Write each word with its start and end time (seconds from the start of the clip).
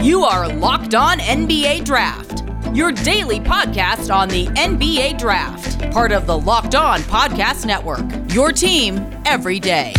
You 0.00 0.22
are 0.22 0.46
Locked 0.46 0.94
On 0.94 1.18
NBA 1.18 1.84
Draft, 1.84 2.44
your 2.72 2.92
daily 2.92 3.40
podcast 3.40 4.14
on 4.14 4.28
the 4.28 4.46
NBA 4.46 5.18
Draft, 5.18 5.90
part 5.90 6.12
of 6.12 6.24
the 6.24 6.38
Locked 6.38 6.76
On 6.76 7.00
Podcast 7.00 7.66
Network. 7.66 8.06
Your 8.32 8.52
team 8.52 8.98
every 9.26 9.58
day. 9.58 9.92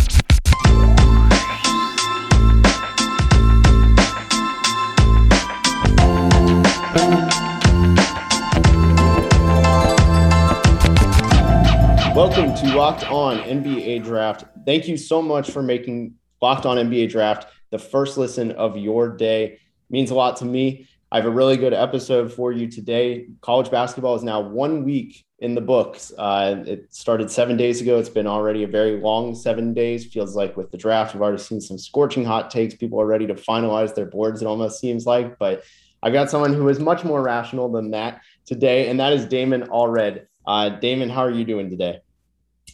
Welcome 12.16 12.54
to 12.54 12.74
Locked 12.74 13.04
On 13.10 13.36
NBA 13.36 14.02
Draft. 14.02 14.44
Thank 14.64 14.88
you 14.88 14.96
so 14.96 15.20
much 15.20 15.50
for 15.50 15.62
making 15.62 16.14
Locked 16.40 16.64
On 16.64 16.78
NBA 16.78 17.10
Draft 17.10 17.48
the 17.70 17.78
first 17.78 18.16
listen 18.16 18.52
of 18.52 18.78
your 18.78 19.14
day 19.14 19.58
means 19.90 20.10
a 20.10 20.14
lot 20.14 20.36
to 20.36 20.44
me. 20.44 20.88
I 21.12 21.16
have 21.16 21.26
a 21.26 21.30
really 21.30 21.56
good 21.56 21.74
episode 21.74 22.32
for 22.32 22.52
you 22.52 22.68
today. 22.68 23.26
College 23.40 23.70
basketball 23.70 24.14
is 24.14 24.22
now 24.22 24.40
one 24.40 24.84
week 24.84 25.24
in 25.40 25.56
the 25.56 25.60
books. 25.60 26.12
Uh, 26.16 26.62
it 26.66 26.94
started 26.94 27.30
seven 27.30 27.56
days 27.56 27.80
ago. 27.80 27.98
It's 27.98 28.08
been 28.08 28.28
already 28.28 28.62
a 28.62 28.68
very 28.68 29.00
long 29.00 29.34
seven 29.34 29.74
days. 29.74 30.06
Feels 30.06 30.36
like 30.36 30.56
with 30.56 30.70
the 30.70 30.78
draft, 30.78 31.14
we've 31.14 31.22
already 31.22 31.42
seen 31.42 31.60
some 31.60 31.78
scorching 31.78 32.24
hot 32.24 32.50
takes. 32.50 32.74
People 32.74 33.00
are 33.00 33.06
ready 33.06 33.26
to 33.26 33.34
finalize 33.34 33.94
their 33.94 34.06
boards, 34.06 34.40
it 34.40 34.46
almost 34.46 34.78
seems 34.78 35.04
like. 35.04 35.36
But 35.38 35.64
I've 36.02 36.12
got 36.12 36.30
someone 36.30 36.54
who 36.54 36.68
is 36.68 36.78
much 36.78 37.04
more 37.04 37.22
rational 37.22 37.70
than 37.70 37.90
that 37.90 38.20
today, 38.46 38.88
and 38.88 39.00
that 39.00 39.12
is 39.12 39.26
Damon 39.26 39.62
Allred. 39.62 40.26
Uh, 40.46 40.68
Damon, 40.68 41.08
how 41.08 41.22
are 41.22 41.30
you 41.30 41.44
doing 41.44 41.70
today? 41.70 42.00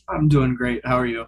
I'm 0.09 0.29
doing 0.29 0.55
great. 0.55 0.85
How 0.85 0.99
are 0.99 1.07
you? 1.07 1.27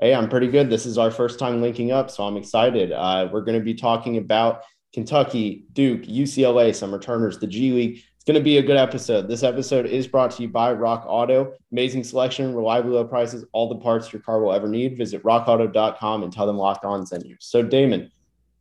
Hey, 0.00 0.14
I'm 0.14 0.28
pretty 0.28 0.48
good. 0.48 0.68
This 0.68 0.84
is 0.84 0.98
our 0.98 1.10
first 1.10 1.38
time 1.38 1.62
linking 1.62 1.92
up, 1.92 2.10
so 2.10 2.24
I'm 2.24 2.36
excited. 2.36 2.92
Uh, 2.92 3.28
we're 3.32 3.42
going 3.42 3.58
to 3.58 3.64
be 3.64 3.74
talking 3.74 4.16
about 4.16 4.62
Kentucky, 4.96 5.66
Duke, 5.74 6.04
UCLA, 6.04 6.74
some 6.74 6.90
returners, 6.90 7.38
the 7.38 7.46
G 7.46 7.70
League. 7.70 7.96
It's 7.96 8.24
going 8.24 8.34
to 8.34 8.42
be 8.42 8.56
a 8.56 8.62
good 8.62 8.78
episode. 8.78 9.28
This 9.28 9.42
episode 9.42 9.84
is 9.84 10.06
brought 10.06 10.30
to 10.30 10.42
you 10.42 10.48
by 10.48 10.72
Rock 10.72 11.04
Auto. 11.06 11.52
Amazing 11.70 12.02
selection, 12.02 12.54
reliably 12.54 12.92
low 12.92 13.04
prices, 13.04 13.44
all 13.52 13.68
the 13.68 13.76
parts 13.76 14.10
your 14.10 14.22
car 14.22 14.40
will 14.40 14.54
ever 14.54 14.66
need. 14.66 14.96
Visit 14.96 15.22
rockauto.com 15.22 16.22
and 16.22 16.32
tell 16.32 16.46
them 16.46 16.56
Locked 16.56 16.86
On 16.86 17.04
sent 17.04 17.26
you. 17.26 17.36
So, 17.40 17.62
Damon, 17.62 18.10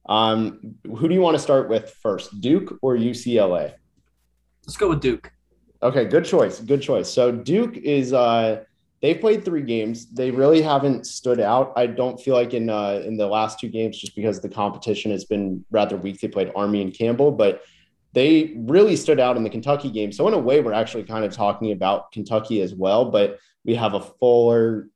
um, 0.07 0.75
who 0.83 1.07
do 1.07 1.13
you 1.13 1.21
want 1.21 1.35
to 1.35 1.39
start 1.41 1.69
with 1.69 1.89
first, 2.01 2.41
Duke 2.41 2.79
or 2.81 2.97
UCLA? 2.97 3.71
Let's 4.67 4.75
go 4.75 4.89
with 4.89 4.99
Duke. 4.99 5.31
Okay, 5.81 6.03
good 6.03 6.25
choice. 6.25 6.59
Good 6.59 6.81
choice. 6.81 7.09
So, 7.09 7.31
Duke 7.31 7.77
is. 7.77 8.11
Uh, 8.11 8.65
they've 9.01 9.19
played 9.19 9.45
three 9.45 9.61
games. 9.61 10.07
They 10.11 10.31
really 10.31 10.61
haven't 10.61 11.05
stood 11.05 11.39
out. 11.39 11.73
I 11.75 11.87
don't 11.87 12.19
feel 12.19 12.35
like 12.35 12.53
in 12.53 12.69
uh, 12.69 13.01
in 13.05 13.17
the 13.17 13.27
last 13.27 13.59
two 13.59 13.69
games, 13.69 13.97
just 13.97 14.15
because 14.15 14.41
the 14.41 14.49
competition 14.49 15.11
has 15.11 15.25
been 15.25 15.65
rather 15.71 15.97
weak. 15.97 16.19
They 16.19 16.27
played 16.27 16.51
Army 16.55 16.81
and 16.81 16.93
Campbell, 16.93 17.31
but 17.31 17.63
they 18.13 18.53
really 18.57 18.95
stood 18.95 19.19
out 19.19 19.37
in 19.37 19.43
the 19.43 19.49
Kentucky 19.49 19.91
game. 19.91 20.11
So 20.11 20.27
in 20.27 20.33
a 20.33 20.39
way, 20.39 20.61
we're 20.61 20.73
actually 20.73 21.03
kind 21.03 21.25
of 21.25 21.33
talking 21.33 21.71
about 21.71 22.11
Kentucky 22.11 22.61
as 22.61 22.73
well. 22.73 23.11
But 23.11 23.39
we 23.65 23.75
have 23.75 23.93
a 23.93 24.01
fuller 24.01 24.87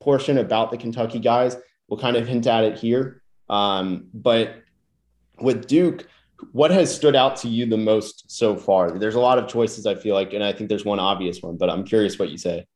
portion 0.00 0.38
about 0.38 0.70
the 0.70 0.76
Kentucky 0.76 1.18
guys. 1.18 1.56
We'll 1.88 1.98
kind 1.98 2.16
of 2.16 2.26
hint 2.26 2.46
at 2.46 2.64
it 2.64 2.78
here. 2.78 3.22
Um, 3.48 4.08
but 4.12 4.56
with 5.40 5.66
Duke, 5.66 6.06
what 6.52 6.70
has 6.70 6.94
stood 6.94 7.16
out 7.16 7.36
to 7.36 7.48
you 7.48 7.66
the 7.66 7.76
most 7.76 8.30
so 8.30 8.56
far? 8.56 8.98
There's 8.98 9.16
a 9.16 9.20
lot 9.20 9.38
of 9.38 9.48
choices, 9.48 9.86
I 9.86 9.94
feel 9.94 10.14
like, 10.14 10.32
and 10.32 10.44
I 10.44 10.52
think 10.52 10.68
there's 10.68 10.84
one 10.84 11.00
obvious 11.00 11.42
one, 11.42 11.56
but 11.56 11.70
I'm 11.70 11.84
curious 11.84 12.18
what 12.18 12.30
you 12.30 12.38
say. 12.38 12.66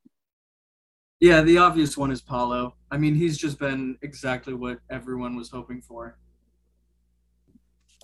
Yeah, 1.22 1.40
the 1.42 1.58
obvious 1.58 1.96
one 1.96 2.10
is 2.10 2.20
Paolo. 2.20 2.74
I 2.90 2.96
mean, 2.96 3.14
he's 3.14 3.38
just 3.38 3.56
been 3.60 3.96
exactly 4.02 4.54
what 4.54 4.80
everyone 4.90 5.36
was 5.36 5.50
hoping 5.50 5.80
for. 5.80 6.18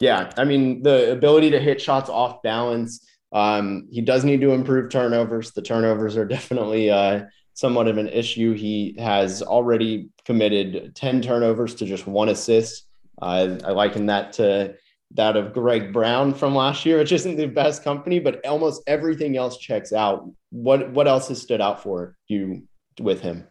Yeah, 0.00 0.30
I 0.36 0.44
mean, 0.44 0.84
the 0.84 1.10
ability 1.10 1.50
to 1.50 1.58
hit 1.58 1.80
shots 1.80 2.08
off 2.08 2.44
balance. 2.44 3.04
Um, 3.32 3.88
he 3.90 4.02
does 4.02 4.24
need 4.24 4.40
to 4.42 4.52
improve 4.52 4.92
turnovers. 4.92 5.50
The 5.50 5.62
turnovers 5.62 6.16
are 6.16 6.24
definitely 6.24 6.92
uh, 6.92 7.24
somewhat 7.54 7.88
of 7.88 7.98
an 7.98 8.06
issue. 8.06 8.54
He 8.54 8.94
has 9.00 9.42
already 9.42 10.10
committed 10.24 10.94
10 10.94 11.20
turnovers 11.20 11.74
to 11.74 11.86
just 11.86 12.06
one 12.06 12.28
assist. 12.28 12.84
Uh, 13.20 13.58
I 13.64 13.72
liken 13.72 14.06
that 14.06 14.34
to 14.34 14.76
that 15.14 15.36
of 15.36 15.52
Greg 15.52 15.92
Brown 15.92 16.34
from 16.34 16.54
last 16.54 16.86
year, 16.86 16.98
which 16.98 17.10
isn't 17.10 17.36
the 17.36 17.46
best 17.46 17.82
company, 17.82 18.20
but 18.20 18.46
almost 18.46 18.80
everything 18.86 19.36
else 19.36 19.58
checks 19.58 19.92
out. 19.92 20.30
What 20.50 20.92
what 20.92 21.08
else 21.08 21.26
has 21.28 21.42
stood 21.42 21.60
out 21.60 21.82
for 21.82 22.16
you 22.28 22.67
with 23.00 23.20
him. 23.20 23.46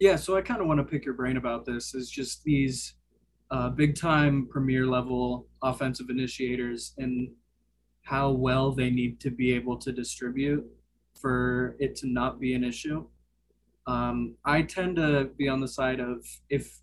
Yeah, 0.00 0.16
so 0.16 0.36
I 0.36 0.42
kind 0.42 0.60
of 0.60 0.68
want 0.68 0.78
to 0.78 0.84
pick 0.84 1.04
your 1.04 1.14
brain 1.14 1.36
about 1.36 1.64
this. 1.64 1.94
Is 1.94 2.08
just 2.10 2.44
these 2.44 2.94
uh, 3.50 3.70
big 3.70 3.96
time 3.96 4.46
premier 4.50 4.86
level 4.86 5.48
offensive 5.62 6.10
initiators 6.10 6.94
and 6.98 7.30
how 8.02 8.30
well 8.30 8.72
they 8.72 8.90
need 8.90 9.20
to 9.20 9.30
be 9.30 9.52
able 9.52 9.76
to 9.76 9.92
distribute 9.92 10.64
for 11.20 11.76
it 11.78 11.96
to 11.96 12.06
not 12.06 12.40
be 12.40 12.54
an 12.54 12.64
issue. 12.64 13.04
Um, 13.86 14.36
I 14.44 14.62
tend 14.62 14.96
to 14.96 15.30
be 15.36 15.48
on 15.48 15.60
the 15.60 15.68
side 15.68 16.00
of 16.00 16.24
if 16.48 16.80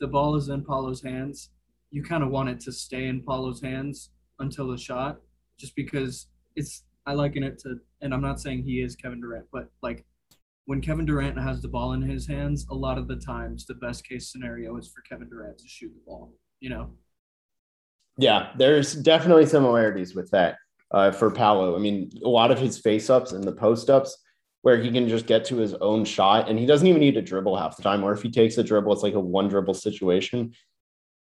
the 0.00 0.06
ball 0.06 0.36
is 0.36 0.48
in 0.48 0.64
Paolo's 0.64 1.02
hands, 1.02 1.50
you 1.90 2.02
kind 2.02 2.22
of 2.22 2.30
want 2.30 2.48
it 2.48 2.60
to 2.60 2.72
stay 2.72 3.06
in 3.06 3.22
Paolo's 3.22 3.62
hands 3.62 4.10
until 4.40 4.68
the 4.68 4.78
shot, 4.78 5.18
just 5.58 5.74
because 5.74 6.26
it's. 6.54 6.84
I 7.06 7.14
liken 7.14 7.42
it 7.42 7.58
to, 7.60 7.76
and 8.02 8.12
I'm 8.12 8.20
not 8.20 8.38
saying 8.38 8.64
he 8.64 8.82
is 8.82 8.94
Kevin 8.94 9.22
Durant, 9.22 9.46
but 9.50 9.70
like 9.82 10.04
when 10.68 10.82
Kevin 10.82 11.06
Durant 11.06 11.40
has 11.40 11.62
the 11.62 11.68
ball 11.68 11.94
in 11.94 12.02
his 12.02 12.26
hands, 12.26 12.66
a 12.70 12.74
lot 12.74 12.98
of 12.98 13.08
the 13.08 13.16
times 13.16 13.64
the 13.64 13.72
best 13.76 14.06
case 14.06 14.30
scenario 14.30 14.76
is 14.76 14.86
for 14.86 15.00
Kevin 15.00 15.26
Durant 15.26 15.56
to 15.56 15.66
shoot 15.66 15.90
the 15.94 16.02
ball, 16.06 16.34
you 16.60 16.68
know? 16.68 16.90
Yeah, 18.18 18.50
there's 18.58 18.92
definitely 18.92 19.46
similarities 19.46 20.14
with 20.14 20.30
that 20.32 20.56
uh, 20.90 21.10
for 21.10 21.30
Paolo. 21.30 21.74
I 21.74 21.78
mean, 21.78 22.10
a 22.22 22.28
lot 22.28 22.50
of 22.50 22.58
his 22.58 22.76
face 22.78 23.08
ups 23.08 23.32
and 23.32 23.42
the 23.42 23.52
post 23.52 23.88
ups 23.88 24.14
where 24.60 24.76
he 24.76 24.90
can 24.90 25.08
just 25.08 25.24
get 25.24 25.46
to 25.46 25.56
his 25.56 25.72
own 25.72 26.04
shot 26.04 26.50
and 26.50 26.58
he 26.58 26.66
doesn't 26.66 26.86
even 26.86 27.00
need 27.00 27.14
to 27.14 27.22
dribble 27.22 27.56
half 27.56 27.78
the 27.78 27.82
time. 27.82 28.04
Or 28.04 28.12
if 28.12 28.20
he 28.20 28.30
takes 28.30 28.58
a 28.58 28.62
dribble, 28.62 28.92
it's 28.92 29.02
like 29.02 29.14
a 29.14 29.20
one 29.20 29.48
dribble 29.48 29.72
situation. 29.72 30.52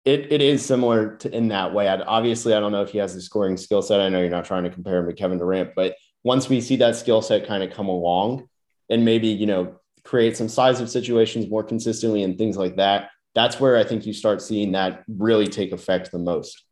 It, 0.06 0.32
it 0.32 0.40
is 0.40 0.64
similar 0.64 1.16
to 1.18 1.30
in 1.30 1.48
that 1.48 1.74
way. 1.74 1.86
I'd, 1.86 2.00
obviously, 2.00 2.54
I 2.54 2.60
don't 2.60 2.72
know 2.72 2.82
if 2.82 2.92
he 2.92 2.98
has 2.98 3.12
the 3.12 3.20
scoring 3.20 3.58
skill 3.58 3.82
set. 3.82 4.00
I 4.00 4.08
know 4.08 4.22
you're 4.22 4.30
not 4.30 4.46
trying 4.46 4.64
to 4.64 4.70
compare 4.70 5.00
him 5.00 5.06
to 5.06 5.12
Kevin 5.12 5.36
Durant, 5.36 5.74
but 5.76 5.96
once 6.22 6.48
we 6.48 6.62
see 6.62 6.76
that 6.76 6.96
skill 6.96 7.20
set 7.20 7.46
kind 7.46 7.62
of 7.62 7.70
come 7.70 7.88
along, 7.88 8.48
and 8.90 9.04
maybe 9.04 9.28
you 9.28 9.46
know 9.46 9.76
create 10.04 10.36
some 10.36 10.48
size 10.48 10.80
of 10.80 10.90
situations 10.90 11.48
more 11.48 11.64
consistently 11.64 12.22
and 12.22 12.36
things 12.36 12.56
like 12.56 12.76
that 12.76 13.10
that's 13.34 13.58
where 13.58 13.76
i 13.76 13.84
think 13.84 14.06
you 14.06 14.12
start 14.12 14.42
seeing 14.42 14.72
that 14.72 15.02
really 15.08 15.46
take 15.46 15.72
effect 15.72 16.10
the 16.10 16.18
most. 16.18 16.64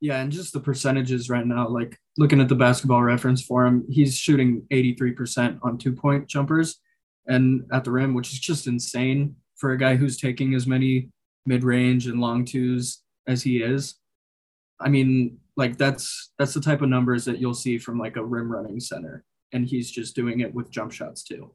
Yeah 0.00 0.20
and 0.20 0.30
just 0.30 0.52
the 0.52 0.60
percentages 0.60 1.30
right 1.30 1.46
now 1.46 1.68
like 1.68 1.96
looking 2.18 2.40
at 2.40 2.48
the 2.48 2.54
basketball 2.54 3.02
reference 3.02 3.42
for 3.42 3.64
him 3.64 3.84
he's 3.88 4.16
shooting 4.16 4.66
83% 4.72 5.60
on 5.62 5.78
two 5.78 5.92
point 5.92 6.28
jumpers 6.28 6.76
and 7.26 7.64
at 7.72 7.84
the 7.84 7.90
rim 7.90 8.12
which 8.12 8.32
is 8.32 8.38
just 8.38 8.66
insane 8.66 9.36
for 9.56 9.72
a 9.72 9.78
guy 9.78 9.96
who's 9.96 10.18
taking 10.18 10.54
as 10.54 10.66
many 10.66 11.08
mid-range 11.46 12.06
and 12.06 12.20
long 12.20 12.44
twos 12.44 13.02
as 13.26 13.42
he 13.42 13.62
is. 13.62 13.94
I 14.80 14.88
mean 14.88 15.38
like 15.56 15.78
that's 15.78 16.32
that's 16.38 16.52
the 16.52 16.60
type 16.60 16.82
of 16.82 16.88
numbers 16.88 17.24
that 17.24 17.38
you'll 17.38 17.54
see 17.54 17.78
from 17.78 17.98
like 17.98 18.16
a 18.16 18.24
rim 18.24 18.50
running 18.50 18.80
center 18.80 19.24
and 19.54 19.64
he's 19.64 19.90
just 19.90 20.14
doing 20.14 20.40
it 20.40 20.52
with 20.52 20.70
jump 20.70 20.92
shots 20.92 21.22
too. 21.22 21.54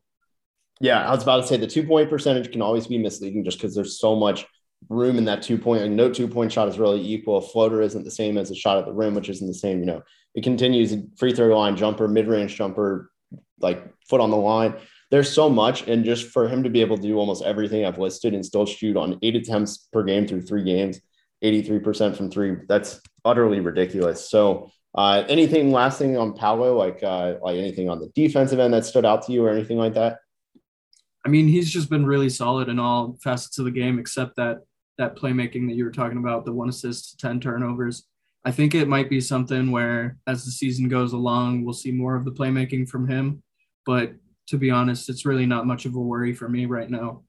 Yeah, 0.81 1.05
I 1.05 1.11
was 1.11 1.23
about 1.23 1.41
to 1.41 1.47
say 1.47 1.57
the 1.57 1.67
two 1.67 1.83
point 1.83 2.09
percentage 2.09 2.51
can 2.51 2.61
always 2.61 2.87
be 2.87 2.97
misleading 2.97 3.43
just 3.43 3.59
because 3.59 3.75
there's 3.75 3.99
so 3.99 4.15
much 4.15 4.47
room 4.87 5.17
in 5.17 5.25
that 5.25 5.43
two 5.43 5.57
point. 5.57 5.81
Like 5.81 5.91
no 5.91 6.09
two 6.09 6.27
point 6.27 6.51
shot 6.51 6.69
is 6.69 6.79
really 6.79 7.01
equal. 7.01 7.37
A 7.37 7.41
floater 7.41 7.81
isn't 7.81 8.05
the 8.05 8.11
same 8.11 8.37
as 8.37 8.49
a 8.49 8.55
shot 8.55 8.77
at 8.77 8.85
the 8.85 8.93
rim, 8.93 9.13
which 9.13 9.29
isn't 9.29 9.45
the 9.45 9.53
same. 9.53 9.81
You 9.81 9.85
know, 9.85 10.01
it 10.33 10.43
continues 10.43 10.95
free 11.17 11.33
throw 11.33 11.55
line 11.55 11.75
jumper, 11.75 12.07
mid 12.07 12.27
range 12.27 12.55
jumper, 12.55 13.11
like 13.59 13.83
foot 14.07 14.21
on 14.21 14.31
the 14.31 14.37
line. 14.37 14.75
There's 15.11 15.31
so 15.31 15.49
much, 15.49 15.87
and 15.87 16.05
just 16.05 16.27
for 16.27 16.47
him 16.47 16.63
to 16.63 16.69
be 16.69 16.81
able 16.81 16.95
to 16.95 17.01
do 17.01 17.17
almost 17.17 17.43
everything 17.43 17.83
I've 17.83 17.97
listed 17.97 18.33
and 18.33 18.45
still 18.45 18.65
shoot 18.65 18.95
on 18.95 19.17
eight 19.23 19.35
attempts 19.35 19.89
per 19.91 20.03
game 20.03 20.27
through 20.27 20.43
three 20.43 20.63
games, 20.63 20.99
83% 21.43 22.15
from 22.15 22.29
three, 22.29 22.57
that's 22.67 23.01
utterly 23.25 23.59
ridiculous. 23.59 24.29
So 24.29 24.69
uh, 24.95 25.23
anything 25.29 25.71
last 25.71 25.99
thing 25.99 26.17
on 26.17 26.33
Paolo, 26.33 26.75
like 26.77 27.03
uh, 27.03 27.35
like 27.41 27.57
anything 27.57 27.89
on 27.89 27.99
the 27.99 28.09
defensive 28.15 28.59
end 28.59 28.73
that 28.73 28.85
stood 28.85 29.05
out 29.05 29.25
to 29.25 29.31
you 29.31 29.45
or 29.45 29.49
anything 29.49 29.77
like 29.77 29.93
that? 29.93 30.17
I 31.25 31.29
mean, 31.29 31.47
he's 31.47 31.69
just 31.69 31.89
been 31.89 32.05
really 32.05 32.29
solid 32.29 32.69
in 32.69 32.79
all 32.79 33.17
facets 33.21 33.59
of 33.59 33.65
the 33.65 33.71
game, 33.71 33.99
except 33.99 34.35
that 34.37 34.59
that 34.97 35.15
playmaking 35.15 35.67
that 35.67 35.75
you 35.75 35.85
were 35.85 35.91
talking 35.91 36.17
about, 36.17 36.45
the 36.45 36.53
one 36.53 36.69
assist, 36.69 37.19
ten 37.19 37.39
turnovers. 37.39 38.05
I 38.45 38.51
think 38.51 38.73
it 38.73 38.87
might 38.87 39.09
be 39.09 39.21
something 39.21 39.69
where, 39.69 40.17
as 40.25 40.45
the 40.45 40.51
season 40.51 40.87
goes 40.87 41.13
along, 41.13 41.63
we'll 41.63 41.73
see 41.73 41.91
more 41.91 42.15
of 42.15 42.25
the 42.25 42.31
playmaking 42.31 42.87
from 42.87 43.07
him. 43.07 43.43
But 43.85 44.13
to 44.47 44.57
be 44.57 44.71
honest, 44.71 45.09
it's 45.09 45.25
really 45.25 45.45
not 45.45 45.67
much 45.67 45.85
of 45.85 45.95
a 45.95 45.99
worry 45.99 46.33
for 46.33 46.49
me 46.49 46.65
right 46.65 46.89
now. 46.89 47.23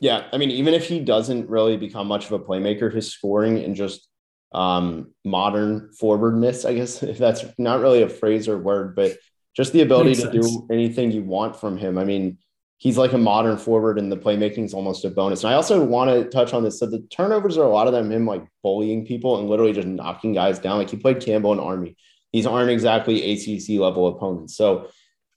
Yeah, 0.00 0.26
I 0.32 0.38
mean, 0.38 0.50
even 0.50 0.74
if 0.74 0.88
he 0.88 1.00
doesn't 1.00 1.48
really 1.48 1.76
become 1.76 2.06
much 2.06 2.26
of 2.26 2.32
a 2.32 2.38
playmaker, 2.38 2.92
his 2.92 3.10
scoring 3.10 3.58
and 3.58 3.74
just 3.74 4.08
um, 4.52 5.12
modern 5.24 5.90
forwardness, 5.98 6.64
I 6.64 6.74
guess, 6.74 7.02
if 7.02 7.18
that's 7.18 7.44
not 7.58 7.80
really 7.80 8.02
a 8.02 8.08
phrase 8.08 8.48
or 8.48 8.58
word, 8.58 8.96
but 8.96 9.16
just 9.54 9.72
the 9.72 9.82
ability 9.82 10.10
Makes 10.10 10.22
to 10.22 10.32
sense. 10.32 10.50
do 10.50 10.68
anything 10.70 11.12
you 11.12 11.22
want 11.22 11.58
from 11.58 11.78
him. 11.78 11.96
I 11.96 12.04
mean, 12.04 12.38
he's 12.78 12.98
like 12.98 13.12
a 13.12 13.18
modern 13.18 13.56
forward 13.56 13.98
and 13.98 14.12
the 14.12 14.16
playmaking 14.16 14.64
is 14.64 14.74
almost 14.74 15.04
a 15.04 15.10
bonus. 15.10 15.44
And 15.44 15.52
I 15.52 15.56
also 15.56 15.82
want 15.82 16.10
to 16.10 16.28
touch 16.28 16.52
on 16.52 16.62
this. 16.62 16.78
So 16.78 16.86
the 16.86 17.00
turnovers 17.10 17.56
are 17.56 17.64
a 17.64 17.70
lot 17.70 17.86
of 17.86 17.94
them 17.94 18.12
him 18.12 18.26
like 18.26 18.46
bullying 18.62 19.06
people 19.06 19.38
and 19.38 19.48
literally 19.48 19.72
just 19.72 19.88
knocking 19.88 20.34
guys 20.34 20.58
down. 20.58 20.76
Like 20.76 20.90
he 20.90 20.96
played 20.98 21.20
Campbell 21.20 21.52
and 21.52 21.60
Army. 21.60 21.96
These 22.34 22.46
aren't 22.46 22.70
exactly 22.70 23.32
ACC 23.32 23.80
level 23.80 24.08
opponents. 24.08 24.56
So 24.56 24.88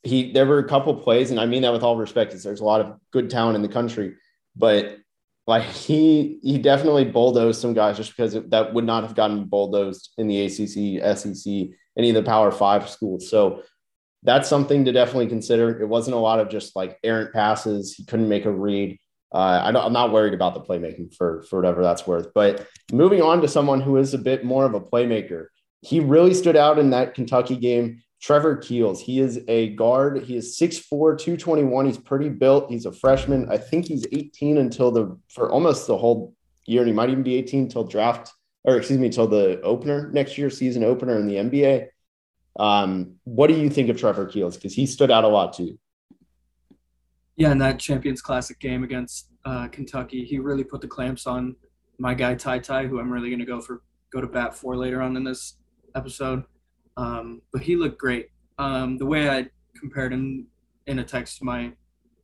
he 0.04 0.32
there 0.32 0.46
were 0.46 0.60
a 0.60 0.68
couple 0.68 0.94
plays, 0.96 1.32
and 1.32 1.40
I 1.40 1.46
mean 1.46 1.62
that 1.62 1.74
with 1.74 1.84
all 1.84 1.98
respect, 1.98 2.32
because 2.32 2.44
there's 2.44 2.62
a 2.62 2.66
lot 2.66 2.82
of 2.82 2.98
good 3.12 3.30
talent 3.30 3.56
in 3.56 3.62
the 3.62 3.68
country, 3.68 4.16
but 4.56 4.98
like 5.50 5.64
he 5.64 6.38
he 6.44 6.60
definitely 6.60 7.06
bulldozed 7.06 7.60
some 7.60 7.74
guys 7.74 7.98
just 7.98 8.16
because 8.16 8.34
that 8.50 8.72
would 8.72 8.84
not 8.84 9.02
have 9.02 9.16
gotten 9.16 9.46
bulldozed 9.46 10.14
in 10.20 10.28
the 10.28 10.46
ACC, 10.46 11.18
SEC, 11.18 11.76
any 11.98 12.10
of 12.10 12.14
the 12.14 12.22
Power 12.22 12.52
Five 12.52 12.88
schools. 12.88 13.28
So 13.32 13.64
that's 14.22 14.48
something 14.48 14.86
to 14.86 14.92
definitely 14.92 15.26
consider. 15.26 15.82
It 15.82 15.88
wasn't 15.88 16.18
a 16.18 16.20
lot 16.20 16.40
of 16.40 16.50
just 16.50 16.76
like 16.76 17.00
errant 17.04 17.34
passes. 17.34 17.96
He 17.96 18.06
couldn't 18.06 18.30
make 18.30 18.46
a 18.46 18.52
read. 18.52 19.00
Uh, 19.34 19.72
I 19.74 19.86
am 19.86 19.92
not 19.92 20.12
worried 20.12 20.36
about 20.36 20.54
the 20.54 20.62
playmaking 20.62 21.16
for 21.16 21.42
for 21.50 21.56
whatever 21.56 21.82
that's 21.82 22.06
worth. 22.06 22.28
But 22.36 22.68
moving 22.92 23.24
on 23.24 23.42
to 23.42 23.48
someone 23.48 23.82
who 23.82 23.98
is 23.98 24.14
a 24.14 24.20
bit 24.20 24.46
more 24.46 24.66
of 24.66 24.76
a 24.76 24.80
playmaker, 24.80 25.48
he 25.82 26.00
really 26.00 26.36
stood 26.36 26.58
out 26.58 26.78
in 26.78 26.92
that 26.92 27.16
Kentucky 27.16 27.56
game. 27.56 28.04
Trevor 28.22 28.58
Keels, 28.58 29.02
he 29.02 29.20
is 29.20 29.42
a 29.48 29.70
guard. 29.76 30.24
He 30.24 30.36
is 30.36 30.58
6'4, 30.60 31.18
221. 31.18 31.86
He's 31.86 31.98
pretty 31.98 32.30
built. 32.30 32.70
He's 32.70 32.86
a 32.86 32.92
freshman. 32.92 33.50
I 33.50 33.58
think 33.58 33.86
he's 33.86 34.06
18 34.12 34.58
until 34.58 34.92
the 34.92 35.18
for 35.30 35.50
almost 35.50 35.88
the 35.88 35.98
whole 35.98 36.34
year. 36.66 36.82
And 36.82 36.90
he 36.90 36.94
might 36.94 37.10
even 37.10 37.24
be 37.24 37.36
18 37.36 37.64
until 37.64 37.86
draft, 37.86 38.34
or 38.66 38.78
excuse 38.78 39.00
me, 39.00 39.06
until 39.06 39.28
the 39.28 39.62
opener 39.62 40.10
next 40.12 40.38
year, 40.38 40.50
season 40.50 40.84
opener 40.84 41.18
in 41.18 41.28
the 41.28 41.36
NBA. 41.36 41.88
Um, 42.60 43.16
what 43.24 43.48
do 43.48 43.54
you 43.54 43.70
think 43.70 43.90
of 43.90 43.98
Trevor 43.98 44.26
Keels? 44.26 44.56
Because 44.56 44.74
he 44.74 44.86
stood 44.86 45.12
out 45.12 45.24
a 45.24 45.30
lot 45.30 45.54
too. 45.54 45.80
Yeah, 47.38 47.54
in 47.54 47.58
that 47.60 47.80
Champions 47.80 48.22
Classic 48.22 48.60
game 48.60 48.84
against 48.84 49.30
uh, 49.46 49.70
Kentucky, 49.70 50.26
he 50.26 50.40
really 50.40 50.66
put 50.66 50.82
the 50.82 50.88
clamps 50.90 51.26
on 51.26 51.56
my 51.98 52.14
guy 52.14 52.36
Ty 52.36 52.60
Ty, 52.60 52.88
who 52.88 53.00
I'm 53.00 53.10
really 53.10 53.30
going 53.30 53.40
to 53.40 53.46
go 53.46 53.62
for 53.62 53.82
go 54.12 54.20
to 54.20 54.28
bat 54.28 54.54
for 54.54 54.76
later 54.76 55.02
on 55.02 55.16
in 55.16 55.24
this 55.24 55.56
episode. 55.96 56.44
Um, 57.00 57.42
but 57.54 57.62
he 57.62 57.78
looked 57.78 57.98
great. 57.98 58.28
Um, 58.58 58.98
the 58.98 59.06
way 59.06 59.30
I 59.30 59.48
compared 59.80 60.12
him 60.12 60.48
in 60.88 61.00
a 61.00 61.04
text 61.04 61.38
to 61.38 61.46
my 61.46 61.72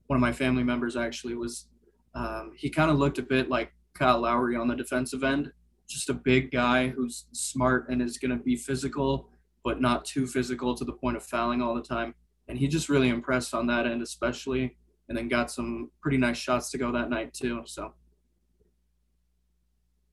one 0.07 0.17
of 0.17 0.21
my 0.21 0.33
family 0.33 0.63
members 0.63 0.95
actually 0.97 1.35
was 1.35 1.67
um, 2.13 2.51
he 2.57 2.69
kind 2.69 2.91
of 2.91 2.97
looked 2.97 3.17
a 3.17 3.23
bit 3.23 3.49
like 3.49 3.71
Kyle 3.93 4.21
Lowry 4.21 4.55
on 4.55 4.67
the 4.67 4.75
defensive 4.75 5.23
end, 5.23 5.51
just 5.87 6.09
a 6.09 6.13
big 6.13 6.51
guy 6.51 6.89
who's 6.89 7.25
smart 7.31 7.89
and 7.89 8.01
is 8.01 8.17
going 8.17 8.37
to 8.37 8.43
be 8.43 8.55
physical 8.55 9.29
but 9.65 9.81
not 9.81 10.05
too 10.05 10.27
physical 10.27 10.75
to 10.75 10.85
the 10.85 10.93
point 10.93 11.17
of 11.17 11.23
fouling 11.23 11.61
all 11.61 11.73
the 11.73 11.81
time. 11.81 12.13
And 12.47 12.57
he 12.57 12.67
just 12.67 12.87
really 12.87 13.09
impressed 13.09 13.55
on 13.55 13.65
that 13.67 13.87
end, 13.87 14.03
especially, 14.03 14.77
and 15.09 15.17
then 15.17 15.27
got 15.27 15.49
some 15.49 15.89
pretty 16.01 16.17
nice 16.17 16.37
shots 16.37 16.69
to 16.69 16.77
go 16.77 16.91
that 16.91 17.09
night 17.09 17.33
too. 17.33 17.63
So, 17.65 17.95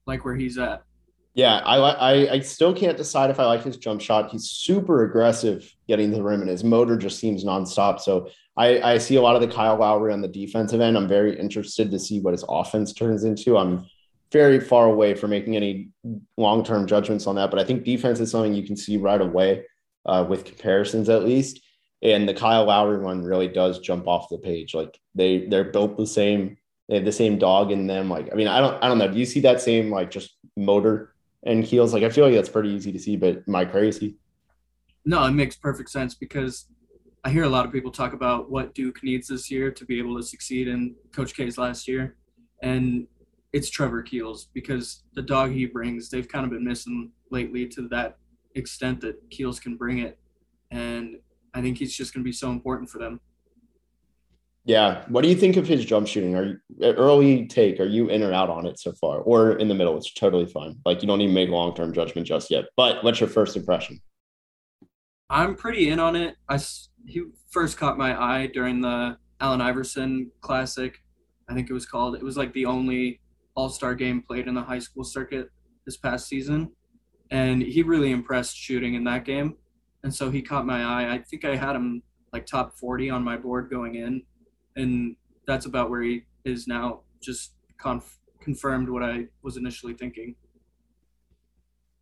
like 0.07 0.25
where 0.25 0.35
he's 0.35 0.57
at. 0.57 0.83
Yeah, 1.35 1.57
I 1.57 1.77
I 1.77 2.31
I 2.33 2.39
still 2.41 2.73
can't 2.73 2.97
decide 2.97 3.31
if 3.31 3.39
I 3.39 3.45
like 3.45 3.63
his 3.63 3.77
jump 3.77 4.01
shot. 4.01 4.29
He's 4.29 4.51
super 4.51 5.03
aggressive 5.03 5.73
getting 5.87 6.11
to 6.11 6.17
the 6.17 6.23
rim, 6.23 6.41
and 6.41 6.49
his 6.49 6.63
motor 6.63 6.95
just 6.95 7.19
seems 7.19 7.43
nonstop. 7.43 7.99
So 7.99 8.29
I 8.55 8.81
I 8.81 8.97
see 8.99 9.15
a 9.15 9.21
lot 9.21 9.35
of 9.35 9.41
the 9.41 9.47
Kyle 9.47 9.77
Lowry 9.77 10.13
on 10.13 10.21
the 10.21 10.27
defensive 10.27 10.79
end. 10.79 10.95
I'm 10.95 11.07
very 11.07 11.39
interested 11.39 11.89
to 11.89 11.99
see 11.99 12.19
what 12.19 12.33
his 12.33 12.45
offense 12.47 12.93
turns 12.93 13.23
into. 13.23 13.57
I'm 13.57 13.87
very 14.31 14.59
far 14.59 14.85
away 14.85 15.15
from 15.15 15.31
making 15.31 15.55
any 15.55 15.89
long 16.37 16.63
term 16.63 16.85
judgments 16.85 17.25
on 17.25 17.35
that. 17.35 17.49
But 17.49 17.59
I 17.59 17.63
think 17.63 17.83
defense 17.83 18.19
is 18.19 18.29
something 18.29 18.53
you 18.53 18.65
can 18.67 18.77
see 18.77 18.97
right 18.97 19.21
away 19.21 19.65
uh, 20.05 20.25
with 20.27 20.45
comparisons, 20.45 21.09
at 21.09 21.23
least. 21.23 21.61
And 22.03 22.27
the 22.27 22.33
Kyle 22.33 22.65
Lowry 22.65 22.99
one 22.99 23.23
really 23.23 23.47
does 23.47 23.79
jump 23.79 24.07
off 24.07 24.29
the 24.29 24.37
page. 24.37 24.75
Like 24.75 24.99
they 25.15 25.47
they're 25.47 25.63
built 25.63 25.97
the 25.97 26.05
same. 26.05 26.57
They 26.89 26.95
have 26.95 27.05
the 27.05 27.11
same 27.11 27.39
dog 27.39 27.71
in 27.71 27.87
them. 27.87 28.09
Like 28.09 28.29
I 28.31 28.35
mean, 28.35 28.47
I 28.47 28.59
don't 28.59 28.83
I 28.83 28.87
don't 28.87 28.99
know. 28.99 29.07
Do 29.07 29.17
you 29.17 29.25
see 29.25 29.39
that 29.41 29.61
same 29.61 29.89
like 29.89 30.11
just 30.11 30.35
motor 30.55 31.12
and 31.45 31.63
Keels? 31.63 31.93
Like 31.93 32.03
I 32.03 32.09
feel 32.09 32.25
like 32.25 32.33
that's 32.33 32.49
pretty 32.49 32.69
easy 32.69 32.91
to 32.91 32.99
see. 32.99 33.15
But 33.15 33.43
am 33.47 33.55
I 33.55 33.65
crazy? 33.65 34.17
No, 35.05 35.23
it 35.25 35.31
makes 35.31 35.55
perfect 35.55 35.89
sense 35.89 36.15
because 36.15 36.67
I 37.25 37.29
hear 37.29 37.43
a 37.43 37.49
lot 37.49 37.65
of 37.65 37.71
people 37.71 37.91
talk 37.91 38.13
about 38.13 38.51
what 38.51 38.73
Duke 38.73 39.03
needs 39.03 39.27
this 39.27 39.49
year 39.49 39.71
to 39.71 39.85
be 39.85 39.97
able 39.99 40.17
to 40.17 40.23
succeed 40.23 40.67
in 40.67 40.95
Coach 41.13 41.33
K's 41.35 41.57
last 41.57 41.87
year. 41.87 42.17
And 42.61 43.07
it's 43.53 43.69
Trevor 43.69 44.01
Keels 44.01 44.49
because 44.53 45.03
the 45.13 45.21
dog 45.21 45.51
he 45.51 45.65
brings, 45.65 46.09
they've 46.09 46.27
kind 46.27 46.43
of 46.43 46.51
been 46.51 46.65
missing 46.65 47.11
lately 47.31 47.67
to 47.67 47.87
that 47.89 48.17
extent 48.55 48.99
that 49.01 49.15
Keels 49.29 49.59
can 49.59 49.77
bring 49.77 49.99
it. 49.99 50.17
And 50.71 51.17
I 51.53 51.61
think 51.61 51.77
he's 51.77 51.95
just 51.95 52.13
going 52.13 52.23
to 52.23 52.27
be 52.27 52.33
so 52.33 52.49
important 52.49 52.89
for 52.89 52.97
them. 52.97 53.19
Yeah. 54.65 55.03
What 55.09 55.23
do 55.23 55.29
you 55.29 55.35
think 55.35 55.57
of 55.57 55.67
his 55.67 55.83
jump 55.83 56.07
shooting? 56.07 56.35
Are 56.35 56.45
you 56.45 56.57
early 56.81 57.47
take? 57.47 57.79
Are 57.79 57.85
you 57.85 58.09
in 58.09 58.23
or 58.23 58.33
out 58.33 58.49
on 58.49 58.65
it 58.65 58.79
so 58.79 58.93
far, 58.93 59.19
or 59.19 59.57
in 59.57 59.67
the 59.67 59.75
middle? 59.75 59.97
It's 59.97 60.13
totally 60.13 60.45
fine. 60.45 60.77
Like 60.85 61.01
you 61.01 61.07
don't 61.07 61.19
even 61.21 61.35
make 61.35 61.49
long 61.49 61.75
term 61.75 61.93
judgment 61.93 62.27
just 62.27 62.49
yet. 62.49 62.65
But 62.77 63.03
what's 63.03 63.19
your 63.19 63.29
first 63.29 63.57
impression? 63.57 63.99
I'm 65.29 65.55
pretty 65.55 65.89
in 65.89 65.99
on 65.99 66.15
it. 66.15 66.35
I 66.47 66.59
he 67.05 67.23
first 67.51 67.77
caught 67.77 67.97
my 67.97 68.19
eye 68.19 68.47
during 68.53 68.79
the 68.79 69.17
Allen 69.41 69.61
Iverson 69.61 70.31
Classic. 70.41 70.97
I 71.49 71.53
think 71.53 71.69
it 71.69 71.73
was 71.73 71.85
called. 71.85 72.15
It 72.15 72.23
was 72.23 72.37
like 72.37 72.53
the 72.53 72.65
only 72.65 73.19
all 73.55 73.69
Star 73.69 73.95
game 73.95 74.21
played 74.21 74.47
in 74.47 74.53
the 74.53 74.61
high 74.61 74.79
school 74.79 75.03
circuit 75.03 75.49
this 75.85 75.97
past 75.97 76.27
season, 76.27 76.71
and 77.31 77.61
he 77.61 77.83
really 77.83 78.11
impressed 78.11 78.55
shooting 78.55 78.93
in 78.93 79.03
that 79.03 79.25
game. 79.25 79.57
And 80.03 80.13
so 80.13 80.29
he 80.29 80.41
caught 80.41 80.65
my 80.65 80.83
eye. 80.83 81.13
I 81.13 81.19
think 81.19 81.43
I 81.43 81.55
had 81.55 81.75
him 81.75 82.01
like 82.31 82.45
top 82.45 82.77
40 82.77 83.09
on 83.09 83.23
my 83.23 83.37
board 83.37 83.69
going 83.69 83.95
in, 83.95 84.21
and 84.75 85.15
that's 85.47 85.65
about 85.65 85.89
where 85.89 86.01
he 86.01 86.23
is 86.45 86.67
now. 86.67 87.01
Just 87.21 87.53
conf- 87.77 88.19
confirmed 88.41 88.89
what 88.89 89.03
I 89.03 89.25
was 89.41 89.57
initially 89.57 89.93
thinking. 89.93 90.35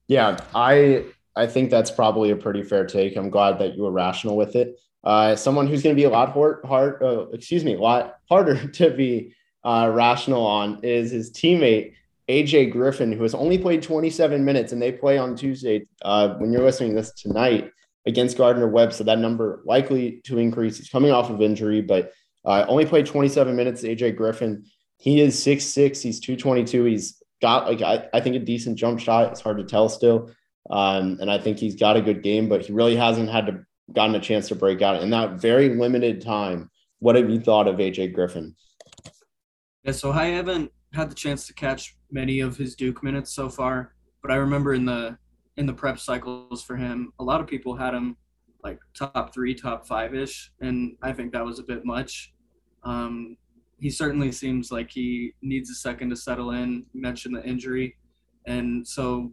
Yeah, 0.08 0.38
I 0.54 1.06
I 1.36 1.48
think 1.48 1.70
that's 1.70 1.92
probably 1.92 2.32
a 2.32 2.36
pretty 2.36 2.64
fair 2.64 2.86
take. 2.86 3.16
I'm 3.16 3.30
glad 3.30 3.60
that 3.60 3.76
you 3.76 3.84
were 3.84 3.92
rational 3.92 4.36
with 4.36 4.56
it. 4.56 4.78
Uh, 5.04 5.36
someone 5.36 5.68
who's 5.68 5.82
going 5.82 5.96
to 5.96 6.00
be 6.00 6.06
a 6.06 6.10
lot 6.10 6.32
hard, 6.34 6.64
hard 6.66 7.02
uh, 7.02 7.28
excuse 7.30 7.64
me, 7.64 7.76
a 7.76 7.80
lot 7.80 8.18
harder 8.30 8.68
to 8.74 8.92
be 8.92 9.34
uh, 9.64 9.90
rational 9.94 10.46
on 10.46 10.80
is 10.84 11.12
his 11.12 11.32
teammate 11.32 11.94
AJ 12.30 12.72
Griffin, 12.72 13.12
who 13.12 13.24
has 13.24 13.34
only 13.34 13.58
played 13.58 13.82
27 13.84 14.44
minutes, 14.44 14.72
and 14.72 14.82
they 14.82 14.92
play 14.92 15.18
on 15.18 15.36
Tuesday. 15.36 15.86
Uh, 16.02 16.36
when 16.36 16.52
you're 16.52 16.64
listening 16.64 16.92
to 16.92 16.96
this 16.96 17.14
tonight 17.14 17.72
against 18.06 18.38
Gardner 18.38 18.68
Webb, 18.68 18.94
so 18.94 19.04
that 19.04 19.20
number 19.20 19.62
likely 19.66 20.22
to 20.26 20.38
increase. 20.38 20.78
He's 20.78 20.90
coming 20.90 21.12
off 21.12 21.30
of 21.30 21.42
injury, 21.42 21.82
but 21.82 22.14
uh, 22.46 22.66
only 22.68 22.86
played 22.86 23.06
27 23.06 23.56
minutes. 23.56 23.84
AJ 23.84 24.16
Griffin, 24.16 24.66
he 24.98 25.22
is 25.22 25.42
six 25.42 25.66
six. 25.66 26.02
He's 26.02 26.20
222. 26.20 26.86
He's 26.86 27.22
got 27.42 27.68
like 27.68 27.82
I, 27.82 28.08
I 28.14 28.22
think 28.22 28.36
a 28.36 28.40
decent 28.40 28.78
jump 28.78 29.00
shot. 29.00 29.32
It's 29.32 29.42
hard 29.42 29.58
to 29.58 29.64
tell 29.64 29.90
still, 29.90 30.32
um, 30.70 31.18
and 31.20 31.32
I 31.32 31.38
think 31.38 31.58
he's 31.58 31.76
got 31.76 31.98
a 31.98 32.02
good 32.02 32.24
game, 32.24 32.50
but 32.50 32.62
he 32.62 32.74
really 32.74 32.96
hasn't 32.96 33.30
had 33.30 33.48
to 33.48 33.66
gotten 33.94 34.16
a 34.16 34.20
chance 34.20 34.48
to 34.48 34.56
break 34.56 34.82
out 34.82 35.02
in 35.02 35.10
that 35.10 35.34
very 35.34 35.70
limited 35.70 36.22
time. 36.22 36.70
What 37.00 37.16
have 37.16 37.30
you 37.30 37.40
thought 37.40 37.68
of 37.68 37.78
AJ 37.78 38.14
Griffin? 38.14 38.56
Yeah, 39.84 39.92
so 39.92 40.12
I 40.12 40.28
haven't 40.28 40.72
had 40.94 41.10
the 41.10 41.16
chance 41.16 41.48
to 41.48 41.54
catch 41.54 41.96
many 42.12 42.40
of 42.40 42.58
his 42.58 42.76
Duke 42.76 43.04
minutes 43.04 43.34
so 43.34 43.50
far, 43.50 43.96
but 44.22 44.32
I 44.32 44.36
remember 44.36 44.74
in 44.74 44.86
the 44.86 45.18
in 45.58 45.66
the 45.66 45.74
prep 45.74 46.00
cycles 46.00 46.64
for 46.64 46.76
him, 46.76 47.12
a 47.20 47.24
lot 47.24 47.42
of 47.42 47.48
people 47.48 47.76
had 47.76 47.94
him 47.94 48.18
like 48.64 48.80
top 48.94 49.34
three, 49.34 49.56
top 49.56 49.88
five 49.88 50.14
ish, 50.14 50.52
and 50.62 50.96
I 51.02 51.14
think 51.14 51.32
that 51.34 51.46
was 51.46 51.60
a 51.60 51.64
bit 51.64 51.86
much. 51.86 52.34
Um, 52.84 53.38
he 53.80 53.90
certainly 53.90 54.32
seems 54.32 54.72
like 54.72 54.92
he 54.92 55.34
needs 55.42 55.70
a 55.70 55.76
second 55.76 56.10
to 56.12 56.16
settle 56.16 56.52
in. 56.52 56.86
You 56.94 57.02
mentioned 57.02 57.36
the 57.36 57.44
injury, 57.44 57.96
and 58.46 58.88
so 58.88 59.32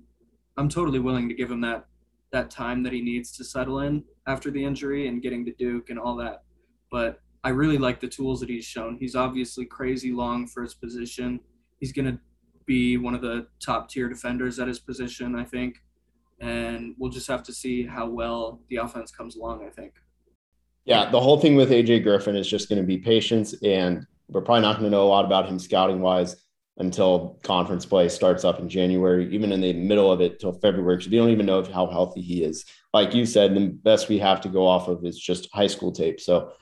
I'm 0.57 0.69
totally 0.69 0.99
willing 0.99 1.29
to 1.29 1.35
give 1.35 1.51
him 1.51 1.61
that 1.63 1.87
that 2.33 2.51
time 2.51 2.83
that 2.83 2.93
he 2.93 3.01
needs 3.01 3.33
to 3.33 3.45
settle 3.45 3.81
in 3.81 4.05
after 4.27 4.51
the 4.51 4.63
injury 4.63 5.09
and 5.09 5.23
getting 5.23 5.45
to 5.47 5.53
Duke 5.53 5.91
and 5.91 5.99
all 5.99 6.17
that. 6.17 6.43
But 6.91 7.21
I 7.45 7.51
really 7.51 7.79
like 7.79 8.01
the 8.01 8.09
tools 8.09 8.41
that 8.41 8.51
he's 8.51 8.65
shown. 8.65 8.99
He's 9.01 9.15
obviously 9.15 9.65
crazy 9.65 10.13
long 10.13 10.47
for 10.47 10.63
his 10.63 10.75
position. 10.75 11.41
He's 11.81 11.93
going 11.93 12.13
to 12.13 12.19
be 12.67 12.99
one 12.99 13.15
of 13.15 13.23
the 13.23 13.47
top 13.65 13.89
tier 13.89 14.09
defenders 14.09 14.59
at 14.59 14.69
his 14.69 14.79
position, 14.79 15.35
I 15.35 15.45
think. 15.45 15.77
And 16.41 16.95
we'll 16.99 17.11
just 17.11 17.29
have 17.29 17.43
to 17.45 17.53
see 17.53 17.85
how 17.85 18.09
well 18.09 18.61
the 18.69 18.77
offense 18.77 19.11
comes 19.11 19.37
along, 19.37 19.67
I 19.67 19.71
think. 19.71 19.95
Yeah, 20.85 21.11
the 21.11 21.21
whole 21.21 21.39
thing 21.39 21.57
with 21.57 21.71
AJ 21.71 22.03
Griffin 22.03 22.37
is 22.37 22.49
just 22.49 22.69
going 22.69 22.81
to 22.81 22.87
be 22.87 22.99
patience. 22.99 23.55
And 23.63 24.07
we're 24.29 24.43
probably 24.43 24.63
not 24.63 24.79
going 24.79 24.85
to 24.85 24.91
know 24.91 25.07
a 25.07 25.09
lot 25.09 25.25
about 25.25 25.49
him 25.49 25.59
scouting 25.59 26.01
wise 26.01 26.37
until 26.79 27.39
conference 27.43 27.85
play 27.85 28.09
starts 28.09 28.45
up 28.45 28.61
in 28.61 28.69
January, 28.69 29.29
even 29.35 29.53
in 29.53 29.61
the 29.61 29.73
middle 29.73 30.13
of 30.13 30.21
it 30.21 30.39
till 30.39 30.53
February, 30.53 30.97
because 30.97 31.11
we 31.11 31.17
don't 31.17 31.31
even 31.31 31.47
know 31.47 31.63
how 31.65 31.87
healthy 31.89 32.21
he 32.21 32.45
is. 32.45 32.65
Like 32.95 33.15
you 33.15 33.27
said, 33.27 33.55
the 33.55 33.67
best 33.69 34.09
we 34.09 34.19
have 34.19 34.41
to 34.43 34.49
go 34.49 34.67
off 34.67 34.89
of 34.89 35.05
is 35.05 35.19
just 35.19 35.49
high 35.53 35.67
school 35.67 35.93
tape. 35.93 36.21
So 36.21 36.53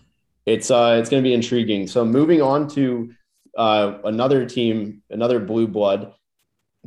it's 0.47 0.71
uh, 0.71 0.97
it's 0.99 1.11
going 1.11 1.23
to 1.23 1.29
be 1.29 1.35
intriguing. 1.35 1.87
So 1.87 2.05
moving 2.05 2.41
on 2.41 2.69
to 2.71 3.13
uh, 3.57 3.99
another 4.05 4.47
team, 4.47 5.03
another 5.11 5.39
blue 5.39 5.69
blood, 5.69 6.13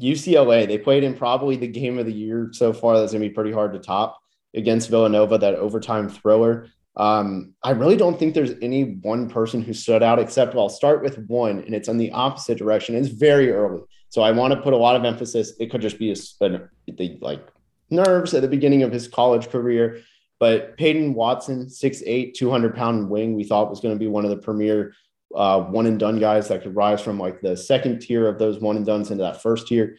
UCLA. 0.01 0.67
They 0.67 0.77
played 0.77 1.03
in 1.03 1.15
probably 1.15 1.55
the 1.55 1.67
game 1.67 1.97
of 1.97 2.05
the 2.05 2.13
year 2.13 2.49
so 2.51 2.73
far. 2.73 2.97
That's 2.97 3.11
going 3.11 3.21
to 3.21 3.29
be 3.29 3.33
pretty 3.33 3.51
hard 3.51 3.73
to 3.73 3.79
top 3.79 4.19
against 4.55 4.89
Villanova. 4.89 5.37
That 5.37 5.55
overtime 5.55 6.09
thrower. 6.09 6.67
Um, 6.95 7.53
I 7.63 7.71
really 7.71 7.95
don't 7.95 8.19
think 8.19 8.33
there's 8.33 8.55
any 8.61 8.95
one 9.01 9.29
person 9.29 9.61
who 9.61 9.73
stood 9.73 10.03
out, 10.03 10.19
except 10.19 10.53
well, 10.53 10.63
I'll 10.63 10.69
start 10.69 11.01
with 11.01 11.17
one, 11.27 11.59
and 11.59 11.73
it's 11.73 11.87
on 11.87 11.97
the 11.97 12.11
opposite 12.11 12.57
direction. 12.57 12.95
It's 12.95 13.07
very 13.07 13.51
early, 13.51 13.81
so 14.09 14.21
I 14.21 14.31
want 14.31 14.53
to 14.53 14.61
put 14.61 14.73
a 14.73 14.77
lot 14.77 14.97
of 14.97 15.05
emphasis. 15.05 15.53
It 15.59 15.71
could 15.71 15.81
just 15.81 15.97
be 15.97 16.11
a, 16.11 16.15
a, 16.45 16.59
the 16.91 17.17
like 17.21 17.47
nerves 17.89 18.33
at 18.33 18.41
the 18.41 18.49
beginning 18.49 18.83
of 18.83 18.91
his 18.91 19.07
college 19.07 19.49
career, 19.49 20.01
but 20.39 20.77
Peyton 20.77 21.13
Watson, 21.13 21.67
6'8", 21.67 22.33
200 22.33 22.75
pound 22.75 23.09
wing, 23.09 23.33
we 23.35 23.45
thought 23.45 23.69
was 23.69 23.79
going 23.79 23.95
to 23.95 23.99
be 23.99 24.07
one 24.07 24.25
of 24.25 24.31
the 24.31 24.37
premier 24.37 24.93
uh, 25.35 25.61
one 25.61 25.85
and 25.85 25.99
done 25.99 26.19
guys 26.19 26.47
that 26.47 26.63
could 26.63 26.75
rise 26.75 27.01
from 27.01 27.19
like 27.19 27.41
the 27.41 27.55
second 27.55 27.99
tier 27.99 28.27
of 28.27 28.39
those 28.39 28.59
one 28.59 28.77
and 28.77 28.85
duns 28.85 29.11
into 29.11 29.23
that 29.23 29.41
first 29.41 29.67
tier 29.67 29.95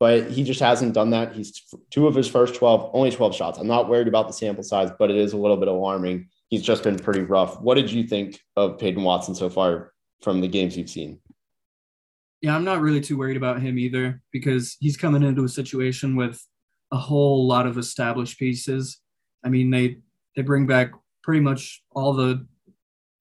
but 0.00 0.30
he 0.30 0.44
just 0.44 0.60
hasn't 0.60 0.94
done 0.94 1.10
that. 1.10 1.34
He's 1.34 1.62
two 1.90 2.06
of 2.06 2.14
his 2.14 2.28
first 2.28 2.54
12, 2.54 2.90
only 2.94 3.10
12 3.10 3.34
shots. 3.34 3.58
I'm 3.58 3.66
not 3.66 3.88
worried 3.88 4.08
about 4.08 4.28
the 4.28 4.32
sample 4.32 4.62
size, 4.62 4.90
but 4.96 5.10
it 5.10 5.16
is 5.16 5.32
a 5.32 5.36
little 5.36 5.56
bit 5.56 5.68
alarming. 5.68 6.28
He's 6.48 6.62
just 6.62 6.84
been 6.84 6.98
pretty 6.98 7.22
rough. 7.22 7.60
What 7.60 7.74
did 7.74 7.90
you 7.90 8.04
think 8.06 8.40
of 8.56 8.78
Peyton 8.78 9.02
Watson 9.02 9.34
so 9.34 9.50
far 9.50 9.92
from 10.22 10.40
the 10.40 10.48
games 10.48 10.76
you've 10.76 10.88
seen? 10.88 11.18
Yeah, 12.40 12.54
I'm 12.54 12.64
not 12.64 12.80
really 12.80 13.00
too 13.00 13.18
worried 13.18 13.36
about 13.36 13.60
him 13.60 13.78
either 13.78 14.22
because 14.30 14.76
he's 14.78 14.96
coming 14.96 15.24
into 15.24 15.44
a 15.44 15.48
situation 15.48 16.14
with 16.14 16.40
a 16.92 16.96
whole 16.96 17.46
lot 17.46 17.66
of 17.66 17.76
established 17.76 18.38
pieces. 18.38 19.00
I 19.44 19.48
mean, 19.48 19.70
they 19.70 19.98
they 20.36 20.42
bring 20.42 20.66
back 20.66 20.92
pretty 21.24 21.40
much 21.40 21.82
all 21.90 22.12
the 22.12 22.46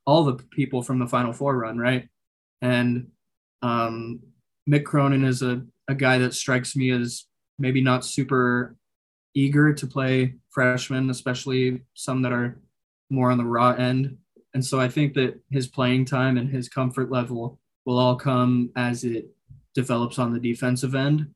all 0.07 0.23
the 0.23 0.41
people 0.51 0.81
from 0.81 0.97
the 0.97 1.05
Final 1.05 1.33
Four 1.33 1.55
run, 1.57 1.77
right? 1.77 2.07
And 2.63 3.09
um, 3.61 4.21
Mick 4.67 4.85
Cronin 4.85 5.23
is 5.23 5.43
a 5.43 5.61
a 5.89 5.95
guy 5.95 6.17
that 6.17 6.33
strikes 6.33 6.75
me 6.75 6.91
as 6.91 7.25
maybe 7.59 7.81
not 7.81 8.03
super 8.03 8.75
eager 9.33 9.73
to 9.73 9.87
play 9.87 10.33
freshmen, 10.49 11.09
especially 11.09 11.81
some 11.93 12.21
that 12.23 12.33
are 12.33 12.59
more 13.09 13.31
on 13.31 13.37
the 13.37 13.45
raw 13.45 13.71
end. 13.71 14.17
And 14.53 14.65
so 14.65 14.81
I 14.81 14.89
think 14.89 15.13
that 15.13 15.39
his 15.49 15.67
playing 15.67 16.05
time 16.05 16.37
and 16.37 16.49
his 16.49 16.67
comfort 16.67 17.09
level 17.09 17.59
will 17.85 17.97
all 17.99 18.15
come 18.17 18.69
as 18.75 19.05
it 19.05 19.29
develops 19.75 20.19
on 20.19 20.33
the 20.33 20.39
defensive 20.39 20.93
end, 20.93 21.27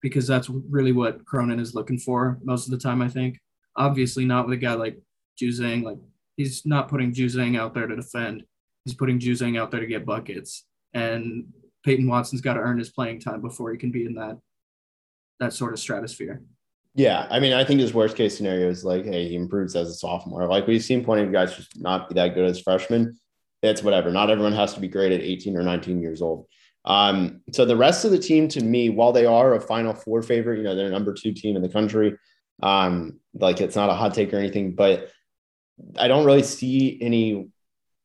because 0.00 0.26
that's 0.26 0.48
really 0.48 0.92
what 0.92 1.24
Cronin 1.24 1.60
is 1.60 1.74
looking 1.74 1.98
for 1.98 2.38
most 2.42 2.66
of 2.66 2.72
the 2.72 2.78
time, 2.78 3.02
I 3.02 3.08
think. 3.08 3.38
Obviously, 3.76 4.24
not 4.24 4.46
with 4.46 4.54
a 4.54 4.60
guy 4.60 4.74
like 4.74 4.98
Juzang. 5.40 5.84
Like, 5.84 5.98
he's 6.36 6.64
not 6.64 6.88
putting 6.88 7.12
Juzang 7.12 7.58
out 7.58 7.74
there 7.74 7.86
to 7.86 7.96
defend, 7.96 8.44
he's 8.84 8.94
putting 8.94 9.18
Juzang 9.18 9.58
out 9.58 9.70
there 9.70 9.80
to 9.80 9.86
get 9.86 10.06
buckets. 10.06 10.64
And 10.94 11.46
Peyton 11.84 12.06
Watson's 12.06 12.42
got 12.42 12.54
to 12.54 12.60
earn 12.60 12.78
his 12.78 12.90
playing 12.90 13.20
time 13.20 13.40
before 13.40 13.72
he 13.72 13.78
can 13.78 13.90
be 13.90 14.04
in 14.04 14.14
that 14.14 14.38
that 15.40 15.52
sort 15.52 15.72
of 15.72 15.80
stratosphere. 15.80 16.42
Yeah, 16.94 17.26
I 17.30 17.40
mean, 17.40 17.52
I 17.52 17.64
think 17.64 17.80
his 17.80 17.94
worst 17.94 18.16
case 18.16 18.36
scenario 18.36 18.68
is 18.68 18.84
like, 18.84 19.04
hey, 19.04 19.26
he 19.26 19.34
improves 19.34 19.74
as 19.74 19.88
a 19.88 19.94
sophomore. 19.94 20.46
Like 20.46 20.66
we've 20.66 20.84
seen 20.84 21.04
plenty 21.04 21.22
of 21.22 21.32
guys 21.32 21.56
just 21.56 21.80
not 21.80 22.08
be 22.08 22.14
that 22.16 22.34
good 22.34 22.48
as 22.48 22.60
freshmen. 22.60 23.18
It's 23.62 23.82
whatever. 23.82 24.10
Not 24.10 24.30
everyone 24.30 24.52
has 24.52 24.74
to 24.74 24.80
be 24.80 24.88
great 24.88 25.12
at 25.12 25.20
18 25.20 25.56
or 25.56 25.62
19 25.62 26.02
years 26.02 26.20
old. 26.20 26.46
Um, 26.84 27.40
so 27.52 27.64
the 27.64 27.76
rest 27.76 28.04
of 28.04 28.10
the 28.10 28.18
team, 28.18 28.48
to 28.48 28.62
me, 28.62 28.90
while 28.90 29.12
they 29.12 29.24
are 29.24 29.54
a 29.54 29.60
Final 29.60 29.94
Four 29.94 30.22
favorite, 30.22 30.58
you 30.58 30.64
know, 30.64 30.74
they're 30.74 30.90
number 30.90 31.14
two 31.14 31.32
team 31.32 31.56
in 31.56 31.62
the 31.62 31.68
country. 31.68 32.16
Um, 32.62 33.20
like 33.34 33.60
it's 33.60 33.76
not 33.76 33.90
a 33.90 33.94
hot 33.94 34.14
take 34.14 34.34
or 34.34 34.38
anything, 34.38 34.74
but 34.74 35.10
I 35.98 36.08
don't 36.08 36.24
really 36.24 36.42
see 36.42 36.98
any 37.00 37.48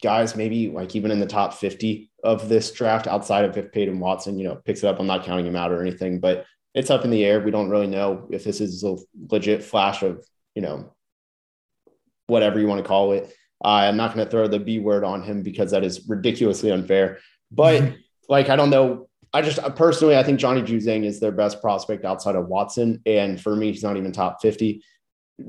guys, 0.01 0.35
maybe 0.35 0.69
like 0.69 0.95
even 0.95 1.11
in 1.11 1.19
the 1.19 1.25
top 1.25 1.53
50 1.53 2.09
of 2.23 2.49
this 2.49 2.71
draft 2.71 3.07
outside 3.07 3.45
of 3.45 3.57
if 3.57 3.71
Peyton 3.71 3.99
Watson, 3.99 4.37
you 4.37 4.47
know, 4.47 4.55
picks 4.55 4.83
it 4.83 4.87
up. 4.87 4.99
I'm 4.99 5.07
not 5.07 5.23
counting 5.23 5.45
him 5.45 5.55
out 5.55 5.71
or 5.71 5.81
anything, 5.81 6.19
but 6.19 6.45
it's 6.73 6.89
up 6.89 7.03
in 7.03 7.11
the 7.11 7.25
air. 7.25 7.39
We 7.39 7.51
don't 7.51 7.69
really 7.69 7.87
know 7.87 8.27
if 8.31 8.43
this 8.43 8.61
is 8.61 8.83
a 8.83 8.97
legit 9.29 9.63
flash 9.63 10.03
of, 10.03 10.25
you 10.55 10.61
know, 10.61 10.93
whatever 12.27 12.59
you 12.59 12.67
want 12.67 12.81
to 12.83 12.87
call 12.87 13.13
it. 13.13 13.33
Uh, 13.63 13.69
I'm 13.69 13.97
not 13.97 14.13
going 14.13 14.25
to 14.25 14.29
throw 14.29 14.47
the 14.47 14.59
B 14.59 14.79
word 14.79 15.03
on 15.03 15.23
him 15.23 15.41
because 15.41 15.71
that 15.71 15.83
is 15.83 16.07
ridiculously 16.07 16.71
unfair. 16.71 17.19
But 17.51 17.95
like, 18.29 18.49
I 18.49 18.55
don't 18.55 18.69
know. 18.69 19.09
I 19.33 19.41
just 19.41 19.59
personally, 19.75 20.15
I 20.15 20.23
think 20.23 20.39
Johnny 20.39 20.61
Juzang 20.61 21.03
is 21.03 21.19
their 21.19 21.31
best 21.31 21.61
prospect 21.61 22.05
outside 22.05 22.35
of 22.35 22.47
Watson. 22.47 23.01
And 23.05 23.39
for 23.39 23.55
me, 23.55 23.71
he's 23.71 23.83
not 23.83 23.97
even 23.97 24.11
top 24.11 24.41
50 24.41 24.83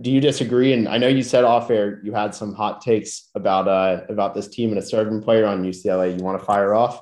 do 0.00 0.10
you 0.10 0.20
disagree? 0.20 0.74
And 0.74 0.86
I 0.88 0.98
know 0.98 1.08
you 1.08 1.22
said 1.22 1.44
off 1.44 1.70
air 1.70 2.00
you 2.04 2.12
had 2.12 2.34
some 2.34 2.54
hot 2.54 2.82
takes 2.82 3.30
about 3.34 3.68
uh 3.68 4.02
about 4.08 4.34
this 4.34 4.48
team 4.48 4.70
and 4.70 4.78
a 4.78 4.82
certain 4.82 5.22
player 5.22 5.46
on 5.46 5.64
UCLA. 5.64 6.16
You 6.16 6.22
want 6.22 6.38
to 6.38 6.44
fire 6.44 6.74
off? 6.74 7.00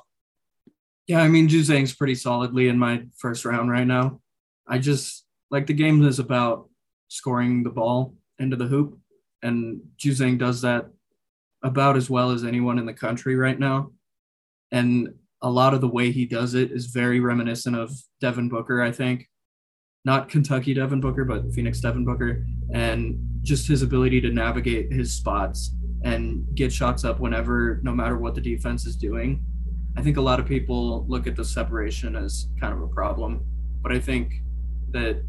Yeah, 1.05 1.21
I 1.21 1.27
mean 1.27 1.47
Juzang's 1.47 1.95
pretty 1.95 2.15
solidly 2.15 2.69
in 2.69 2.77
my 2.77 3.03
first 3.17 3.45
round 3.45 3.69
right 3.69 3.87
now. 3.87 4.21
I 4.67 4.77
just 4.77 5.25
like 5.51 5.67
the 5.67 5.73
game 5.73 6.03
is 6.05 6.19
about 6.19 6.69
scoring 7.09 7.63
the 7.63 7.69
ball 7.69 8.15
into 8.39 8.55
the 8.55 8.67
hoop, 8.67 8.97
and 9.41 9.81
Juzang 9.97 10.37
does 10.37 10.61
that 10.61 10.87
about 11.63 11.97
as 11.97 12.09
well 12.09 12.31
as 12.31 12.43
anyone 12.43 12.79
in 12.79 12.85
the 12.85 12.93
country 12.93 13.35
right 13.35 13.59
now. 13.59 13.91
And 14.71 15.13
a 15.41 15.49
lot 15.49 15.73
of 15.73 15.81
the 15.81 15.87
way 15.87 16.11
he 16.11 16.25
does 16.25 16.53
it 16.53 16.71
is 16.71 16.87
very 16.87 17.19
reminiscent 17.19 17.75
of 17.75 17.91
Devin 18.21 18.49
Booker, 18.49 18.81
I 18.81 18.91
think 18.91 19.27
not 20.07 20.29
Kentucky 20.29 20.73
Devin 20.73 21.01
Booker, 21.01 21.25
but 21.25 21.51
Phoenix 21.53 21.81
Devin 21.81 22.05
Booker, 22.05 22.47
and 22.73 23.19
just 23.41 23.67
his 23.67 23.81
ability 23.81 24.21
to 24.21 24.29
navigate 24.29 24.89
his 24.89 25.13
spots 25.13 25.75
and 26.03 26.47
get 26.55 26.71
shots 26.71 27.03
up 27.03 27.19
whenever, 27.19 27.81
no 27.83 27.93
matter 27.93 28.17
what 28.17 28.33
the 28.33 28.39
defense 28.39 28.85
is 28.85 28.95
doing. 28.95 29.43
I 29.97 30.01
think 30.01 30.15
a 30.15 30.21
lot 30.21 30.39
of 30.39 30.45
people 30.45 31.05
look 31.09 31.27
at 31.27 31.35
the 31.35 31.43
separation 31.43 32.15
as 32.15 32.47
kind 32.57 32.73
of 32.73 32.81
a 32.81 32.87
problem, 32.87 33.43
but 33.81 33.91
I 33.91 33.99
think 33.99 34.31
that 34.91 35.21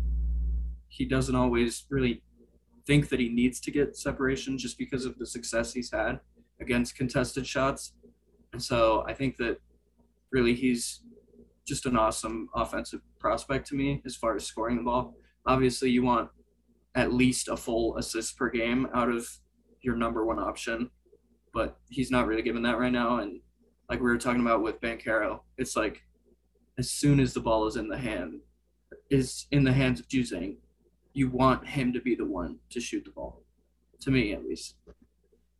he 0.87 1.05
doesn't 1.05 1.35
always 1.35 1.85
really 1.91 2.23
think 2.87 3.09
that 3.09 3.19
he 3.19 3.29
needs 3.29 3.59
to 3.61 3.73
get 3.73 3.97
separation 3.97 4.57
just 4.57 4.79
because 4.79 5.05
of 5.05 5.19
the 5.19 5.27
success 5.27 5.73
he's 5.73 5.91
had 5.91 6.21
against 6.61 6.95
contested 6.95 7.45
shots. 7.45 7.95
And 8.53 8.63
so 8.63 9.05
I 9.09 9.13
think 9.13 9.39
that 9.39 9.59
really 10.31 10.55
he's 10.55 11.01
just 11.67 11.85
an 11.85 11.97
awesome 11.97 12.49
offensive 12.55 13.01
prospect 13.19 13.67
to 13.69 13.75
me 13.75 14.03
as 14.07 14.17
far 14.17 14.37
as 14.37 14.47
scoring 14.47 14.77
the 14.77 14.83
ball. 14.83 15.15
Obviously, 15.47 15.91
you 15.91 16.03
want 16.03 16.31
at 16.95 17.13
least 17.13 17.49
a 17.49 17.57
full 17.57 17.97
assist 17.97 18.37
per 18.37 18.51
game 18.51 18.89
out 18.95 19.09
of 19.09 19.27
your 19.83 19.97
number 19.97 20.25
one 20.25 20.39
option, 20.39 20.91
but 21.53 21.79
he's 21.89 22.11
not 22.11 22.27
really 22.27 22.43
given 22.43 22.63
that 22.63 22.79
right 22.79 22.93
now. 22.93 23.19
And 23.19 23.41
like 23.89 24.01
we 24.01 24.07
were 24.07 24.19
talking 24.19 24.43
about 24.43 24.63
with 24.63 24.81
Banchero, 24.81 25.41
it's 25.57 25.77
like 25.77 26.03
as 26.79 26.91
soon 26.91 27.21
as 27.21 27.35
the 27.35 27.41
ball 27.41 27.67
is 27.67 27.77
in 27.77 27.89
the 27.89 27.99
hand, 27.99 28.41
is 29.11 29.47
in 29.51 29.65
the 29.65 29.73
hands 29.73 30.01
of 30.01 30.09
Juzang, 30.09 30.57
you 31.13 31.31
want 31.31 31.67
him 31.67 31.93
to 31.93 32.01
be 32.01 32.15
the 32.15 32.25
one 32.25 32.59
to 32.71 32.81
shoot 32.81 33.05
the 33.05 33.11
ball. 33.11 33.43
To 34.03 34.11
me, 34.11 34.33
at 34.33 34.45
least. 34.45 34.77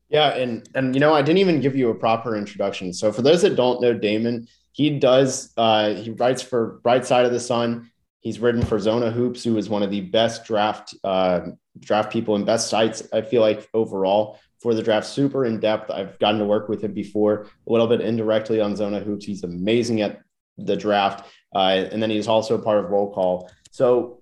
Yeah, 0.09 0.31
and 0.31 0.69
and 0.75 0.95
you 0.95 1.01
know, 1.01 1.13
I 1.13 1.23
didn't 1.23 1.39
even 1.39 1.61
give 1.61 1.77
you 1.77 1.91
a 1.91 1.95
proper 1.95 2.37
introduction. 2.37 2.93
So 2.93 3.13
for 3.13 3.23
those 3.23 3.43
that 3.43 3.57
don't 3.57 3.81
know 3.81 3.93
Damon, 3.93 4.49
he 4.73 4.99
does 4.99 5.53
uh, 5.57 5.95
he 5.95 6.11
writes 6.11 6.41
for 6.43 6.81
Bright 6.83 7.05
Side 7.05 7.27
of 7.27 7.33
the 7.33 7.41
Sun. 7.41 7.91
He's 8.21 8.41
written 8.41 8.65
for 8.65 8.79
Zona 8.79 9.11
Hoops, 9.11 9.45
who 9.45 9.57
is 9.59 9.69
one 9.69 9.83
of 9.83 9.91
the 9.91 10.01
best 10.01 10.45
draft 10.45 10.95
uh, 11.05 11.41
draft 11.79 12.11
people 12.11 12.37
and 12.37 12.47
best 12.47 12.71
sites 12.71 13.07
I 13.13 13.21
feel 13.21 13.43
like 13.43 13.69
overall 13.75 14.39
for 14.61 14.75
the 14.75 14.83
draft. 14.83 15.07
Super 15.07 15.45
in 15.45 15.61
depth. 15.61 15.91
I've 15.91 16.19
gotten 16.19 16.39
to 16.41 16.47
work 16.47 16.69
with 16.69 16.83
him 16.83 16.93
before 16.93 17.47
a 17.67 17.71
little 17.71 17.87
bit 17.87 18.01
indirectly 18.01 18.61
on 18.61 18.77
Zona 18.77 19.01
Hoops. 19.01 19.27
He's 19.27 19.45
amazing 19.45 20.01
at 20.01 20.21
the 20.57 20.77
draft, 20.77 21.29
uh, 21.55 21.87
and 21.93 22.03
then 22.03 22.11
he's 22.11 22.29
also 22.29 22.57
part 22.57 22.83
of 22.83 22.91
Roll 22.91 23.13
Call. 23.13 23.51
So 23.71 24.18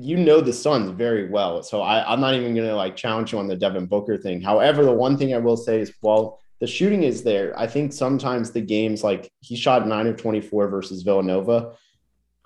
you 0.00 0.16
know 0.16 0.40
the 0.40 0.52
Suns 0.52 0.90
very 0.90 1.28
well. 1.28 1.62
So 1.62 1.82
I, 1.82 2.10
I'm 2.10 2.20
not 2.20 2.34
even 2.34 2.54
going 2.54 2.68
to 2.68 2.76
like 2.76 2.96
challenge 2.96 3.32
you 3.32 3.38
on 3.38 3.48
the 3.48 3.56
Devin 3.56 3.86
Booker 3.86 4.16
thing. 4.16 4.40
However, 4.40 4.84
the 4.84 4.92
one 4.92 5.16
thing 5.16 5.34
I 5.34 5.38
will 5.38 5.56
say 5.56 5.80
is, 5.80 5.92
while 6.00 6.40
the 6.60 6.66
shooting 6.66 7.02
is 7.02 7.22
there. 7.22 7.58
I 7.58 7.66
think 7.66 7.92
sometimes 7.92 8.50
the 8.50 8.60
games 8.60 9.04
like 9.04 9.30
he 9.40 9.56
shot 9.56 9.86
nine 9.86 10.06
of 10.06 10.16
24 10.16 10.68
versus 10.68 11.02
Villanova. 11.02 11.72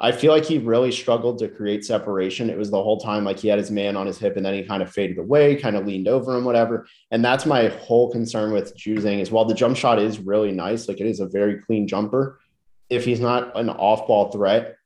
I 0.02 0.12
feel 0.12 0.32
like 0.32 0.46
he 0.46 0.56
really 0.58 0.90
struggled 0.90 1.38
to 1.38 1.48
create 1.48 1.84
separation. 1.84 2.48
It 2.48 2.56
was 2.56 2.70
the 2.70 2.82
whole 2.82 2.98
time 2.98 3.22
like 3.22 3.38
he 3.38 3.48
had 3.48 3.58
his 3.58 3.70
man 3.70 3.98
on 3.98 4.06
his 4.06 4.18
hip 4.18 4.36
and 4.36 4.44
then 4.44 4.54
he 4.54 4.62
kind 4.62 4.82
of 4.82 4.90
faded 4.90 5.18
away, 5.18 5.56
kind 5.56 5.76
of 5.76 5.86
leaned 5.86 6.08
over 6.08 6.34
him, 6.34 6.44
whatever. 6.44 6.86
And 7.10 7.22
that's 7.22 7.44
my 7.44 7.68
whole 7.68 8.10
concern 8.10 8.52
with 8.52 8.74
Juzang 8.76 9.20
is 9.20 9.30
while 9.30 9.44
the 9.44 9.54
jump 9.54 9.76
shot 9.76 9.98
is 9.98 10.18
really 10.18 10.52
nice, 10.52 10.88
like 10.88 11.00
it 11.00 11.06
is 11.06 11.20
a 11.20 11.26
very 11.26 11.60
clean 11.60 11.86
jumper. 11.86 12.40
If 12.88 13.04
he's 13.04 13.20
not 13.20 13.56
an 13.58 13.68
off 13.68 14.06
ball 14.06 14.32
threat, 14.32 14.76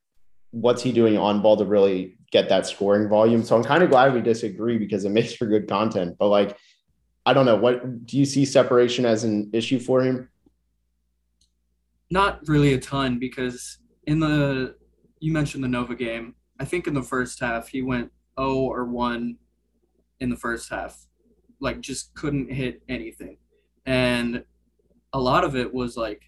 what's 0.51 0.83
he 0.83 0.91
doing 0.91 1.17
on 1.17 1.43
ball 1.43 1.57
to 1.57 1.65
really 1.65 2.19
get 2.35 2.49
that 2.49 2.67
scoring 2.67 3.09
volume? 3.09 3.45
So 3.45 3.57
I'm 3.57 3.63
kind 3.63 3.83
of 3.83 3.91
glad 3.91 4.13
we 4.13 4.21
disagree 4.21 4.77
because 4.77 5.05
it 5.05 5.11
makes 5.19 5.35
for 5.35 5.47
good 5.47 5.67
content. 5.69 6.17
But 6.19 6.29
like 6.29 6.59
I 7.27 7.33
don't 7.33 7.47
know. 7.47 7.57
What 7.57 8.05
do 8.05 8.19
you 8.19 8.27
see 8.27 8.45
separation 8.45 9.07
as 9.07 9.25
an 9.25 9.49
issue 9.55 9.79
for 9.79 10.03
him? 10.03 10.29
Not 12.11 12.47
really 12.47 12.75
a 12.75 12.79
ton 12.79 13.19
because 13.19 13.79
in 14.07 14.21
the 14.21 14.77
you 15.21 15.33
mentioned 15.33 15.65
the 15.65 15.69
Nova 15.69 15.95
game. 15.95 16.35
I 16.61 16.67
think 16.67 16.87
in 16.87 16.93
the 16.93 17.03
first 17.03 17.41
half 17.41 17.69
he 17.69 17.81
went 17.81 18.13
0 18.39 18.51
or 18.51 18.85
1 18.85 19.37
in 20.21 20.29
the 20.29 20.37
first 20.37 20.69
half. 20.69 21.07
Like 21.61 21.81
just 21.81 22.15
couldn't 22.15 22.53
hit 22.53 22.83
anything. 22.89 23.39
And 23.87 24.45
a 25.15 25.19
lot 25.19 25.45
of 25.45 25.57
it 25.57 25.73
was 25.73 25.97
like 25.97 26.23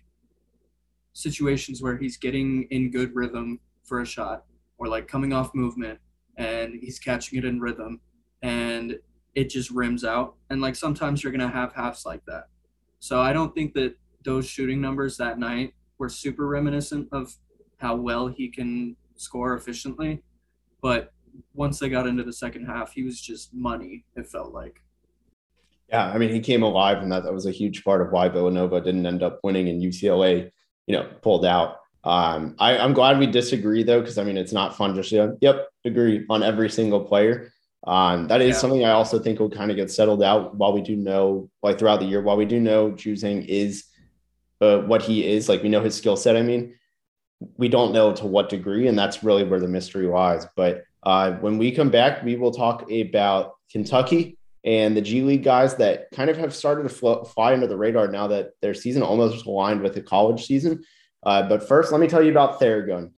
situations 1.12 1.82
where 1.82 1.96
he's 1.96 2.16
getting 2.16 2.66
in 2.70 2.90
good 2.90 3.14
rhythm 3.14 3.60
for 3.84 4.00
a 4.00 4.06
shot 4.06 4.44
or 4.78 4.88
like 4.88 5.08
coming 5.08 5.32
off 5.32 5.54
movement 5.54 5.98
and 6.36 6.74
he's 6.80 6.98
catching 6.98 7.38
it 7.38 7.44
in 7.44 7.60
rhythm 7.60 8.00
and 8.42 8.98
it 9.34 9.50
just 9.50 9.70
rims 9.70 10.04
out. 10.04 10.34
And 10.50 10.60
like 10.60 10.76
sometimes 10.76 11.22
you're 11.22 11.32
gonna 11.32 11.48
have 11.48 11.72
halves 11.72 12.04
like 12.06 12.24
that. 12.26 12.48
So 12.98 13.20
I 13.20 13.32
don't 13.32 13.54
think 13.54 13.74
that 13.74 13.96
those 14.24 14.46
shooting 14.48 14.80
numbers 14.80 15.16
that 15.16 15.38
night 15.38 15.74
were 15.98 16.08
super 16.08 16.46
reminiscent 16.46 17.08
of 17.12 17.34
how 17.78 17.96
well 17.96 18.28
he 18.28 18.48
can 18.48 18.96
score 19.16 19.54
efficiently. 19.54 20.22
But 20.82 21.12
once 21.54 21.78
they 21.78 21.88
got 21.88 22.06
into 22.06 22.22
the 22.22 22.32
second 22.32 22.66
half, 22.66 22.92
he 22.92 23.02
was 23.02 23.20
just 23.20 23.52
money, 23.54 24.04
it 24.16 24.26
felt 24.26 24.52
like. 24.52 24.80
Yeah, 25.88 26.06
I 26.06 26.18
mean, 26.18 26.30
he 26.30 26.40
came 26.40 26.62
alive, 26.62 26.98
and 26.98 27.12
that, 27.12 27.22
that 27.24 27.32
was 27.32 27.46
a 27.46 27.52
huge 27.52 27.84
part 27.84 28.00
of 28.00 28.10
why 28.10 28.28
Villanova 28.28 28.80
didn't 28.80 29.06
end 29.06 29.22
up 29.22 29.38
winning 29.44 29.68
and 29.68 29.80
UCLA, 29.80 30.50
you 30.86 30.96
know, 30.96 31.08
pulled 31.22 31.46
out. 31.46 31.76
Um, 32.06 32.54
I, 32.60 32.76
am 32.76 32.92
glad 32.92 33.18
we 33.18 33.26
disagree 33.26 33.82
though, 33.82 34.00
because 34.00 34.16
I 34.16 34.22
mean, 34.22 34.36
it's 34.36 34.52
not 34.52 34.76
fun 34.76 34.94
just 34.94 35.10
to, 35.10 35.36
yep, 35.40 35.66
agree 35.84 36.24
on 36.30 36.44
every 36.44 36.70
single 36.70 37.04
player. 37.04 37.52
Um, 37.84 38.28
that 38.28 38.40
is 38.40 38.54
yeah. 38.54 38.58
something 38.58 38.84
I 38.84 38.92
also 38.92 39.18
think 39.18 39.40
will 39.40 39.50
kind 39.50 39.72
of 39.72 39.76
get 39.76 39.90
settled 39.90 40.22
out 40.22 40.54
while 40.54 40.72
we 40.72 40.82
do 40.82 40.94
know, 40.94 41.50
like 41.64 41.78
throughout 41.78 41.98
the 41.98 42.06
year, 42.06 42.22
while 42.22 42.36
we 42.36 42.44
do 42.44 42.60
know 42.60 42.92
Juzang 42.92 43.44
is 43.46 43.86
uh, 44.60 44.78
what 44.78 45.02
he 45.02 45.26
is, 45.26 45.48
like 45.48 45.64
we 45.64 45.68
know 45.68 45.82
his 45.82 45.96
skill 45.96 46.16
set. 46.16 46.36
I 46.36 46.42
mean, 46.42 46.76
we 47.56 47.68
don't 47.68 47.92
know 47.92 48.12
to 48.12 48.26
what 48.26 48.50
degree, 48.50 48.86
and 48.86 48.96
that's 48.96 49.24
really 49.24 49.42
where 49.42 49.60
the 49.60 49.68
mystery 49.68 50.06
lies. 50.06 50.46
But 50.54 50.84
uh, 51.02 51.32
when 51.32 51.58
we 51.58 51.72
come 51.72 51.90
back, 51.90 52.22
we 52.22 52.36
will 52.36 52.52
talk 52.52 52.88
about 52.90 53.54
Kentucky 53.70 54.38
and 54.64 54.96
the 54.96 55.02
G 55.02 55.22
League 55.22 55.44
guys 55.44 55.74
that 55.76 56.10
kind 56.12 56.30
of 56.30 56.36
have 56.36 56.54
started 56.54 56.84
to 56.84 56.88
fly, 56.88 57.18
fly 57.34 57.52
under 57.52 57.66
the 57.66 57.76
radar 57.76 58.08
now 58.08 58.28
that 58.28 58.50
their 58.62 58.74
season 58.74 59.02
almost 59.02 59.44
aligned 59.44 59.80
with 59.80 59.94
the 59.94 60.02
college 60.02 60.46
season. 60.46 60.84
Uh, 61.22 61.48
but 61.48 61.66
first, 61.66 61.92
let 61.92 62.00
me 62.00 62.06
tell 62.06 62.22
you 62.22 62.30
about 62.30 62.60
Theragun. 62.60 63.10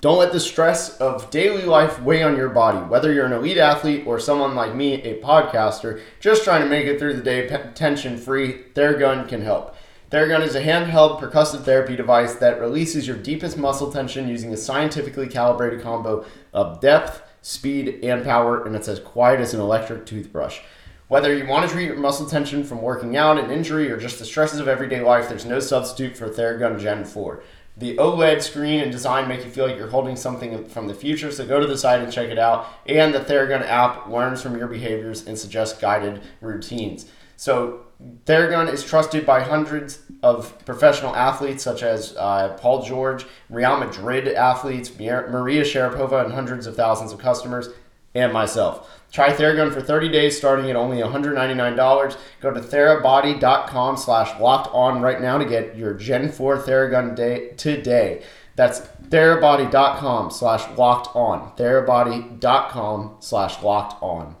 Don't 0.00 0.18
let 0.18 0.32
the 0.32 0.40
stress 0.40 0.98
of 0.98 1.30
daily 1.30 1.64
life 1.64 2.00
weigh 2.02 2.22
on 2.22 2.36
your 2.36 2.50
body. 2.50 2.78
Whether 2.78 3.12
you're 3.12 3.24
an 3.26 3.32
elite 3.32 3.56
athlete 3.56 4.06
or 4.06 4.20
someone 4.20 4.54
like 4.54 4.74
me, 4.74 4.94
a 5.02 5.20
podcaster, 5.22 6.02
just 6.20 6.44
trying 6.44 6.62
to 6.62 6.68
make 6.68 6.86
it 6.86 6.98
through 6.98 7.14
the 7.14 7.22
day 7.22 7.48
tension 7.74 8.18
free, 8.18 8.64
Theragun 8.74 9.26
can 9.26 9.40
help. 9.40 9.74
Theragun 10.10 10.42
is 10.42 10.54
a 10.54 10.62
handheld 10.62 11.18
percussive 11.18 11.64
therapy 11.64 11.96
device 11.96 12.34
that 12.36 12.60
releases 12.60 13.08
your 13.08 13.16
deepest 13.16 13.56
muscle 13.56 13.90
tension 13.90 14.28
using 14.28 14.52
a 14.52 14.56
scientifically 14.56 15.28
calibrated 15.28 15.82
combo 15.82 16.24
of 16.52 16.80
depth, 16.80 17.22
speed, 17.40 18.04
and 18.04 18.22
power, 18.22 18.64
and 18.64 18.76
it's 18.76 18.88
as 18.88 19.00
quiet 19.00 19.40
as 19.40 19.54
an 19.54 19.60
electric 19.60 20.06
toothbrush. 20.06 20.60
Whether 21.08 21.36
you 21.36 21.46
want 21.46 21.64
to 21.64 21.72
treat 21.72 21.86
your 21.86 21.96
muscle 21.96 22.26
tension 22.26 22.64
from 22.64 22.82
working 22.82 23.16
out, 23.16 23.38
an 23.38 23.48
injury, 23.48 23.92
or 23.92 23.96
just 23.96 24.18
the 24.18 24.24
stresses 24.24 24.58
of 24.58 24.66
everyday 24.66 25.00
life, 25.00 25.28
there's 25.28 25.44
no 25.44 25.60
substitute 25.60 26.16
for 26.16 26.28
Theragun 26.28 26.80
Gen 26.80 27.04
4. 27.04 27.44
The 27.76 27.96
OLED 27.96 28.42
screen 28.42 28.80
and 28.80 28.90
design 28.90 29.28
make 29.28 29.44
you 29.44 29.50
feel 29.50 29.68
like 29.68 29.76
you're 29.76 29.90
holding 29.90 30.16
something 30.16 30.64
from 30.64 30.88
the 30.88 30.94
future, 30.94 31.30
so 31.30 31.46
go 31.46 31.60
to 31.60 31.66
the 31.66 31.78
site 31.78 32.00
and 32.00 32.12
check 32.12 32.30
it 32.30 32.40
out. 32.40 32.66
And 32.86 33.14
the 33.14 33.20
Theragun 33.20 33.62
app 33.62 34.08
learns 34.08 34.42
from 34.42 34.58
your 34.58 34.66
behaviors 34.66 35.24
and 35.28 35.38
suggests 35.38 35.78
guided 35.80 36.22
routines. 36.40 37.06
So 37.36 37.82
Theragun 38.24 38.72
is 38.72 38.82
trusted 38.82 39.24
by 39.24 39.42
hundreds 39.42 40.00
of 40.24 40.58
professional 40.64 41.14
athletes 41.14 41.62
such 41.62 41.84
as 41.84 42.16
uh, 42.16 42.56
Paul 42.58 42.82
George, 42.82 43.26
Real 43.48 43.76
Madrid 43.76 44.26
athletes, 44.26 44.90
Maria 44.98 45.62
Sharapova, 45.62 46.24
and 46.24 46.34
hundreds 46.34 46.66
of 46.66 46.74
thousands 46.74 47.12
of 47.12 47.20
customers, 47.20 47.68
and 48.16 48.32
myself. 48.32 48.90
Try 49.16 49.32
Theragun 49.32 49.72
for 49.72 49.80
30 49.80 50.10
days 50.10 50.36
starting 50.36 50.68
at 50.68 50.76
only 50.76 50.98
$199. 50.98 52.18
Go 52.42 52.50
to 52.52 52.60
therabody.com 52.60 53.96
slash 53.96 54.38
locked 54.38 54.68
on 54.74 55.00
right 55.00 55.22
now 55.22 55.38
to 55.38 55.46
get 55.46 55.74
your 55.74 55.94
Gen 55.94 56.30
4 56.30 56.58
Theragun 56.58 57.16
day 57.16 57.52
today. 57.56 58.24
That's 58.56 58.80
therabody.com 59.08 60.30
slash 60.30 60.76
locked 60.76 61.16
on. 61.16 61.56
therabody.com 61.56 63.16
slash 63.20 63.62
locked 63.62 64.02
on. 64.02 64.36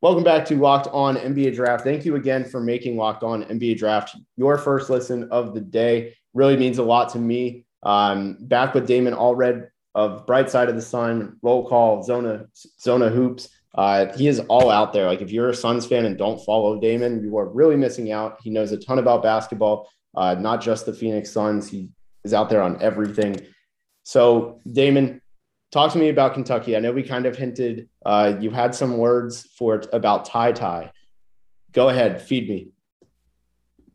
Welcome 0.00 0.24
back 0.24 0.46
to 0.46 0.56
Locked 0.56 0.88
On 0.88 1.14
NBA 1.14 1.54
Draft. 1.54 1.84
Thank 1.84 2.04
you 2.04 2.16
again 2.16 2.44
for 2.44 2.58
making 2.58 2.96
Locked 2.96 3.22
On 3.22 3.44
NBA 3.44 3.78
Draft 3.78 4.16
your 4.36 4.58
first 4.58 4.90
listen 4.90 5.28
of 5.30 5.54
the 5.54 5.60
day. 5.60 6.16
Really 6.34 6.56
means 6.56 6.78
a 6.78 6.82
lot 6.82 7.10
to 7.10 7.20
me. 7.20 7.66
Um, 7.84 8.38
back 8.40 8.74
with 8.74 8.88
Damon 8.88 9.14
Allred 9.14 9.68
of 9.96 10.26
Bright 10.26 10.50
Side 10.50 10.68
of 10.68 10.76
the 10.76 10.82
Sun, 10.82 11.38
Roll 11.40 11.66
Call, 11.66 12.02
Zona, 12.02 12.44
Zona 12.54 13.08
Hoops. 13.08 13.48
Uh, 13.74 14.14
he 14.14 14.28
is 14.28 14.40
all 14.40 14.70
out 14.70 14.92
there. 14.92 15.06
Like 15.06 15.22
if 15.22 15.32
you're 15.32 15.48
a 15.48 15.54
Suns 15.54 15.86
fan 15.86 16.04
and 16.04 16.18
don't 16.18 16.38
follow 16.44 16.78
Damon, 16.78 17.22
you 17.22 17.36
are 17.38 17.48
really 17.48 17.76
missing 17.76 18.12
out. 18.12 18.36
He 18.42 18.50
knows 18.50 18.72
a 18.72 18.76
ton 18.76 18.98
about 18.98 19.22
basketball, 19.22 19.88
uh, 20.14 20.34
not 20.34 20.60
just 20.60 20.84
the 20.84 20.92
Phoenix 20.92 21.32
Suns. 21.32 21.68
He 21.68 21.88
is 22.24 22.34
out 22.34 22.50
there 22.50 22.60
on 22.60 22.80
everything. 22.82 23.40
So, 24.02 24.60
Damon, 24.70 25.22
talk 25.72 25.92
to 25.92 25.98
me 25.98 26.10
about 26.10 26.34
Kentucky. 26.34 26.76
I 26.76 26.80
know 26.80 26.92
we 26.92 27.02
kind 27.02 27.24
of 27.24 27.34
hinted 27.36 27.88
uh, 28.04 28.36
you 28.38 28.50
had 28.50 28.74
some 28.74 28.98
words 28.98 29.48
for 29.58 29.76
it 29.76 29.86
about 29.94 30.26
Ty 30.26 30.52
Ty. 30.52 30.92
Go 31.72 31.88
ahead, 31.88 32.20
feed 32.20 32.50
me. 32.50 32.68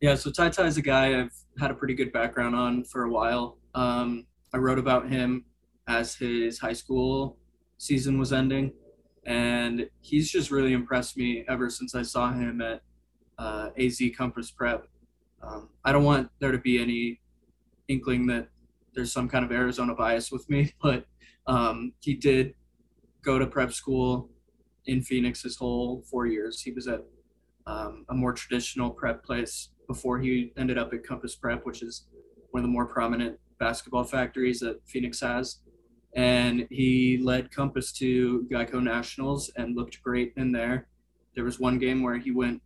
Yeah, 0.02 0.16
so 0.16 0.32
Ty 0.32 0.50
Ty 0.50 0.66
is 0.66 0.78
a 0.78 0.82
guy 0.82 1.20
I've 1.20 1.36
had 1.60 1.70
a 1.70 1.76
pretty 1.76 1.94
good 1.94 2.12
background 2.12 2.56
on 2.56 2.86
for 2.86 3.04
a 3.04 3.10
while. 3.10 3.60
Um, 3.76 4.26
I 4.54 4.58
wrote 4.58 4.80
about 4.80 5.08
him 5.08 5.46
as 5.92 6.16
his 6.16 6.60
high 6.60 6.74
school 6.74 7.38
season 7.78 8.18
was 8.18 8.32
ending, 8.32 8.72
and 9.26 9.90
he's 10.00 10.32
just 10.32 10.52
really 10.52 10.74
impressed 10.74 11.18
me 11.18 11.44
ever 11.50 11.70
since 11.70 11.94
I 11.94 12.02
saw 12.02 12.32
him 12.32 12.62
at 12.62 12.82
uh, 13.38 13.70
AZ 13.78 14.02
Compass 14.18 14.52
Prep. 14.52 14.88
Um, 15.44 15.70
I 15.84 15.92
don't 15.92 16.04
want 16.04 16.30
there 16.40 16.52
to 16.52 16.58
be 16.58 16.82
any 16.82 17.20
inkling 17.88 18.28
that 18.28 18.48
there's 18.94 19.12
some 19.12 19.28
kind 19.28 19.44
of 19.44 19.52
Arizona 19.52 19.94
bias 19.94 20.32
with 20.32 20.50
me, 20.50 20.72
but 20.82 21.06
um, 21.48 21.94
he 22.00 22.14
did 22.14 22.54
go 23.24 23.38
to 23.38 23.46
prep 23.46 23.74
school 23.74 24.30
in 24.86 25.02
Phoenix 25.02 25.44
his 25.44 25.58
whole 25.58 26.04
four 26.10 26.26
years. 26.26 26.62
He 26.62 26.72
was 26.72 26.88
at 26.88 27.02
um, 27.68 28.06
a 28.10 28.14
more 28.14 28.34
traditional 28.34 28.90
prep 28.90 29.24
place 29.24 29.70
before 29.88 30.20
he 30.20 30.54
ended 30.58 30.78
up 30.78 30.94
at 30.94 31.04
Compass 31.04 31.36
Prep, 31.36 31.66
which 31.66 31.84
is 31.84 32.08
one 32.52 32.62
of 32.62 32.64
the 32.64 32.72
more 32.72 32.86
prominent 32.86 33.38
basketball 33.60 34.04
factories 34.04 34.60
that 34.60 34.80
Phoenix 34.88 35.20
has. 35.20 35.60
And 36.16 36.68
he 36.70 37.18
led 37.18 37.52
Compass 37.52 37.92
to 37.94 38.48
Geico 38.52 38.84
Nationals 38.84 39.50
and 39.56 39.76
looked 39.76 40.02
great 40.04 40.34
in 40.36 40.52
there. 40.52 40.88
There 41.36 41.46
was 41.46 41.60
one 41.60 41.80
game 41.80 42.04
where 42.04 42.18
he 42.18 42.32
went 42.32 42.62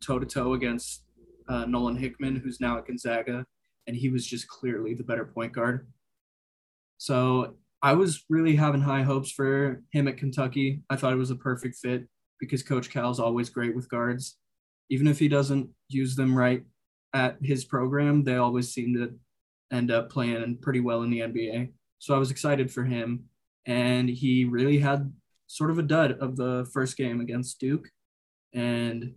toe 0.00 0.18
to 0.18 0.26
toe 0.26 0.54
against 0.54 1.04
uh, 1.48 1.64
Nolan 1.64 1.96
Hickman, 1.96 2.36
who's 2.36 2.60
now 2.60 2.78
at 2.78 2.86
Gonzaga, 2.86 3.46
and 3.86 3.96
he 3.96 4.08
was 4.08 4.26
just 4.26 4.48
clearly 4.48 4.94
the 4.94 5.04
better 5.04 5.24
point 5.24 5.52
guard. 5.52 5.86
So 6.98 7.54
I 7.82 7.92
was 7.94 8.24
really 8.28 8.56
having 8.56 8.80
high 8.80 9.02
hopes 9.02 9.30
for 9.30 9.82
him 9.92 10.08
at 10.08 10.16
Kentucky. 10.16 10.82
I 10.90 10.96
thought 10.96 11.12
it 11.12 11.16
was 11.16 11.30
a 11.30 11.36
perfect 11.36 11.76
fit 11.76 12.08
because 12.40 12.62
Coach 12.62 12.90
Cal's 12.90 13.20
always 13.20 13.50
great 13.50 13.74
with 13.74 13.88
guards. 13.88 14.36
Even 14.90 15.06
if 15.06 15.18
he 15.18 15.28
doesn't 15.28 15.68
use 15.88 16.16
them 16.16 16.36
right 16.36 16.64
at 17.14 17.36
his 17.40 17.64
program, 17.64 18.24
they 18.24 18.36
always 18.36 18.72
seem 18.72 18.94
to 18.94 19.14
end 19.72 19.90
up 19.90 20.10
playing 20.10 20.58
pretty 20.60 20.80
well 20.80 21.02
in 21.02 21.10
the 21.10 21.20
NBA. 21.20 21.70
So 21.98 22.14
I 22.14 22.18
was 22.18 22.30
excited 22.30 22.70
for 22.70 22.84
him. 22.84 23.24
And 23.66 24.08
he 24.08 24.44
really 24.44 24.78
had 24.78 25.12
sort 25.46 25.70
of 25.70 25.78
a 25.78 25.82
dud 25.82 26.12
of 26.20 26.36
the 26.36 26.68
first 26.72 26.96
game 26.96 27.20
against 27.20 27.60
Duke. 27.60 27.88
And 28.54 29.14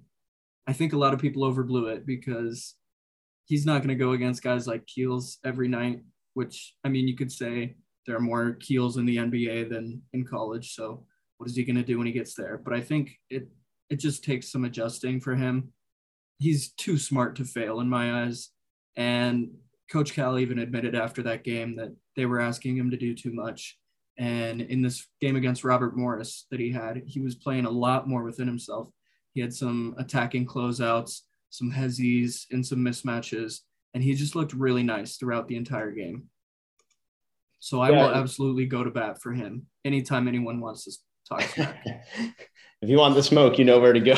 I 0.68 0.74
think 0.74 0.94
a 0.94 0.98
lot 0.98 1.14
of 1.14 1.20
people 1.20 1.44
overblew 1.44 1.94
it 1.96 2.06
because 2.06 2.76
he's 3.46 3.66
not 3.66 3.80
going 3.80 3.90
to 3.90 3.96
go 3.96 4.12
against 4.12 4.44
guys 4.44 4.68
like 4.68 4.86
Keels 4.88 5.38
every 5.46 5.68
night, 5.68 6.02
which 6.34 6.76
I 6.84 6.90
mean, 6.90 7.08
you 7.08 7.16
could 7.16 7.32
say 7.32 7.76
there 8.06 8.16
are 8.16 8.22
more 8.22 8.54
keels 8.54 8.98
in 8.98 9.06
the 9.06 9.18
NBA 9.18 9.70
than 9.70 10.02
in 10.14 10.26
college. 10.26 10.74
So 10.74 11.06
what 11.38 11.50
is 11.50 11.56
he 11.56 11.64
going 11.64 11.76
to 11.76 11.84
do 11.84 11.98
when 11.98 12.08
he 12.08 12.14
gets 12.14 12.34
there? 12.34 12.62
But 12.64 12.74
I 12.74 12.82
think 12.82 13.12
it 13.30 13.48
it 13.90 14.00
just 14.00 14.24
takes 14.24 14.52
some 14.52 14.64
adjusting 14.64 15.20
for 15.20 15.36
him. 15.36 15.74
He's 16.40 16.72
too 16.72 16.98
smart 16.98 17.36
to 17.36 17.46
fail 17.46 17.82
in 17.82 17.90
my 17.90 18.24
eyes. 18.24 18.50
And 18.96 19.50
Coach 19.92 20.14
Cal 20.14 20.40
even 20.40 20.60
admitted 20.60 20.96
after 20.96 21.22
that 21.24 21.44
game 21.44 21.76
that 21.76 21.94
they 22.16 22.26
were 22.26 22.40
asking 22.40 22.78
him 22.78 22.92
to 22.92 22.98
do 22.98 23.14
too 23.14 23.34
much. 23.34 23.78
And 24.18 24.62
in 24.62 24.82
this 24.82 25.08
game 25.20 25.36
against 25.36 25.64
Robert 25.64 25.98
Morris 25.98 26.46
that 26.50 26.60
he 26.60 26.72
had, 26.72 27.04
he 27.06 27.20
was 27.20 27.36
playing 27.36 27.66
a 27.66 27.72
lot 27.72 28.08
more 28.08 28.24
within 28.24 28.48
himself. 28.48 28.90
He 29.34 29.42
had 29.42 29.54
some 29.54 29.96
attacking 29.98 30.46
closeouts, 30.46 31.22
some 31.50 31.72
hezzies, 31.72 32.46
and 32.52 32.66
some 32.66 32.80
mismatches. 32.80 33.60
And 33.94 34.04
he 34.04 34.14
just 34.14 34.36
looked 34.36 34.54
really 34.54 34.84
nice 34.84 35.18
throughout 35.18 35.48
the 35.48 35.58
entire 35.58 35.92
game. 35.92 36.30
So 37.60 37.82
I 37.82 37.90
yeah. 37.90 38.04
will 38.04 38.16
absolutely 38.16 38.66
go 38.66 38.84
to 38.84 38.92
bat 38.92 39.22
for 39.22 39.34
him 39.34 39.68
anytime 39.84 40.28
anyone 40.28 40.62
wants 40.62 40.86
to 40.86 40.92
talk 41.28 41.44
if 42.82 42.90
you 42.90 42.98
want 42.98 43.16
the 43.16 43.24
smoke, 43.24 43.60
you 43.60 43.66
know 43.66 43.80
where 43.80 43.94
to 43.94 44.00
go. 44.00 44.16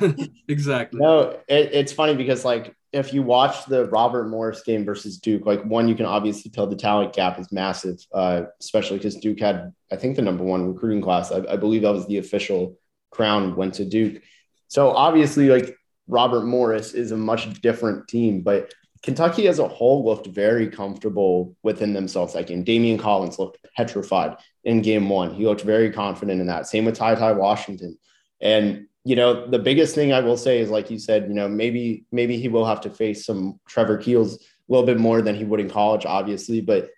exactly. 0.48 1.00
No, 1.00 1.38
it, 1.48 1.70
it's 1.72 1.92
funny 1.92 2.16
because 2.16 2.44
like 2.44 2.74
if 2.94 3.12
you 3.12 3.24
watch 3.24 3.66
the 3.66 3.86
Robert 3.86 4.28
Morris 4.28 4.62
game 4.62 4.84
versus 4.84 5.18
Duke, 5.18 5.44
like 5.46 5.64
one, 5.64 5.88
you 5.88 5.96
can 5.96 6.06
obviously 6.06 6.50
tell 6.50 6.68
the 6.68 6.76
talent 6.76 7.12
gap 7.12 7.40
is 7.40 7.50
massive, 7.50 7.98
uh, 8.14 8.42
especially 8.60 8.98
because 8.98 9.16
Duke 9.16 9.40
had, 9.40 9.72
I 9.90 9.96
think, 9.96 10.14
the 10.14 10.22
number 10.22 10.44
one 10.44 10.72
recruiting 10.72 11.02
class. 11.02 11.32
I, 11.32 11.44
I 11.50 11.56
believe 11.56 11.82
that 11.82 11.92
was 11.92 12.06
the 12.06 12.18
official 12.18 12.78
crown 13.10 13.56
went 13.56 13.74
to 13.74 13.84
Duke. 13.84 14.22
So 14.68 14.90
obviously, 14.90 15.48
like 15.48 15.76
Robert 16.06 16.44
Morris 16.44 16.94
is 16.94 17.10
a 17.10 17.16
much 17.16 17.60
different 17.60 18.06
team, 18.06 18.42
but 18.42 18.72
Kentucky 19.02 19.48
as 19.48 19.58
a 19.58 19.66
whole 19.66 20.04
looked 20.04 20.28
very 20.28 20.68
comfortable 20.68 21.56
within 21.64 21.94
themselves. 21.94 22.34
Like 22.34 22.50
in 22.50 22.64
Daimion 22.64 22.98
Collins 22.98 23.40
looked 23.40 23.58
petrified 23.76 24.36
in 24.62 24.82
game 24.82 25.08
one. 25.08 25.34
He 25.34 25.46
looked 25.46 25.62
very 25.62 25.90
confident 25.90 26.40
in 26.40 26.46
that. 26.46 26.68
Same 26.68 26.84
with 26.84 26.94
Ty 26.94 27.16
Ty 27.16 27.32
Washington. 27.32 27.98
And 28.40 28.86
you 29.04 29.16
know, 29.16 29.46
the 29.46 29.58
biggest 29.58 29.94
thing 29.94 30.12
I 30.12 30.20
will 30.20 30.36
say 30.36 30.60
is 30.60 30.70
like 30.70 30.90
you 30.90 30.98
said, 30.98 31.28
you 31.28 31.34
know, 31.34 31.48
maybe 31.48 32.06
maybe 32.10 32.38
he 32.38 32.48
will 32.48 32.64
have 32.64 32.80
to 32.82 32.90
face 32.90 33.26
some 33.26 33.60
Trevor 33.68 33.98
Keels 33.98 34.36
a 34.36 34.38
little 34.68 34.86
bit 34.86 34.98
more 34.98 35.20
than 35.20 35.34
he 35.34 35.44
would 35.44 35.60
in 35.60 35.68
college, 35.68 36.06
obviously. 36.06 36.62
But 36.62 36.90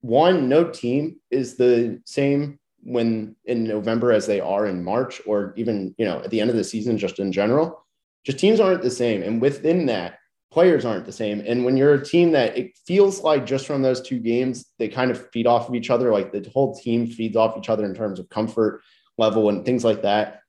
one, 0.00 0.48
no 0.48 0.68
team 0.68 1.16
is 1.30 1.56
the 1.56 2.00
same 2.04 2.58
when 2.82 3.34
in 3.46 3.64
November 3.64 4.12
as 4.12 4.26
they 4.26 4.40
are 4.40 4.66
in 4.66 4.84
March, 4.84 5.22
or 5.26 5.54
even 5.56 5.94
you 5.96 6.04
know 6.04 6.20
at 6.20 6.30
the 6.30 6.40
end 6.40 6.50
of 6.50 6.56
the 6.56 6.64
season, 6.64 6.98
just 6.98 7.18
in 7.18 7.32
general. 7.32 7.84
Just 8.24 8.38
teams 8.38 8.60
aren't 8.60 8.82
the 8.82 8.90
same, 8.90 9.22
and 9.22 9.40
within 9.40 9.86
that, 9.86 10.18
players 10.50 10.84
aren't 10.84 11.06
the 11.06 11.12
same. 11.12 11.42
And 11.46 11.64
when 11.64 11.78
you're 11.78 11.94
a 11.94 12.04
team 12.04 12.32
that 12.32 12.58
it 12.58 12.76
feels 12.86 13.20
like 13.20 13.46
just 13.46 13.66
from 13.66 13.80
those 13.80 14.02
two 14.02 14.18
games, 14.18 14.66
they 14.78 14.88
kind 14.88 15.10
of 15.10 15.30
feed 15.30 15.46
off 15.46 15.68
of 15.68 15.74
each 15.74 15.88
other. 15.88 16.12
Like 16.12 16.30
the 16.30 16.46
whole 16.52 16.74
team 16.74 17.06
feeds 17.06 17.36
off 17.36 17.56
each 17.56 17.70
other 17.70 17.86
in 17.86 17.94
terms 17.94 18.18
of 18.18 18.28
comfort 18.28 18.82
level 19.16 19.48
and 19.48 19.64
things 19.64 19.82
like 19.82 20.02
that. 20.02 20.42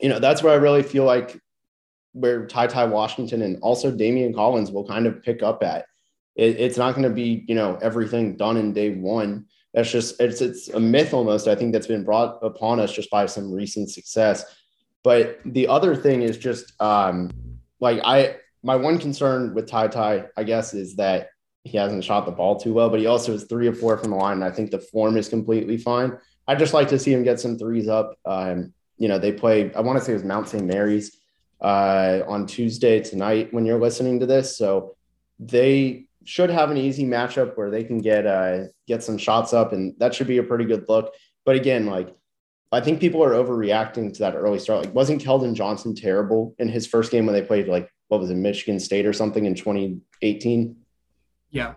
You 0.00 0.08
know, 0.08 0.18
that's 0.18 0.42
where 0.42 0.52
I 0.52 0.56
really 0.56 0.82
feel 0.82 1.04
like 1.04 1.40
where 2.12 2.46
Ty 2.46 2.68
Ty 2.68 2.86
Washington 2.86 3.42
and 3.42 3.58
also 3.62 3.92
Daimion 3.92 4.34
Collins 4.34 4.70
will 4.70 4.86
kind 4.86 5.06
of 5.06 5.22
pick 5.22 5.42
up 5.42 5.62
at. 5.62 5.86
It, 6.36 6.56
it's 6.58 6.78
not 6.78 6.94
going 6.94 7.08
to 7.08 7.14
be, 7.14 7.44
you 7.48 7.54
know, 7.54 7.78
everything 7.82 8.36
done 8.36 8.56
in 8.56 8.72
day 8.72 8.90
one. 8.90 9.46
That's 9.74 9.90
just 9.90 10.20
it's 10.20 10.40
it's 10.40 10.68
a 10.68 10.80
myth 10.80 11.14
almost. 11.14 11.46
I 11.46 11.54
think 11.54 11.72
that's 11.72 11.86
been 11.86 12.04
brought 12.04 12.38
upon 12.42 12.80
us 12.80 12.92
just 12.92 13.10
by 13.10 13.26
some 13.26 13.52
recent 13.52 13.90
success. 13.90 14.44
But 15.02 15.40
the 15.44 15.68
other 15.68 15.94
thing 15.94 16.22
is 16.22 16.36
just 16.36 16.80
um, 16.80 17.30
like 17.78 18.00
I 18.04 18.36
my 18.62 18.76
one 18.76 18.98
concern 18.98 19.54
with 19.54 19.68
Ty 19.68 19.88
Ty, 19.88 20.26
I 20.36 20.44
guess, 20.44 20.74
is 20.74 20.96
that 20.96 21.28
he 21.64 21.76
hasn't 21.76 22.04
shot 22.04 22.26
the 22.26 22.32
ball 22.32 22.58
too 22.58 22.72
well, 22.72 22.90
but 22.90 23.00
he 23.00 23.06
also 23.06 23.32
is 23.32 23.44
three 23.44 23.68
or 23.68 23.74
four 23.74 23.96
from 23.98 24.10
the 24.10 24.16
line. 24.16 24.34
And 24.34 24.44
I 24.44 24.50
think 24.50 24.70
the 24.70 24.78
form 24.78 25.16
is 25.16 25.28
completely 25.28 25.76
fine. 25.76 26.18
I'd 26.48 26.58
just 26.58 26.74
like 26.74 26.88
to 26.88 26.98
see 26.98 27.12
him 27.12 27.22
get 27.22 27.38
some 27.38 27.58
threes 27.58 27.86
up. 27.86 28.18
Um, 28.24 28.72
you 29.00 29.08
know, 29.08 29.18
they 29.18 29.32
play, 29.32 29.72
I 29.74 29.80
want 29.80 29.98
to 29.98 30.04
say 30.04 30.12
it 30.12 30.16
was 30.16 30.24
Mount 30.24 30.46
St. 30.46 30.64
Mary's 30.64 31.18
uh, 31.60 32.20
on 32.28 32.46
Tuesday 32.46 33.00
tonight 33.00 33.52
when 33.52 33.64
you're 33.64 33.80
listening 33.80 34.20
to 34.20 34.26
this. 34.26 34.56
So 34.56 34.94
they 35.38 36.04
should 36.24 36.50
have 36.50 36.70
an 36.70 36.76
easy 36.76 37.06
matchup 37.06 37.56
where 37.56 37.70
they 37.70 37.82
can 37.82 37.98
get 37.98 38.26
uh, 38.26 38.64
get 38.86 39.02
some 39.02 39.16
shots 39.16 39.54
up, 39.54 39.72
and 39.72 39.94
that 39.98 40.14
should 40.14 40.26
be 40.26 40.36
a 40.36 40.42
pretty 40.42 40.66
good 40.66 40.84
look. 40.88 41.14
But 41.46 41.56
again, 41.56 41.86
like 41.86 42.14
I 42.70 42.82
think 42.82 43.00
people 43.00 43.24
are 43.24 43.32
overreacting 43.32 44.12
to 44.12 44.18
that 44.20 44.36
early 44.36 44.58
start. 44.58 44.84
Like, 44.84 44.94
wasn't 44.94 45.22
Keldon 45.22 45.54
Johnson 45.54 45.94
terrible 45.94 46.54
in 46.58 46.68
his 46.68 46.86
first 46.86 47.10
game 47.10 47.24
when 47.24 47.34
they 47.34 47.42
played 47.42 47.68
like 47.68 47.90
what 48.08 48.20
was 48.20 48.30
it, 48.30 48.34
Michigan 48.34 48.78
State 48.78 49.06
or 49.06 49.12
something 49.12 49.46
in 49.46 49.54
2018? 49.54 50.76
Yeah. 51.50 51.74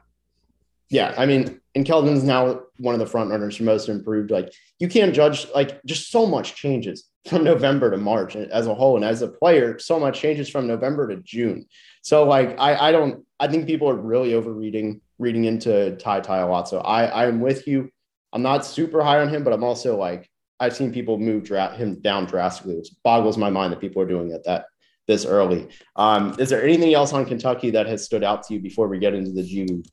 Yeah. 0.89 1.13
I 1.17 1.25
mean, 1.25 1.62
and 1.75 1.86
Keldon's 1.86 2.23
now 2.23 2.63
one 2.77 2.95
of 2.95 2.99
the 2.99 3.05
front 3.05 3.29
runners 3.29 3.55
for 3.55 3.63
most 3.63 3.88
improved. 3.88 4.31
Like, 4.31 4.51
you 4.79 4.88
can't 4.88 5.13
judge, 5.13 5.47
like, 5.53 5.83
just 5.86 6.12
so 6.12 6.25
much 6.25 6.55
changes 6.55 7.07
from 7.27 7.43
November 7.43 7.89
to 7.91 7.97
March 7.97 8.36
as 8.36 8.67
a 8.67 8.73
whole. 8.73 8.95
And 8.95 9.05
as 9.05 9.21
a 9.21 9.27
player, 9.27 9.79
so 9.79 9.99
much 9.99 10.19
changes 10.19 10.49
from 10.49 10.67
November 10.67 11.07
to 11.07 11.17
June. 11.17 11.65
So, 12.01 12.25
like, 12.25 12.59
I, 12.59 12.89
I 12.89 12.91
don't, 12.91 13.25
I 13.39 13.47
think 13.47 13.65
people 13.65 13.89
are 13.89 13.95
really 13.95 14.33
overreading, 14.33 15.01
reading 15.19 15.45
into 15.45 15.95
Ty 15.97 16.21
Ty 16.21 16.39
a 16.39 16.47
lot. 16.47 16.67
So, 16.67 16.79
I, 16.79 17.25
I'm 17.25 17.39
with 17.39 17.67
you. 17.67 17.89
I'm 18.33 18.41
not 18.41 18.65
super 18.65 19.03
high 19.03 19.19
on 19.19 19.29
him, 19.29 19.43
but 19.43 19.53
I'm 19.53 19.63
also 19.63 19.97
like, 19.97 20.29
I've 20.59 20.75
seen 20.75 20.91
people 20.91 21.17
move 21.17 21.43
dra- 21.43 21.75
him 21.75 22.01
down 22.01 22.25
drastically, 22.25 22.75
which 22.75 22.89
boggles 23.03 23.38
my 23.38 23.49
mind 23.49 23.73
that 23.73 23.81
people 23.81 24.01
are 24.01 24.07
doing 24.07 24.31
it 24.31 24.43
that 24.45 24.65
this 25.07 25.25
early. 25.25 25.67
Um, 25.95 26.36
is 26.39 26.49
there 26.49 26.63
anything 26.63 26.93
else 26.93 27.13
on 27.13 27.25
Kentucky 27.25 27.71
that 27.71 27.88
has 27.88 28.05
stood 28.05 28.23
out 28.23 28.43
to 28.43 28.53
you 28.53 28.59
before 28.59 28.88
we 28.88 28.99
get 28.99 29.13
into 29.13 29.31
the 29.31 29.41
League? 29.41 29.86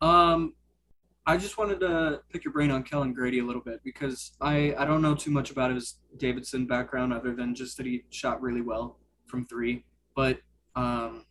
Um, 0.00 0.54
I 1.28 1.36
just 1.36 1.58
wanted 1.58 1.80
to 1.80 2.20
pick 2.32 2.44
your 2.44 2.52
brain 2.52 2.70
on 2.70 2.84
Kellan 2.84 3.12
Grady 3.12 3.40
a 3.40 3.44
little 3.44 3.60
bit 3.60 3.80
because 3.82 4.32
I, 4.40 4.74
I 4.78 4.84
don't 4.84 5.02
know 5.02 5.14
too 5.14 5.32
much 5.32 5.50
about 5.50 5.74
his 5.74 5.98
Davidson 6.18 6.66
background 6.66 7.12
other 7.12 7.34
than 7.34 7.52
just 7.52 7.76
that 7.78 7.86
he 7.86 8.04
shot 8.10 8.40
really 8.40 8.60
well 8.60 9.00
from 9.26 9.44
three. 9.44 9.84
But 10.14 10.38
um, 10.76 11.24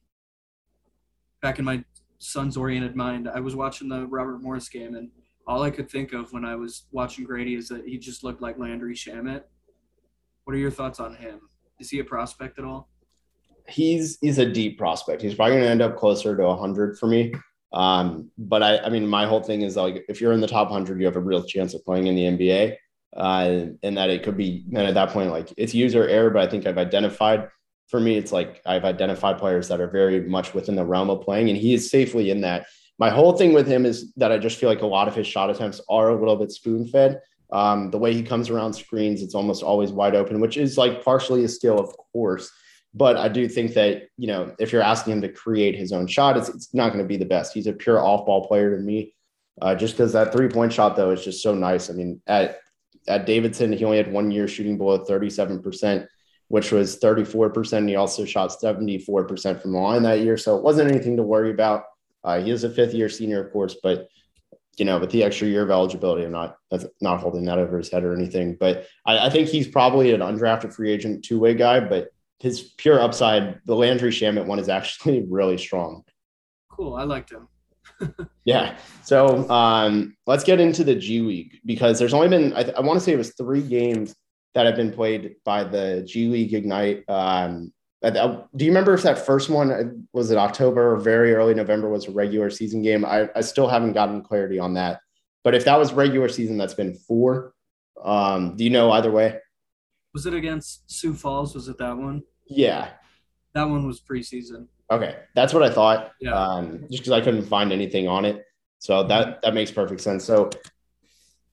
back 1.42 1.60
in 1.60 1.66
my 1.66 1.84
Suns 2.18 2.58
oriented 2.58 2.96
mind, 2.96 3.30
I 3.34 3.40
was 3.40 3.56
watching 3.56 3.88
the 3.88 4.06
Robert 4.08 4.42
Morris 4.42 4.68
game, 4.68 4.96
and 4.96 5.10
all 5.48 5.64
I 5.64 5.70
could 5.70 5.90
think 5.90 6.12
of 6.12 6.34
when 6.34 6.44
I 6.44 6.56
was 6.56 6.88
watching 6.92 7.24
Grady 7.24 7.56
is 7.56 7.70
that 7.70 7.86
he 7.86 7.98
just 7.98 8.24
looked 8.24 8.42
like 8.42 8.58
Landry 8.60 8.96
Shamet. 8.96 9.44
What 10.44 10.56
are 10.56 10.60
your 10.60 10.72
thoughts 10.72 11.00
on 11.00 11.16
him? 11.16 11.40
Is 11.80 11.90
he 11.90 12.00
a 12.00 12.04
prospect 12.04 12.60
at 12.60 12.66
all? 12.66 12.90
He's 13.68 14.18
he's 14.22 14.40
a 14.40 14.46
deep 14.46 14.78
prospect. 14.78 15.22
He's 15.22 15.36
probably 15.36 15.56
going 15.56 15.64
to 15.64 15.70
end 15.70 15.82
up 15.82 15.98
closer 15.98 16.36
to 16.36 16.44
100 16.44 17.00
for 17.00 17.08
me. 17.08 17.34
Um, 17.74 18.32
but 18.38 18.64
I, 18.64 18.78
I 18.80 18.90
mean, 18.90 19.08
my 19.08 19.26
whole 19.26 19.44
thing 19.44 19.62
is 19.62 19.76
like 19.76 20.06
if 20.08 20.22
you're 20.22 20.34
in 20.34 20.42
the 20.42 20.48
top 20.48 20.70
100, 20.70 21.00
you 21.00 21.06
have 21.06 21.16
a 21.16 21.22
real 21.22 21.44
chance 21.44 21.74
of 21.74 21.84
playing 21.84 22.08
in 22.08 22.16
the 22.16 22.24
NBA. 22.24 22.78
Uh, 23.16 23.68
and 23.82 23.98
that 23.98 24.10
it 24.10 24.24
could 24.24 24.36
be, 24.36 24.66
and 24.74 24.80
at 24.80 24.94
that 24.94 25.10
point, 25.10 25.32
like 25.32 25.54
it's 25.56 25.74
user 25.74 26.06
error. 26.06 26.30
But 26.30 26.46
I 26.46 26.52
think 26.52 26.68
I've 26.68 26.78
identified 26.78 27.48
for 27.88 28.00
me, 28.00 28.18
it's 28.18 28.32
like 28.32 28.62
I've 28.66 28.86
identified 28.86 29.38
players 29.38 29.68
that 29.68 29.80
are 29.80 29.88
very 29.88 30.22
much 30.22 30.54
within 30.54 30.76
the 30.76 30.86
realm 30.86 31.10
of 31.10 31.22
playing, 31.22 31.50
and 31.50 31.58
he 31.58 31.74
is 31.74 31.90
safely 31.90 32.30
in 32.30 32.42
that. 32.42 32.66
My 32.98 33.10
whole 33.10 33.34
thing 33.34 33.54
with 33.54 33.68
him 33.68 33.86
is 33.86 34.14
that 34.16 34.32
I 34.32 34.38
just 34.38 34.58
feel 34.58 34.70
like 34.70 34.82
a 34.82 34.88
lot 34.88 35.08
of 35.08 35.16
his 35.16 35.28
shot 35.28 35.50
attempts 35.50 35.82
are 35.90 36.10
a 36.10 36.20
little 36.20 36.36
bit 36.36 36.52
spoon 36.52 36.88
fed. 36.88 37.22
Um, 37.52 37.92
the 37.92 37.98
way 37.98 38.14
he 38.14 38.24
comes 38.24 38.50
around 38.50 38.74
screens, 38.74 39.22
it's 39.22 39.36
almost 39.36 39.64
always 39.64 39.92
wide 39.92 40.16
open, 40.16 40.40
which 40.40 40.58
is 40.58 40.78
like 40.78 41.04
partially 41.04 41.44
a 41.44 41.48
skill, 41.48 41.80
of 41.80 41.96
course. 42.12 42.52
But 42.96 43.18
I 43.18 43.28
do 43.28 43.50
think 43.50 43.74
that, 43.74 44.08
you 44.18 44.28
know, 44.28 44.56
if 44.58 44.72
you're 44.72 44.82
asking 44.82 45.14
him 45.14 45.22
to 45.22 45.30
create 45.30 45.76
his 45.76 45.92
own 45.92 46.08
shot, 46.08 46.38
it's, 46.38 46.48
it's 46.48 46.74
not 46.74 46.94
going 46.94 47.04
to 47.04 47.08
be 47.08 47.18
the 47.18 47.26
best. 47.26 47.54
He's 47.54 47.68
a 47.68 47.74
pure 47.74 48.00
off 48.00 48.26
ball 48.26 48.48
player 48.48 48.76
to 48.76 48.82
me. 48.82 49.14
Uh, 49.62 49.76
just 49.76 49.96
because 49.96 50.14
that 50.14 50.32
three 50.32 50.48
point 50.48 50.72
shot, 50.72 50.96
though, 50.96 51.12
is 51.12 51.24
just 51.24 51.44
so 51.44 51.54
nice. 51.54 51.90
I 51.90 51.94
mean, 51.94 52.22
at, 52.26 52.60
at 53.08 53.26
Davidson, 53.26 53.74
he 53.74 53.84
only 53.84 53.98
had 53.98 54.12
one 54.12 54.32
year 54.32 54.48
shooting 54.48 54.78
below 54.78 55.04
37%, 55.04 56.08
which 56.48 56.72
was 56.72 56.98
34%. 56.98 57.90
He 57.90 57.98
also 57.98 58.24
shot 58.24 58.52
74% 58.52 59.62
from 59.62 59.74
the 59.74 59.78
line 59.78 60.04
that 60.04 60.22
year. 60.22 60.38
So 60.38 60.58
it 60.58 60.64
wasn't 60.64 60.90
anything 60.90 61.18
to 61.18 61.24
worry 61.24 61.52
about. 61.52 61.84
Uh, 62.24 62.42
he 62.42 62.50
is 62.50 62.64
a 62.64 62.70
fifth 62.70 62.94
year 62.94 63.10
senior, 63.10 63.46
of 63.46 63.52
course, 63.52 63.76
but 63.84 64.08
you 64.78 64.86
know, 64.86 65.00
with 65.00 65.12
the 65.12 65.24
extra 65.24 65.48
year 65.48 65.64
of 65.64 65.72
eligibility, 65.72 66.26
I'm 66.26 66.32
not 66.32 66.58
not 67.00 67.22
holding 67.22 67.46
that 67.46 67.58
over 67.58 67.78
his 67.78 67.90
head 67.90 68.04
or 68.04 68.14
anything. 68.14 68.58
But 68.60 68.88
I, 69.06 69.28
I 69.28 69.30
think 69.30 69.48
he's 69.48 69.68
probably 69.68 70.14
an 70.14 70.20
undrafted 70.20 70.74
free 70.74 70.92
agent 70.92 71.24
two 71.24 71.40
way 71.40 71.54
guy. 71.54 71.80
But 71.80 72.10
his 72.40 72.62
pure 72.78 73.00
upside, 73.00 73.60
the 73.66 73.76
Landry 73.76 74.12
Shamet 74.12 74.46
one, 74.46 74.60
is 74.60 74.70
actually 74.70 75.26
really 75.30 75.58
strong. 75.58 76.04
Cool, 76.70 76.96
I 76.96 77.04
liked 77.04 77.32
him. 77.32 77.48
yeah. 78.46 78.78
So 79.04 79.50
um, 79.50 80.16
let's 80.28 80.44
get 80.44 80.60
into 80.60 80.84
the 80.84 80.96
G 80.96 81.22
League 81.22 81.60
because 81.66 81.98
there's 81.98 82.14
only 82.14 82.28
been 82.28 82.54
I, 82.54 82.72
I 82.78 82.82
want 82.82 83.00
to 83.00 83.04
say 83.04 83.14
it 83.14 83.18
was 83.18 83.34
three 83.36 83.62
games 83.62 84.14
that 84.54 84.66
have 84.66 84.76
been 84.76 84.92
played 84.92 85.36
by 85.46 85.64
the 85.64 86.04
G 86.06 86.28
League 86.28 86.54
Ignite 86.54 87.08
um, 87.10 87.72
do 88.14 88.66
you 88.66 88.68
remember 88.72 88.94
if 88.94 89.04
that 89.04 89.26
first 89.26 89.50
one 89.50 89.72
uh, 89.72 89.84
was 90.14 90.32
it 90.32 90.38
October 90.38 90.94
or 90.94 90.98
very 90.98 91.34
early 91.34 91.54
November 91.54 91.90
was 91.90 92.08
a 92.08 92.12
regular 92.12 92.50
season 92.50 92.82
game? 92.82 93.06
I, 93.06 93.30
I 93.36 93.42
still 93.42 93.68
haven't 93.68 93.94
gotten 93.94 94.22
clarity 94.22 94.60
on 94.60 94.74
that. 94.76 95.00
But 95.44 95.56
if 95.56 95.66
that 95.66 95.80
was 95.80 95.94
regular 95.94 96.30
season, 96.30 96.58
that's 96.58 96.74
been 96.74 96.94
four. 96.94 97.54
Um, 98.04 98.56
do 98.56 98.64
you 98.64 98.70
know 98.70 98.92
either 98.92 99.12
way? 99.12 99.40
Was 100.16 100.26
it 100.26 100.34
against 100.34 100.90
Sioux 100.90 101.14
Falls? 101.14 101.54
Was 101.54 101.68
it 101.68 101.78
that 101.78 101.96
one? 101.96 102.24
Yeah. 102.48 102.90
That 103.54 103.66
one 103.66 103.86
was 103.86 104.00
preseason. 104.00 104.68
Okay. 104.90 105.18
That's 105.36 105.54
what 105.54 105.62
I 105.62 105.70
thought. 105.70 106.14
Yeah. 106.22 106.34
Um, 106.34 106.86
just 106.90 107.04
because 107.04 107.12
I 107.12 107.20
couldn't 107.20 107.44
find 107.44 107.74
anything 107.74 108.08
on 108.08 108.24
it. 108.24 108.46
So 108.80 109.04
that 109.04 109.42
that 109.42 109.54
makes 109.54 109.72
perfect 109.72 110.00
sense. 110.00 110.24
So 110.24 110.50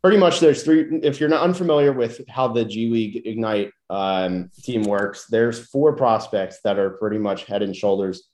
pretty 0.01 0.16
much 0.16 0.38
there's 0.38 0.62
three 0.62 1.01
if 1.03 1.18
you're 1.18 1.29
not 1.29 1.42
unfamiliar 1.42 1.92
with 1.92 2.20
how 2.29 2.46
the 2.48 2.64
g 2.64 2.88
league 2.88 3.27
ignite 3.27 3.70
um, 3.88 4.51
team 4.62 4.83
works 4.83 5.27
there's 5.27 5.66
four 5.68 5.94
prospects 5.94 6.59
that 6.64 6.79
are 6.79 6.90
pretty 6.90 7.18
much 7.18 7.44
head 7.44 7.62
and 7.62 7.77
shoulders 7.77 8.29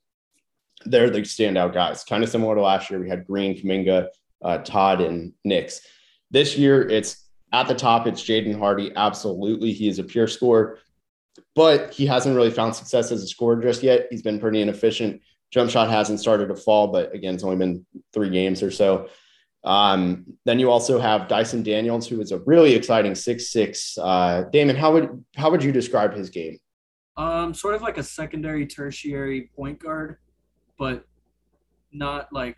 they're 0.87 1.11
the 1.11 1.21
standout 1.21 1.75
guys 1.75 2.05
kind 2.05 2.25
of 2.25 2.31
similar 2.31 2.55
to 2.55 2.63
last 2.63 2.89
year 2.91 2.99
we 2.99 3.09
had 3.09 3.27
green 3.27 3.55
Kuminga 3.55 4.09
uh, 4.43 4.59
todd 4.59 5.03
and 5.03 5.33
nix 5.45 5.83
this 6.31 6.57
year 6.57 6.89
it's 6.89 7.28
at 7.53 7.69
the 7.69 7.75
top 7.75 8.07
it's 8.07 8.23
jaden 8.23 8.59
hardy 8.59 8.93
absolutely 8.97 9.73
he 9.73 9.89
is 9.89 9.99
a 9.99 10.05
pure 10.05 10.27
scorer 10.27 10.79
but 11.55 11.93
he 11.93 12.07
hasn't 12.07 12.37
really 12.37 12.51
found 12.51 12.75
success 12.75 13.11
as 13.11 13.23
a 13.23 13.27
scorer 13.27 13.61
just 13.61 13.83
yet 13.83 14.07
he's 14.11 14.23
been 14.23 14.41
pretty 14.41 14.61
inefficient 14.61 15.21
jump 15.51 15.71
shot 15.71 15.89
hasn't 15.89 16.21
started 16.21 16.49
to 16.49 16.57
fall 16.57 16.89
but 16.89 17.15
again 17.15 17.35
it's 17.35 17.45
only 17.45 17.57
been 17.57 17.85
three 18.13 18.31
games 18.31 18.63
or 18.63 18.71
so 18.71 19.09
um, 19.65 20.25
then 20.45 20.59
you 20.59 20.71
also 20.71 20.99
have 21.01 21.29
Dyson 21.29 21.63
Daniels, 21.63 22.07
who 22.07 22.21
is 22.21 22.33
a 22.33 22.39
really 22.47 22.75
exciting 22.75 23.15
six 23.15 23.51
six. 23.51 23.99
Uh, 23.99 24.45
Damon, 24.53 24.77
how 24.77 24.93
would 24.93 25.25
how 25.37 25.51
would 25.51 25.63
you 25.63 25.73
describe 25.73 26.15
his 26.15 26.31
game? 26.31 26.59
Um, 27.17 27.53
sort 27.53 27.75
of 27.75 27.83
like 27.83 27.99
a 27.99 28.03
secondary, 28.03 28.67
tertiary 28.67 29.51
point 29.57 29.81
guard, 29.81 30.19
but 30.79 31.05
not 31.93 32.33
like 32.33 32.57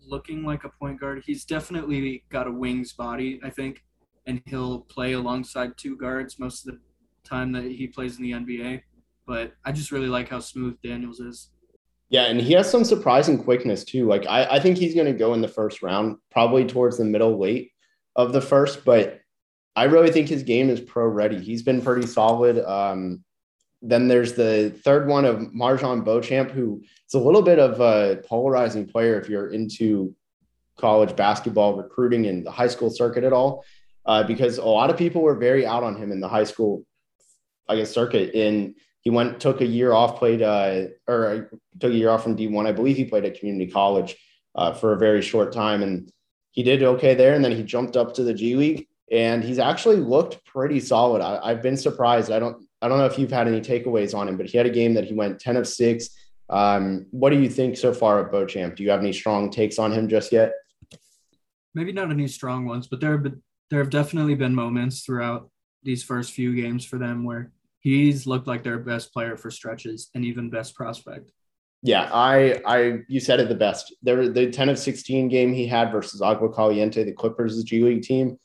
looking 0.00 0.44
like 0.44 0.62
a 0.64 0.70
point 0.80 1.00
guard. 1.00 1.22
He's 1.26 1.44
definitely 1.44 2.24
got 2.30 2.46
a 2.46 2.52
wings 2.52 2.92
body, 2.92 3.40
I 3.42 3.50
think, 3.50 3.82
and 4.26 4.42
he'll 4.46 4.80
play 4.80 5.12
alongside 5.12 5.76
two 5.76 5.96
guards 5.96 6.38
most 6.38 6.66
of 6.66 6.74
the 6.74 6.80
time 7.24 7.52
that 7.52 7.64
he 7.64 7.86
plays 7.86 8.18
in 8.18 8.22
the 8.22 8.32
NBA. 8.32 8.82
But 9.26 9.52
I 9.64 9.72
just 9.72 9.92
really 9.92 10.08
like 10.08 10.28
how 10.28 10.40
smooth 10.40 10.76
Daniels 10.82 11.20
is. 11.20 11.50
Yeah, 12.08 12.26
and 12.26 12.40
he 12.40 12.52
has 12.52 12.70
some 12.70 12.84
surprising 12.84 13.42
quickness 13.42 13.84
too. 13.84 14.06
Like 14.06 14.26
I, 14.26 14.44
I 14.44 14.60
think 14.60 14.78
he's 14.78 14.94
going 14.94 15.06
to 15.06 15.12
go 15.12 15.34
in 15.34 15.40
the 15.40 15.48
first 15.48 15.82
round, 15.82 16.18
probably 16.30 16.64
towards 16.64 16.98
the 16.98 17.04
middle 17.04 17.38
late 17.38 17.72
of 18.14 18.32
the 18.32 18.40
first. 18.40 18.84
But 18.84 19.20
I 19.74 19.84
really 19.84 20.12
think 20.12 20.28
his 20.28 20.42
game 20.42 20.70
is 20.70 20.80
pro 20.80 21.06
ready. 21.06 21.40
He's 21.40 21.62
been 21.62 21.82
pretty 21.82 22.06
solid. 22.06 22.64
Um, 22.64 23.24
then 23.82 24.08
there's 24.08 24.34
the 24.34 24.74
third 24.84 25.08
one 25.08 25.24
of 25.24 25.38
MarJon 25.38 26.04
Beauchamp, 26.04 26.50
who 26.50 26.80
is 26.82 27.14
a 27.14 27.18
little 27.18 27.42
bit 27.42 27.58
of 27.58 27.80
a 27.80 28.22
polarizing 28.26 28.86
player 28.86 29.20
if 29.20 29.28
you're 29.28 29.48
into 29.48 30.14
college 30.78 31.16
basketball 31.16 31.76
recruiting 31.76 32.26
and 32.26 32.44
the 32.44 32.50
high 32.50 32.66
school 32.68 32.90
circuit 32.90 33.24
at 33.24 33.32
all, 33.32 33.64
uh, 34.06 34.22
because 34.22 34.58
a 34.58 34.64
lot 34.64 34.90
of 34.90 34.96
people 34.96 35.22
were 35.22 35.34
very 35.34 35.66
out 35.66 35.82
on 35.82 35.96
him 35.96 36.12
in 36.12 36.20
the 36.20 36.28
high 36.28 36.44
school, 36.44 36.84
I 37.68 37.76
guess, 37.76 37.90
circuit. 37.90 38.34
And 38.34 38.74
he 39.00 39.10
went, 39.10 39.40
took 39.40 39.60
a 39.60 39.66
year 39.66 39.92
off, 39.92 40.18
played, 40.18 40.42
uh, 40.42 40.84
or 41.06 41.50
took 41.80 41.92
a 41.92 41.96
year 41.96 42.10
off 42.10 42.22
from 42.22 42.36
D1. 42.36 42.66
I 42.66 42.72
believe 42.72 42.96
he 42.96 43.04
played 43.04 43.24
at 43.24 43.38
community 43.38 43.70
college 43.70 44.16
uh, 44.54 44.72
for 44.72 44.92
a 44.92 44.98
very 44.98 45.22
short 45.22 45.52
time. 45.52 45.82
And 45.82 46.10
he 46.52 46.62
did 46.62 46.82
okay 46.82 47.14
there. 47.14 47.34
And 47.34 47.44
then 47.44 47.52
he 47.52 47.62
jumped 47.62 47.96
up 47.96 48.14
to 48.14 48.22
the 48.22 48.34
G 48.34 48.56
League 48.56 48.86
and 49.10 49.44
he's 49.44 49.58
actually 49.58 49.96
looked 49.96 50.44
pretty 50.44 50.80
solid. 50.80 51.22
I, 51.22 51.50
have 51.50 51.62
been 51.62 51.76
surprised. 51.76 52.32
I 52.32 52.38
don't 52.38 52.64
I 52.82 52.88
don't 52.88 52.98
know 52.98 53.06
if 53.06 53.18
you've 53.18 53.30
had 53.30 53.48
any 53.48 53.60
takeaways 53.60 54.14
on 54.14 54.28
him, 54.28 54.36
but 54.36 54.46
he 54.46 54.58
had 54.58 54.66
a 54.66 54.70
game 54.70 54.94
that 54.94 55.04
he 55.04 55.14
went 55.14 55.40
10 55.40 55.56
of 55.56 55.66
six. 55.66 56.10
Um, 56.48 57.06
what 57.10 57.30
do 57.30 57.40
you 57.40 57.48
think 57.48 57.76
so 57.76 57.92
far 57.92 58.18
of 58.18 58.30
Beauchamp? 58.30 58.76
Do 58.76 58.82
you 58.82 58.90
have 58.90 59.00
any 59.00 59.12
strong 59.12 59.50
takes 59.50 59.78
on 59.78 59.92
him 59.92 60.08
just 60.08 60.30
yet? 60.30 60.52
Maybe 61.74 61.92
not 61.92 62.10
any 62.10 62.28
strong 62.28 62.66
ones, 62.66 62.86
but 62.86 63.00
there 63.00 63.12
have 63.12 63.22
been, 63.22 63.42
there 63.70 63.80
have 63.80 63.90
definitely 63.90 64.34
been 64.34 64.54
moments 64.54 65.02
throughout 65.02 65.50
these 65.82 66.02
first 66.02 66.32
few 66.32 66.54
games 66.54 66.84
for 66.84 66.98
them 66.98 67.24
where 67.24 67.52
he's 67.80 68.26
looked 68.26 68.46
like 68.46 68.62
their 68.62 68.78
best 68.78 69.12
player 69.12 69.36
for 69.36 69.50
stretches 69.50 70.10
and 70.14 70.24
even 70.24 70.50
best 70.50 70.74
prospect. 70.74 71.30
Yeah, 71.82 72.10
I, 72.12 72.60
I, 72.66 72.98
you 73.06 73.20
said 73.20 73.38
it 73.38 73.48
the 73.48 73.54
best. 73.54 73.94
There, 74.02 74.28
the 74.28 74.50
10 74.50 74.70
of 74.70 74.78
16 74.78 75.28
game 75.28 75.52
he 75.52 75.66
had 75.66 75.92
versus 75.92 76.22
Agua 76.22 76.52
Caliente, 76.52 77.04
the 77.04 77.12
Clippers' 77.12 77.62
G 77.62 77.82
League 77.82 78.02
team 78.02 78.38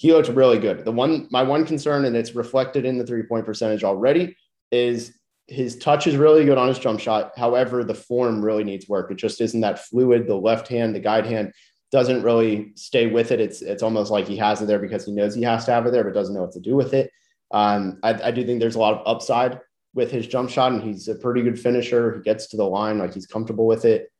he 0.00 0.14
looked 0.14 0.30
really 0.30 0.58
good. 0.58 0.82
The 0.86 0.92
one, 0.92 1.28
my 1.30 1.42
one 1.42 1.66
concern, 1.66 2.06
and 2.06 2.16
it's 2.16 2.34
reflected 2.34 2.86
in 2.86 2.96
the 2.96 3.04
three 3.04 3.22
point 3.22 3.44
percentage 3.44 3.84
already, 3.84 4.34
is 4.72 5.12
his 5.46 5.76
touch 5.76 6.06
is 6.06 6.16
really 6.16 6.46
good 6.46 6.56
on 6.56 6.68
his 6.68 6.78
jump 6.78 7.00
shot. 7.00 7.32
However, 7.36 7.84
the 7.84 7.94
form 7.94 8.42
really 8.42 8.64
needs 8.64 8.88
work. 8.88 9.10
It 9.10 9.16
just 9.16 9.42
isn't 9.42 9.60
that 9.60 9.80
fluid. 9.80 10.26
The 10.26 10.34
left 10.34 10.68
hand, 10.68 10.94
the 10.94 11.00
guide 11.00 11.26
hand 11.26 11.52
doesn't 11.90 12.22
really 12.22 12.72
stay 12.76 13.06
with 13.06 13.32
it. 13.32 13.40
It's 13.40 13.62
it's 13.62 13.82
almost 13.82 14.10
like 14.10 14.26
he 14.26 14.36
has 14.36 14.62
it 14.62 14.66
there 14.66 14.78
because 14.78 15.04
he 15.04 15.12
knows 15.12 15.34
he 15.34 15.42
has 15.42 15.64
to 15.64 15.72
have 15.72 15.86
it 15.86 15.92
there, 15.92 16.04
but 16.04 16.14
doesn't 16.14 16.34
know 16.34 16.42
what 16.42 16.52
to 16.52 16.60
do 16.60 16.76
with 16.76 16.94
it. 16.94 17.10
Um, 17.50 17.98
I, 18.02 18.28
I 18.28 18.30
do 18.30 18.44
think 18.44 18.60
there's 18.60 18.76
a 18.76 18.80
lot 18.80 18.94
of 18.94 19.06
upside 19.06 19.60
with 19.92 20.10
his 20.10 20.26
jump 20.26 20.50
shot, 20.50 20.72
and 20.72 20.82
he's 20.82 21.08
a 21.08 21.16
pretty 21.16 21.42
good 21.42 21.58
finisher. 21.58 22.14
He 22.14 22.22
gets 22.22 22.48
to 22.48 22.56
the 22.56 22.64
line 22.64 22.98
like 22.98 23.12
he's 23.12 23.26
comfortable 23.26 23.66
with 23.66 23.84
it. 23.84 24.10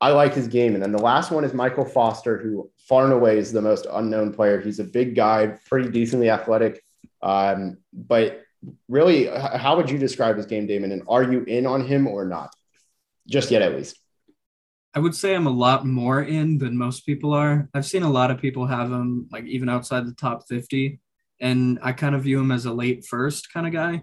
I 0.00 0.10
like 0.10 0.34
his 0.34 0.48
game. 0.48 0.74
And 0.74 0.82
then 0.82 0.92
the 0.92 1.02
last 1.02 1.30
one 1.30 1.44
is 1.44 1.52
Michael 1.52 1.84
Foster, 1.84 2.38
who 2.38 2.70
far 2.78 3.04
and 3.04 3.12
away 3.12 3.38
is 3.38 3.52
the 3.52 3.62
most 3.62 3.86
unknown 3.90 4.32
player. 4.32 4.60
He's 4.60 4.80
a 4.80 4.84
big 4.84 5.14
guy, 5.14 5.58
pretty 5.68 5.90
decently 5.90 6.30
athletic. 6.30 6.82
Um, 7.22 7.78
but 7.92 8.42
really, 8.88 9.26
how 9.26 9.76
would 9.76 9.90
you 9.90 9.98
describe 9.98 10.36
his 10.36 10.46
game, 10.46 10.66
Damon? 10.66 10.92
And 10.92 11.02
are 11.06 11.22
you 11.22 11.42
in 11.42 11.66
on 11.66 11.86
him 11.86 12.06
or 12.06 12.24
not? 12.24 12.54
Just 13.28 13.50
yet, 13.50 13.62
at 13.62 13.76
least. 13.76 13.96
I 14.94 14.98
would 14.98 15.14
say 15.14 15.34
I'm 15.34 15.46
a 15.46 15.50
lot 15.50 15.86
more 15.86 16.22
in 16.22 16.58
than 16.58 16.76
most 16.76 17.06
people 17.06 17.32
are. 17.32 17.68
I've 17.74 17.86
seen 17.86 18.02
a 18.02 18.10
lot 18.10 18.30
of 18.30 18.40
people 18.40 18.66
have 18.66 18.90
him 18.90 19.28
like 19.30 19.44
even 19.44 19.68
outside 19.68 20.06
the 20.06 20.14
top 20.14 20.48
50, 20.48 20.98
and 21.40 21.78
I 21.82 21.92
kind 21.92 22.14
of 22.14 22.24
view 22.24 22.40
him 22.40 22.50
as 22.50 22.66
a 22.66 22.72
late 22.72 23.04
first 23.06 23.52
kind 23.52 23.66
of 23.66 23.72
guy. 23.72 24.02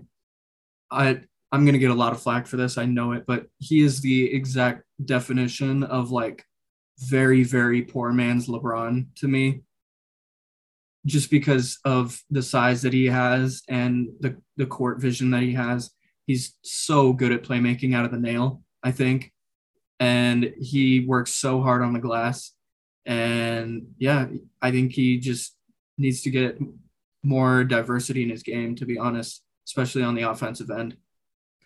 I 0.90 1.22
I'm 1.52 1.64
going 1.64 1.74
to 1.74 1.80
get 1.80 1.92
a 1.92 1.96
lot 1.96 2.14
of 2.14 2.22
flack 2.22 2.46
for 2.48 2.58
this. 2.58 2.78
I 2.78 2.86
know 2.86 3.14
it, 3.14 3.26
but 3.26 3.48
he 3.58 3.82
is 3.82 4.02
the 4.02 4.34
exact 4.34 4.84
definition 5.04 5.84
of 5.84 6.12
like 6.12 6.44
very, 7.00 7.44
very 7.44 7.84
poor 7.84 8.12
man's 8.12 8.48
LeBron 8.48 9.08
to 9.16 9.28
me. 9.28 9.62
Just 11.06 11.32
because 11.32 11.80
of 11.86 12.22
the 12.30 12.44
size 12.44 12.82
that 12.82 12.92
he 12.92 13.06
has 13.06 13.62
and 13.70 14.10
the, 14.20 14.42
the 14.58 14.66
court 14.66 15.00
vision 15.00 15.32
that 15.32 15.42
he 15.42 15.54
has. 15.54 15.90
He's 16.26 16.58
so 16.64 17.14
good 17.14 17.32
at 17.32 17.44
playmaking 17.44 17.96
out 17.96 18.04
of 18.04 18.12
the 18.12 18.20
nail, 18.20 18.62
I 18.84 18.92
think. 18.92 19.32
And 20.00 20.54
he 20.60 21.06
works 21.06 21.32
so 21.32 21.62
hard 21.62 21.82
on 21.82 21.94
the 21.94 22.00
glass. 22.00 22.54
And 23.06 23.94
yeah, 23.98 24.28
I 24.62 24.72
think 24.72 24.92
he 24.92 25.18
just 25.18 25.56
needs 25.98 26.22
to 26.22 26.30
get 26.30 26.60
more 27.24 27.64
diversity 27.64 28.24
in 28.24 28.30
his 28.30 28.44
game, 28.44 28.76
to 28.76 28.86
be 28.86 28.98
honest, 28.98 29.42
especially 29.66 30.04
on 30.04 30.16
the 30.16 30.30
offensive 30.30 30.70
end. 30.70 30.96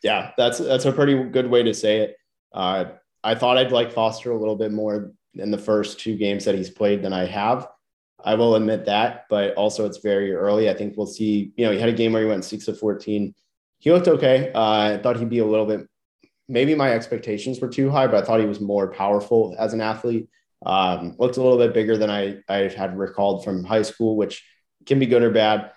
Yeah, 0.04 0.32
that's 0.38 0.58
that's 0.58 0.86
a 0.86 0.92
pretty 0.92 1.22
good 1.26 1.50
way 1.50 1.64
to 1.64 1.74
say 1.74 1.98
it. 1.98 2.16
Uh, 2.54 2.86
I 3.24 3.36
thought 3.36 3.58
I'd 3.58 3.72
like 3.72 3.92
Foster 3.92 4.32
a 4.32 4.38
little 4.38 4.56
bit 4.56 4.72
more 4.72 5.12
in 5.36 5.52
the 5.52 5.58
first 5.58 6.00
two 6.00 6.18
games 6.18 6.46
that 6.46 6.56
he's 6.56 6.70
played 6.70 7.04
than 7.04 7.14
I 7.14 7.26
have. 7.26 7.68
I 8.24 8.36
will 8.36 8.56
admit 8.56 8.86
that, 8.86 9.26
but 9.30 9.54
also 9.56 9.86
it's 9.86 9.98
very 9.98 10.34
early. 10.34 10.70
I 10.70 10.74
think 10.74 10.96
we'll 10.98 11.08
see. 11.08 11.52
You 11.56 11.66
know, 11.66 11.72
he 11.72 11.80
had 11.80 11.90
a 11.90 11.94
game 11.94 12.14
where 12.14 12.22
he 12.22 12.28
went 12.28 12.46
six 12.46 12.68
of 12.68 12.80
14. 12.80 13.34
He 13.80 13.92
looked 13.92 14.08
okay. 14.08 14.52
Uh, 14.54 14.94
I 14.94 15.00
thought 15.02 15.18
he'd 15.18 15.30
be 15.30 15.40
a 15.40 15.46
little 15.46 15.66
bit, 15.66 15.88
maybe 16.48 16.76
my 16.76 16.94
expectations 16.94 17.60
were 17.60 17.70
too 17.70 17.90
high, 17.90 18.08
but 18.08 18.24
I 18.24 18.26
thought 18.26 18.40
he 18.40 18.46
was 18.46 18.60
more 18.60 18.92
powerful 18.92 19.56
as 19.58 19.74
an 19.74 19.82
athlete. 19.82 20.30
Um, 20.66 21.16
looked 21.18 21.38
a 21.38 21.42
little 21.42 21.58
bit 21.58 21.74
bigger 21.74 21.98
than 21.98 22.10
I, 22.10 22.40
I 22.48 22.68
had 22.68 22.98
recalled 22.98 23.44
from 23.44 23.64
high 23.64 23.82
school, 23.82 24.16
which 24.16 24.46
can 24.86 25.00
be 25.00 25.06
good 25.06 25.24
or 25.24 25.32
bad. 25.32 25.72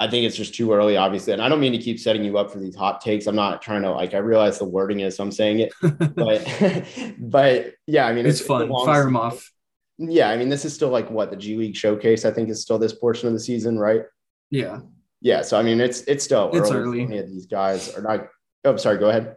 I 0.00 0.08
think 0.08 0.26
it's 0.26 0.36
just 0.36 0.54
too 0.54 0.72
early, 0.72 0.96
obviously. 0.96 1.32
And 1.32 1.42
I 1.42 1.48
don't 1.48 1.60
mean 1.60 1.72
to 1.72 1.78
keep 1.78 2.00
setting 2.00 2.24
you 2.24 2.36
up 2.36 2.50
for 2.50 2.58
these 2.58 2.74
hot 2.74 3.00
takes. 3.00 3.26
I'm 3.26 3.36
not 3.36 3.62
trying 3.62 3.82
to 3.82 3.90
like, 3.92 4.12
I 4.12 4.18
realize 4.18 4.58
the 4.58 4.64
wording 4.64 5.00
is, 5.00 5.16
so 5.16 5.24
I'm 5.24 5.32
saying 5.32 5.60
it, 5.60 5.72
but, 6.14 7.14
but 7.18 7.74
yeah, 7.86 8.06
I 8.06 8.12
mean, 8.12 8.26
it's, 8.26 8.40
it's 8.40 8.46
fun. 8.46 8.68
Fire 8.68 9.04
them 9.04 9.16
off. 9.16 9.50
Yeah. 9.98 10.30
I 10.30 10.36
mean, 10.36 10.48
this 10.48 10.64
is 10.64 10.74
still 10.74 10.88
like 10.90 11.10
what 11.10 11.30
the 11.30 11.36
G 11.36 11.56
League 11.56 11.76
showcase, 11.76 12.24
I 12.24 12.32
think 12.32 12.48
is 12.48 12.60
still 12.60 12.78
this 12.78 12.92
portion 12.92 13.28
of 13.28 13.34
the 13.34 13.40
season, 13.40 13.78
right? 13.78 14.02
Yeah. 14.50 14.80
Yeah. 15.20 15.42
So, 15.42 15.58
I 15.58 15.62
mean, 15.62 15.80
it's, 15.80 16.02
it's 16.02 16.24
still 16.24 16.50
it's 16.52 16.70
early. 16.70 17.04
early. 17.04 17.22
these 17.22 17.46
guys 17.46 17.94
are 17.94 18.02
not, 18.02 18.26
oh, 18.64 18.76
sorry, 18.76 18.98
go 18.98 19.10
ahead. 19.10 19.36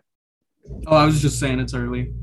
Oh, 0.87 0.95
I 0.95 1.05
was 1.05 1.21
just 1.21 1.39
saying 1.39 1.59
it's 1.59 1.73
early. 1.73 2.13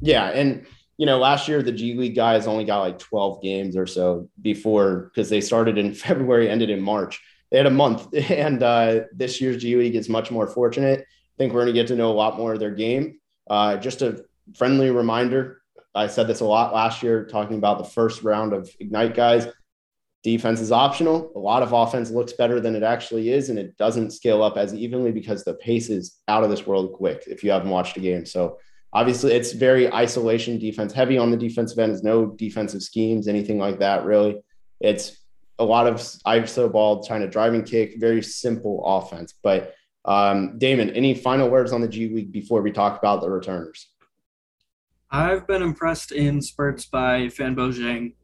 Yeah. 0.00 0.28
And, 0.28 0.66
you 0.98 1.06
know, 1.06 1.18
last 1.18 1.48
year 1.48 1.62
the 1.62 1.72
G 1.72 1.94
League 1.94 2.14
guys 2.14 2.46
only 2.46 2.64
got 2.64 2.80
like 2.80 2.98
12 2.98 3.42
games 3.42 3.76
or 3.76 3.86
so 3.86 4.28
before 4.40 5.10
because 5.12 5.28
they 5.28 5.40
started 5.40 5.78
in 5.78 5.94
February, 5.94 6.48
ended 6.48 6.70
in 6.70 6.80
March 6.80 7.20
they 7.50 7.58
had 7.58 7.66
a 7.66 7.70
month, 7.70 8.08
and 8.30 8.62
uh, 8.62 9.00
this 9.12 9.40
year's 9.40 9.62
G 9.62 9.76
League 9.76 9.94
is 9.94 10.08
much 10.08 10.30
more 10.30 10.46
fortunate. 10.46 11.00
I 11.00 11.36
think 11.38 11.52
we're 11.52 11.62
going 11.64 11.74
to 11.74 11.80
get 11.80 11.88
to 11.88 11.96
know 11.96 12.10
a 12.10 12.14
lot 12.14 12.38
more 12.38 12.54
of 12.54 12.60
their 12.60 12.70
game. 12.70 13.20
Uh, 13.48 13.76
just 13.76 14.02
a 14.02 14.24
friendly 14.56 14.90
reminder. 14.90 15.60
I 15.94 16.08
said 16.08 16.26
this 16.26 16.40
a 16.40 16.44
lot 16.44 16.74
last 16.74 17.02
year, 17.02 17.26
talking 17.26 17.56
about 17.56 17.78
the 17.78 17.84
first 17.84 18.22
round 18.22 18.52
of 18.52 18.70
Ignite 18.80 19.14
guys. 19.14 19.46
Defense 20.22 20.60
is 20.60 20.72
optional. 20.72 21.30
A 21.36 21.38
lot 21.38 21.62
of 21.62 21.72
offense 21.72 22.10
looks 22.10 22.32
better 22.32 22.60
than 22.60 22.74
it 22.74 22.82
actually 22.82 23.30
is, 23.30 23.48
and 23.48 23.58
it 23.58 23.76
doesn't 23.76 24.10
scale 24.10 24.42
up 24.42 24.56
as 24.56 24.74
evenly 24.74 25.12
because 25.12 25.44
the 25.44 25.54
pace 25.54 25.88
is 25.88 26.16
out 26.26 26.42
of 26.42 26.50
this 26.50 26.66
world 26.66 26.92
quick 26.94 27.24
if 27.26 27.44
you 27.44 27.50
haven't 27.50 27.70
watched 27.70 27.96
a 27.96 28.00
game. 28.00 28.26
So 28.26 28.58
obviously 28.92 29.32
it's 29.32 29.52
very 29.52 29.92
isolation 29.92 30.58
defense 30.58 30.92
heavy 30.92 31.18
on 31.18 31.30
the 31.30 31.36
defensive 31.36 31.78
end. 31.78 31.92
There's 31.92 32.02
no 32.02 32.26
defensive 32.26 32.82
schemes, 32.82 33.28
anything 33.28 33.58
like 33.58 33.78
that, 33.78 34.04
really. 34.04 34.42
It's 34.80 35.16
a 35.58 35.64
lot 35.64 35.86
of 35.86 35.96
ISO 35.96 36.70
ball, 36.70 37.04
trying 37.04 37.20
to 37.20 37.28
drive 37.28 37.54
and 37.54 37.64
kick, 37.64 37.94
very 37.98 38.22
simple 38.22 38.82
offense. 38.84 39.34
But 39.42 39.74
um, 40.04 40.58
Damon, 40.58 40.90
any 40.90 41.14
final 41.14 41.48
words 41.48 41.72
on 41.72 41.80
the 41.80 41.88
G 41.88 42.08
League 42.08 42.32
before 42.32 42.62
we 42.62 42.72
talk 42.72 42.98
about 42.98 43.20
the 43.20 43.30
returners? 43.30 43.88
I've 45.10 45.46
been 45.46 45.62
impressed 45.62 46.12
in 46.12 46.42
spurts 46.42 46.86
by 46.86 47.26
Fanbo 47.26 47.72
Zhang. 47.72 48.14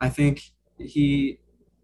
I 0.00 0.08
think 0.08 0.42
he 0.80 1.38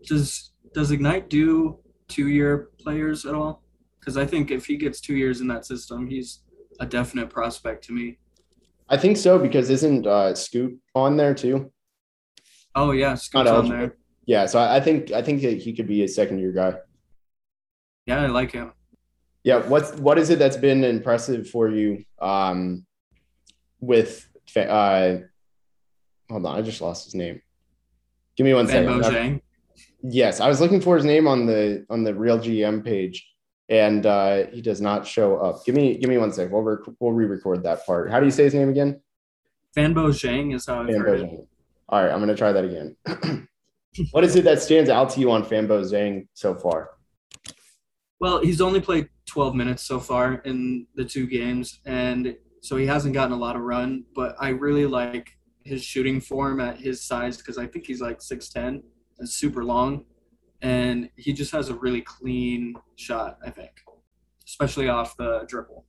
does. 0.06 0.52
Does 0.74 0.90
Ignite 0.90 1.30
do 1.30 1.78
two-year 2.08 2.68
players 2.78 3.24
at 3.24 3.34
all? 3.34 3.62
Because 3.98 4.16
I 4.16 4.26
think 4.26 4.50
if 4.50 4.66
he 4.66 4.76
gets 4.76 5.00
two 5.00 5.16
years 5.16 5.40
in 5.40 5.48
that 5.48 5.64
system, 5.64 6.06
he's 6.06 6.42
a 6.80 6.86
definite 6.86 7.30
prospect 7.30 7.84
to 7.84 7.92
me. 7.92 8.18
I 8.88 8.96
think 8.96 9.16
so 9.16 9.38
because 9.38 9.70
isn't 9.70 10.06
uh, 10.06 10.34
Scoot 10.34 10.78
on 10.94 11.16
there 11.16 11.34
too? 11.34 11.72
Oh 12.74 12.92
yeah, 12.92 13.14
Scoot's 13.14 13.50
on 13.50 13.68
there. 13.68 13.96
Yeah, 14.26 14.46
so 14.46 14.60
I 14.60 14.80
think 14.80 15.12
I 15.12 15.22
think 15.22 15.40
he 15.40 15.72
could 15.72 15.86
be 15.88 16.02
a 16.04 16.08
second 16.08 16.38
year 16.38 16.52
guy. 16.52 16.74
Yeah, 18.06 18.22
I 18.22 18.26
like 18.26 18.52
him. 18.52 18.72
Yeah, 19.42 19.58
what's 19.66 19.92
what 19.94 20.18
is 20.18 20.30
it 20.30 20.38
that's 20.38 20.56
been 20.56 20.84
impressive 20.84 21.48
for 21.48 21.68
you 21.68 22.04
um, 22.20 22.84
with 23.80 24.28
uh, 24.56 25.16
hold 26.28 26.46
on, 26.46 26.58
I 26.58 26.62
just 26.62 26.80
lost 26.80 27.04
his 27.04 27.14
name. 27.14 27.40
Give 28.36 28.44
me 28.44 28.54
one 28.54 28.68
second. 28.68 29.00
Zhang. 29.02 29.40
Yes, 30.02 30.40
I 30.40 30.48
was 30.48 30.60
looking 30.60 30.80
for 30.80 30.96
his 30.96 31.04
name 31.04 31.26
on 31.26 31.46
the 31.46 31.84
on 31.90 32.04
the 32.04 32.14
real 32.14 32.38
GM 32.38 32.84
page, 32.84 33.26
and 33.68 34.04
uh, 34.04 34.46
he 34.52 34.60
does 34.60 34.80
not 34.80 35.06
show 35.06 35.36
up. 35.36 35.64
Give 35.64 35.74
me 35.74 35.96
give 35.96 36.10
me 36.10 36.18
one 36.18 36.32
second. 36.32 36.52
We'll 36.52 36.62
rec- 36.62 36.94
we'll 37.00 37.12
re-record 37.12 37.62
that 37.64 37.84
part. 37.86 38.10
How 38.10 38.20
do 38.20 38.26
you 38.26 38.30
say 38.30 38.44
his 38.44 38.54
name 38.54 38.68
again? 38.68 39.00
Fanbo 39.76 40.08
Zhang 40.08 40.54
is 40.54 40.66
how 40.66 40.84
Fanbo 40.84 40.98
heard 40.98 41.20
it. 41.20 41.48
All 41.88 42.02
right, 42.02 42.12
I'm 42.12 42.20
gonna 42.20 42.36
try 42.36 42.52
that 42.52 42.64
again. 42.64 42.96
what 44.12 44.24
is 44.24 44.36
it 44.36 44.44
that 44.44 44.60
stands 44.60 44.90
out 44.90 45.10
to 45.10 45.20
you 45.20 45.30
on 45.30 45.44
Fanbo 45.44 45.80
Zhang 45.82 46.28
so 46.34 46.54
far? 46.54 46.90
Well, 48.20 48.42
he's 48.42 48.60
only 48.60 48.80
played 48.80 49.08
12 49.26 49.54
minutes 49.54 49.82
so 49.82 50.00
far 50.00 50.34
in 50.44 50.86
the 50.94 51.04
two 51.04 51.26
games, 51.26 51.80
and 51.84 52.36
so 52.62 52.76
he 52.76 52.86
hasn't 52.86 53.14
gotten 53.14 53.32
a 53.32 53.36
lot 53.36 53.56
of 53.56 53.62
run. 53.62 54.04
But 54.14 54.36
I 54.40 54.50
really 54.50 54.86
like 54.86 55.36
his 55.66 55.84
shooting 55.84 56.20
form 56.20 56.60
at 56.60 56.78
his 56.78 57.02
size 57.02 57.36
because 57.36 57.58
I 57.58 57.66
think 57.66 57.86
he's 57.86 58.00
like 58.00 58.20
6'10 58.20 58.82
and 59.18 59.28
super 59.28 59.64
long, 59.64 60.04
and 60.62 61.10
he 61.16 61.32
just 61.32 61.52
has 61.52 61.68
a 61.68 61.74
really 61.74 62.02
clean 62.02 62.74
shot. 62.96 63.38
I 63.44 63.50
think, 63.50 63.72
especially 64.46 64.88
off 64.88 65.16
the 65.16 65.44
dribble. 65.48 65.84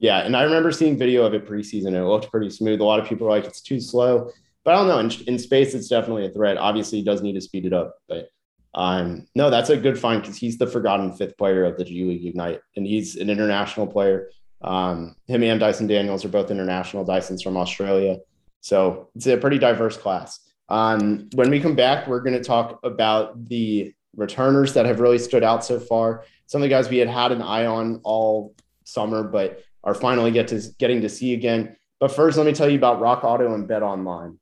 Yeah, 0.00 0.18
and 0.20 0.36
I 0.36 0.42
remember 0.42 0.70
seeing 0.70 0.96
video 0.96 1.24
of 1.24 1.34
it 1.34 1.46
preseason. 1.46 1.94
It 1.94 2.04
looked 2.04 2.30
pretty 2.30 2.50
smooth. 2.50 2.80
A 2.80 2.84
lot 2.84 3.00
of 3.00 3.08
people 3.08 3.26
are 3.26 3.30
like, 3.30 3.44
it's 3.44 3.60
too 3.60 3.80
slow, 3.80 4.30
but 4.64 4.74
I 4.74 4.78
don't 4.78 4.88
know. 4.88 4.98
In, 5.00 5.10
in 5.26 5.38
space, 5.38 5.74
it's 5.74 5.88
definitely 5.88 6.26
a 6.26 6.30
threat. 6.30 6.56
Obviously, 6.56 6.98
he 6.98 7.04
does 7.04 7.20
need 7.20 7.34
to 7.34 7.40
speed 7.40 7.66
it 7.66 7.72
up, 7.72 7.96
but 8.08 8.28
um, 8.74 9.26
no, 9.34 9.50
that's 9.50 9.70
a 9.70 9.76
good 9.76 9.98
find 9.98 10.22
because 10.22 10.36
he's 10.36 10.58
the 10.58 10.66
forgotten 10.66 11.12
fifth 11.12 11.36
player 11.36 11.64
of 11.64 11.76
the 11.76 11.84
G 11.84 12.04
League 12.04 12.26
Ignite, 12.26 12.60
and 12.76 12.86
he's 12.86 13.16
an 13.16 13.28
international 13.30 13.86
player. 13.86 14.30
Um, 14.60 15.16
him 15.26 15.42
and 15.42 15.60
Dyson 15.60 15.86
Daniels 15.86 16.24
are 16.24 16.28
both 16.28 16.50
international. 16.50 17.04
Dyson's 17.04 17.42
from 17.42 17.56
Australia, 17.56 18.18
so 18.60 19.08
it's 19.14 19.26
a 19.26 19.36
pretty 19.36 19.58
diverse 19.58 19.96
class. 19.96 20.40
Um, 20.68 21.28
when 21.34 21.50
we 21.50 21.60
come 21.60 21.74
back, 21.74 22.06
we're 22.06 22.20
going 22.20 22.36
to 22.36 22.44
talk 22.44 22.80
about 22.82 23.48
the 23.48 23.94
returners 24.16 24.74
that 24.74 24.86
have 24.86 25.00
really 25.00 25.18
stood 25.18 25.42
out 25.42 25.64
so 25.64 25.80
far. 25.80 26.24
Some 26.46 26.60
of 26.60 26.62
the 26.64 26.68
guys 26.68 26.88
we 26.88 26.98
had 26.98 27.08
had 27.08 27.32
an 27.32 27.42
eye 27.42 27.66
on 27.66 28.00
all 28.04 28.54
summer, 28.84 29.22
but 29.22 29.62
are 29.84 29.94
finally 29.94 30.30
get 30.30 30.48
to 30.48 30.62
getting 30.78 31.00
to 31.02 31.08
see 31.08 31.34
again. 31.34 31.76
But 32.00 32.12
first, 32.12 32.36
let 32.36 32.46
me 32.46 32.52
tell 32.52 32.68
you 32.68 32.78
about 32.78 33.00
Rock 33.00 33.24
Auto 33.24 33.54
and 33.54 33.66
Bet 33.66 33.82
Online. 33.82 34.38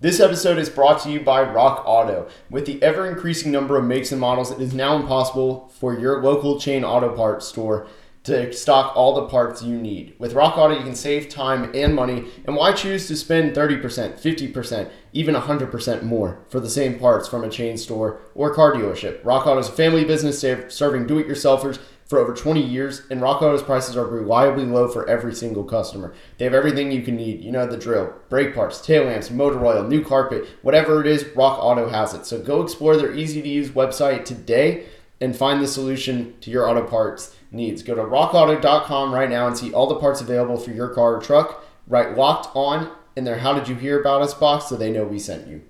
This 0.00 0.18
episode 0.18 0.58
is 0.58 0.68
brought 0.68 1.02
to 1.02 1.10
you 1.10 1.20
by 1.20 1.42
Rock 1.42 1.82
Auto. 1.86 2.28
With 2.50 2.66
the 2.66 2.82
ever 2.82 3.08
increasing 3.08 3.52
number 3.52 3.76
of 3.76 3.84
makes 3.84 4.10
and 4.10 4.20
models, 4.20 4.50
it 4.50 4.60
is 4.60 4.74
now 4.74 4.96
impossible 4.96 5.68
for 5.78 5.98
your 5.98 6.22
local 6.22 6.60
chain 6.60 6.84
auto 6.84 7.14
parts 7.14 7.46
store 7.46 7.86
to 8.28 8.52
stock 8.52 8.96
all 8.96 9.14
the 9.14 9.26
parts 9.26 9.62
you 9.62 9.76
need. 9.76 10.14
With 10.18 10.32
Rock 10.32 10.56
Auto, 10.56 10.78
you 10.78 10.84
can 10.84 10.94
save 10.94 11.28
time 11.28 11.70
and 11.74 11.94
money, 11.94 12.24
and 12.46 12.56
why 12.56 12.72
choose 12.72 13.06
to 13.08 13.16
spend 13.16 13.54
30%, 13.54 13.82
50%, 13.82 14.90
even 15.12 15.34
100% 15.34 16.02
more 16.02 16.40
for 16.48 16.60
the 16.60 16.70
same 16.70 16.98
parts 16.98 17.28
from 17.28 17.44
a 17.44 17.50
chain 17.50 17.76
store 17.76 18.20
or 18.34 18.54
car 18.54 18.72
dealership? 18.72 19.24
Rock 19.24 19.46
Auto 19.46 19.58
is 19.58 19.68
a 19.68 19.72
family 19.72 20.04
business 20.04 20.40
serving 20.40 21.06
do 21.06 21.18
it 21.18 21.28
yourselfers 21.28 21.78
for 22.08 22.18
over 22.18 22.32
20 22.32 22.62
years, 22.62 23.02
and 23.10 23.20
Rock 23.20 23.42
Auto's 23.42 23.62
prices 23.62 23.94
are 23.94 24.06
reliably 24.06 24.64
low 24.64 24.88
for 24.88 25.06
every 25.08 25.34
single 25.34 25.62
customer. 25.62 26.14
They 26.38 26.46
have 26.46 26.54
everything 26.54 26.90
you 26.90 27.02
can 27.02 27.16
need. 27.16 27.44
You 27.44 27.52
know 27.52 27.66
the 27.66 27.76
drill 27.76 28.14
brake 28.30 28.54
parts, 28.54 28.80
tail 28.80 29.04
lamps, 29.04 29.30
motor 29.30 29.64
oil, 29.64 29.84
new 29.84 30.02
carpet, 30.02 30.48
whatever 30.62 31.02
it 31.02 31.06
is, 31.06 31.26
Rock 31.36 31.58
Auto 31.62 31.90
has 31.90 32.14
it. 32.14 32.24
So 32.24 32.40
go 32.40 32.62
explore 32.62 32.96
their 32.96 33.14
easy 33.14 33.42
to 33.42 33.48
use 33.48 33.68
website 33.70 34.24
today 34.24 34.86
and 35.20 35.36
find 35.36 35.60
the 35.60 35.66
solution 35.66 36.34
to 36.40 36.50
your 36.50 36.68
auto 36.68 36.86
parts 36.86 37.36
needs. 37.50 37.82
Go 37.82 37.94
to 37.94 38.02
rockauto.com 38.02 39.14
right 39.14 39.30
now 39.30 39.46
and 39.46 39.56
see 39.56 39.72
all 39.72 39.86
the 39.86 39.96
parts 39.96 40.20
available 40.20 40.58
for 40.58 40.70
your 40.70 40.88
car 40.88 41.16
or 41.16 41.20
truck. 41.20 41.64
Right 41.86 42.16
locked 42.16 42.54
on 42.54 42.90
in 43.16 43.24
their 43.24 43.38
How 43.38 43.54
Did 43.54 43.68
You 43.68 43.74
Hear 43.74 44.00
About 44.00 44.22
Us 44.22 44.34
box 44.34 44.66
so 44.66 44.76
they 44.76 44.92
know 44.92 45.04
we 45.04 45.18
sent 45.18 45.48
you. 45.48 45.62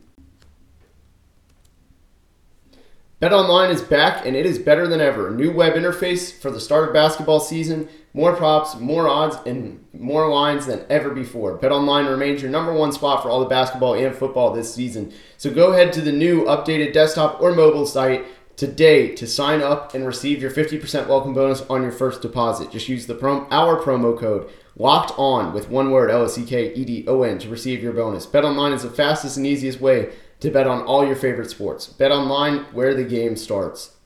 BetOnline 3.20 3.70
is 3.70 3.82
back 3.82 4.24
and 4.24 4.36
it 4.36 4.46
is 4.46 4.60
better 4.60 4.86
than 4.86 5.00
ever. 5.00 5.30
New 5.30 5.50
web 5.50 5.74
interface 5.74 6.32
for 6.32 6.52
the 6.52 6.60
start 6.60 6.86
of 6.86 6.94
basketball 6.94 7.40
season, 7.40 7.88
more 8.14 8.36
props, 8.36 8.76
more 8.76 9.08
odds, 9.08 9.36
and 9.44 9.84
more 9.92 10.28
lines 10.28 10.66
than 10.66 10.84
ever 10.88 11.10
before. 11.10 11.58
BetOnline 11.58 12.08
remains 12.08 12.42
your 12.42 12.50
number 12.50 12.72
one 12.72 12.92
spot 12.92 13.22
for 13.22 13.28
all 13.28 13.40
the 13.40 13.46
basketball 13.46 13.94
and 13.94 14.14
football 14.14 14.52
this 14.52 14.72
season. 14.72 15.12
So 15.36 15.52
go 15.52 15.72
ahead 15.72 15.92
to 15.94 16.00
the 16.00 16.12
new 16.12 16.44
updated 16.44 16.92
desktop 16.92 17.40
or 17.40 17.52
mobile 17.52 17.86
site 17.86 18.24
today 18.58 19.14
to 19.14 19.24
sign 19.24 19.62
up 19.62 19.94
and 19.94 20.04
receive 20.04 20.42
your 20.42 20.50
50% 20.50 21.06
welcome 21.06 21.32
bonus 21.32 21.62
on 21.70 21.80
your 21.80 21.92
first 21.92 22.20
deposit. 22.20 22.72
Just 22.72 22.88
use 22.88 23.06
the 23.06 23.14
prom- 23.14 23.46
our 23.52 23.80
promo 23.80 24.18
code 24.18 24.50
locked 24.76 25.12
on 25.16 25.54
with 25.54 25.70
one 25.70 25.92
word 25.92 26.10
L 26.10 26.24
S 26.24 26.36
E 26.36 26.44
K 26.44 26.74
E 26.74 26.84
D 26.84 27.04
O 27.06 27.22
N 27.22 27.38
to 27.38 27.48
receive 27.48 27.82
your 27.82 27.92
bonus. 27.92 28.26
Bet 28.26 28.44
online 28.44 28.72
is 28.72 28.82
the 28.82 28.90
fastest 28.90 29.36
and 29.36 29.46
easiest 29.46 29.80
way 29.80 30.12
to 30.40 30.50
bet 30.50 30.66
on 30.66 30.82
all 30.82 31.06
your 31.06 31.14
favorite 31.14 31.48
sports. 31.48 31.86
Bet 31.86 32.10
online 32.10 32.64
where 32.72 32.94
the 32.94 33.04
game 33.04 33.36
starts. 33.36 33.96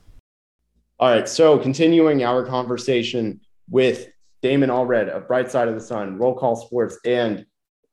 All 0.99 1.09
right, 1.09 1.27
so 1.27 1.57
continuing 1.57 2.23
our 2.23 2.45
conversation 2.45 3.41
with 3.69 4.07
Damon 4.43 4.69
Allred 4.69 5.09
of 5.09 5.27
Bright 5.27 5.49
Side 5.49 5.67
of 5.67 5.73
the 5.73 5.81
Sun, 5.81 6.17
Roll 6.19 6.35
Call 6.35 6.55
Sports, 6.55 6.99
and 7.05 7.43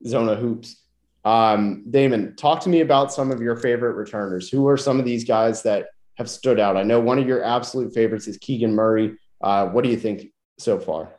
Zona 0.07 0.37
Hoops. 0.37 0.83
Um, 1.25 1.85
Damon, 1.89 2.37
talk 2.37 2.61
to 2.61 2.69
me 2.69 2.83
about 2.83 3.13
some 3.13 3.31
of 3.31 3.41
your 3.41 3.57
favorite 3.57 3.95
returners. 3.95 4.51
Who 4.51 4.69
are 4.69 4.77
some 4.77 4.99
of 4.99 5.07
these 5.07 5.25
guys 5.25 5.63
that 5.63 5.87
have 6.21 6.29
stood 6.29 6.61
out? 6.61 6.77
I 6.77 6.83
know 6.83 7.01
one 7.01 7.19
of 7.19 7.27
your 7.27 7.43
absolute 7.43 7.95
favorites 7.95 8.29
is 8.29 8.37
Keegan 8.37 8.75
Murray. 8.75 9.17
Uh, 9.41 9.69
what 9.69 9.83
do 9.83 9.91
you 9.91 9.97
think 9.97 10.27
so 10.59 10.79
far? 10.79 11.19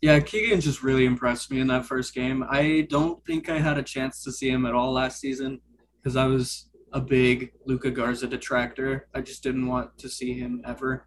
Yeah, 0.00 0.18
Keegan 0.18 0.62
just 0.62 0.82
really 0.82 1.04
impressed 1.04 1.50
me 1.50 1.60
in 1.60 1.66
that 1.66 1.84
first 1.84 2.14
game. 2.14 2.42
I 2.48 2.86
don't 2.88 3.22
think 3.26 3.50
I 3.50 3.58
had 3.58 3.76
a 3.76 3.82
chance 3.82 4.24
to 4.24 4.32
see 4.32 4.48
him 4.48 4.64
at 4.64 4.72
all 4.72 4.92
last 4.92 5.20
season 5.20 5.60
because 5.98 6.16
I 6.16 6.24
was 6.24 6.70
a 6.94 7.00
big 7.02 7.52
Luka 7.66 7.90
Garza 7.90 8.26
detractor. 8.26 9.08
I 9.14 9.20
just 9.20 9.42
didn't 9.42 9.66
want 9.66 9.98
to 9.98 10.08
see 10.08 10.32
him 10.32 10.62
ever. 10.66 11.06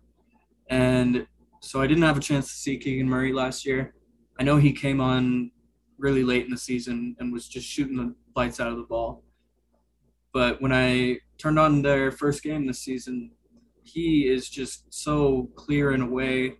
And 0.70 1.26
so 1.62 1.82
I 1.82 1.88
didn't 1.88 2.04
have 2.04 2.18
a 2.18 2.22
chance 2.22 2.50
to 2.50 2.54
see 2.54 2.78
Keegan 2.78 3.10
Murray 3.10 3.34
last 3.34 3.66
year. 3.66 3.96
I 4.40 4.44
know 4.44 4.58
he 4.58 4.74
came 4.74 5.02
on 5.02 5.50
really 5.98 6.24
late 6.24 6.46
in 6.46 6.52
the 6.52 6.58
season 6.58 7.16
and 7.20 7.34
was 7.34 7.48
just 7.48 7.68
shooting 7.68 7.98
the 7.98 8.14
lights 8.36 8.60
out 8.60 8.72
of 8.72 8.78
the 8.78 8.84
ball. 8.84 9.24
But 10.34 10.62
when 10.62 10.72
I 10.72 11.20
turned 11.38 11.60
on 11.60 11.82
their 11.82 12.12
first 12.12 12.44
game 12.44 12.68
this 12.68 12.80
season, 12.80 13.32
he 13.84 14.28
is 14.28 14.50
just 14.50 14.94
so 14.94 15.50
clear 15.56 15.92
in 15.92 16.02
a 16.02 16.10
way 16.10 16.56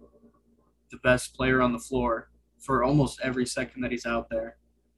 the 0.92 0.98
best 1.04 1.36
player 1.36 1.62
on 1.62 1.72
the 1.72 1.80
floor 1.80 2.30
for 2.58 2.84
almost 2.84 3.20
every 3.24 3.46
second 3.46 3.82
that 3.82 3.92
he's 3.92 4.06
out 4.06 4.30
there. 4.30 4.58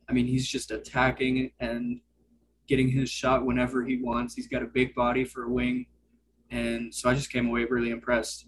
I 0.10 0.14
mean, 0.14 0.26
he's 0.26 0.48
just 0.48 0.72
attacking 0.72 1.52
and 1.60 2.00
getting 2.68 2.90
his 2.90 3.10
shot 3.10 3.46
whenever 3.46 3.84
he 3.84 3.98
wants. 4.02 4.34
He's 4.34 4.48
got 4.48 4.64
a 4.64 4.68
big 4.68 4.96
body 4.96 5.26
for 5.26 5.44
a 5.44 5.50
wing. 5.50 5.86
And 6.50 6.94
so 6.94 7.10
I 7.10 7.14
just 7.14 7.32
came 7.32 7.48
away 7.48 7.66
really 7.66 7.90
impressed. 7.92 8.48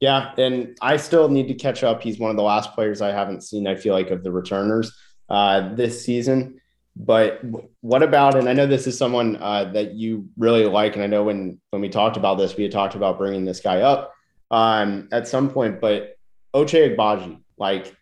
Yeah, 0.00 0.34
and 0.36 0.76
I 0.82 0.96
still 0.96 1.28
need 1.28 1.48
to 1.48 1.54
catch 1.54 1.82
up. 1.82 2.02
He's 2.02 2.18
one 2.18 2.30
of 2.30 2.36
the 2.36 2.42
last 2.42 2.72
players 2.74 3.00
I 3.00 3.12
haven't 3.12 3.42
seen, 3.42 3.66
I 3.66 3.76
feel 3.76 3.94
like, 3.94 4.10
of 4.10 4.22
the 4.22 4.30
returners 4.30 4.92
uh, 5.30 5.74
this 5.74 6.04
season. 6.04 6.60
But 6.98 7.42
what 7.82 8.02
about, 8.02 8.36
and 8.36 8.48
I 8.48 8.54
know 8.54 8.66
this 8.66 8.86
is 8.86 8.96
someone 8.96 9.36
uh, 9.36 9.66
that 9.72 9.94
you 9.94 10.28
really 10.38 10.64
like, 10.64 10.94
and 10.94 11.04
I 11.04 11.06
know 11.06 11.24
when 11.24 11.60
when 11.70 11.82
we 11.82 11.90
talked 11.90 12.16
about 12.16 12.36
this, 12.36 12.56
we 12.56 12.62
had 12.62 12.72
talked 12.72 12.94
about 12.94 13.18
bringing 13.18 13.44
this 13.44 13.60
guy 13.60 13.82
up 13.82 14.14
um, 14.50 15.08
at 15.12 15.28
some 15.28 15.50
point, 15.50 15.80
but 15.80 16.16
Ochai 16.54 16.96
Agbaji, 16.96 17.38
like 17.58 17.94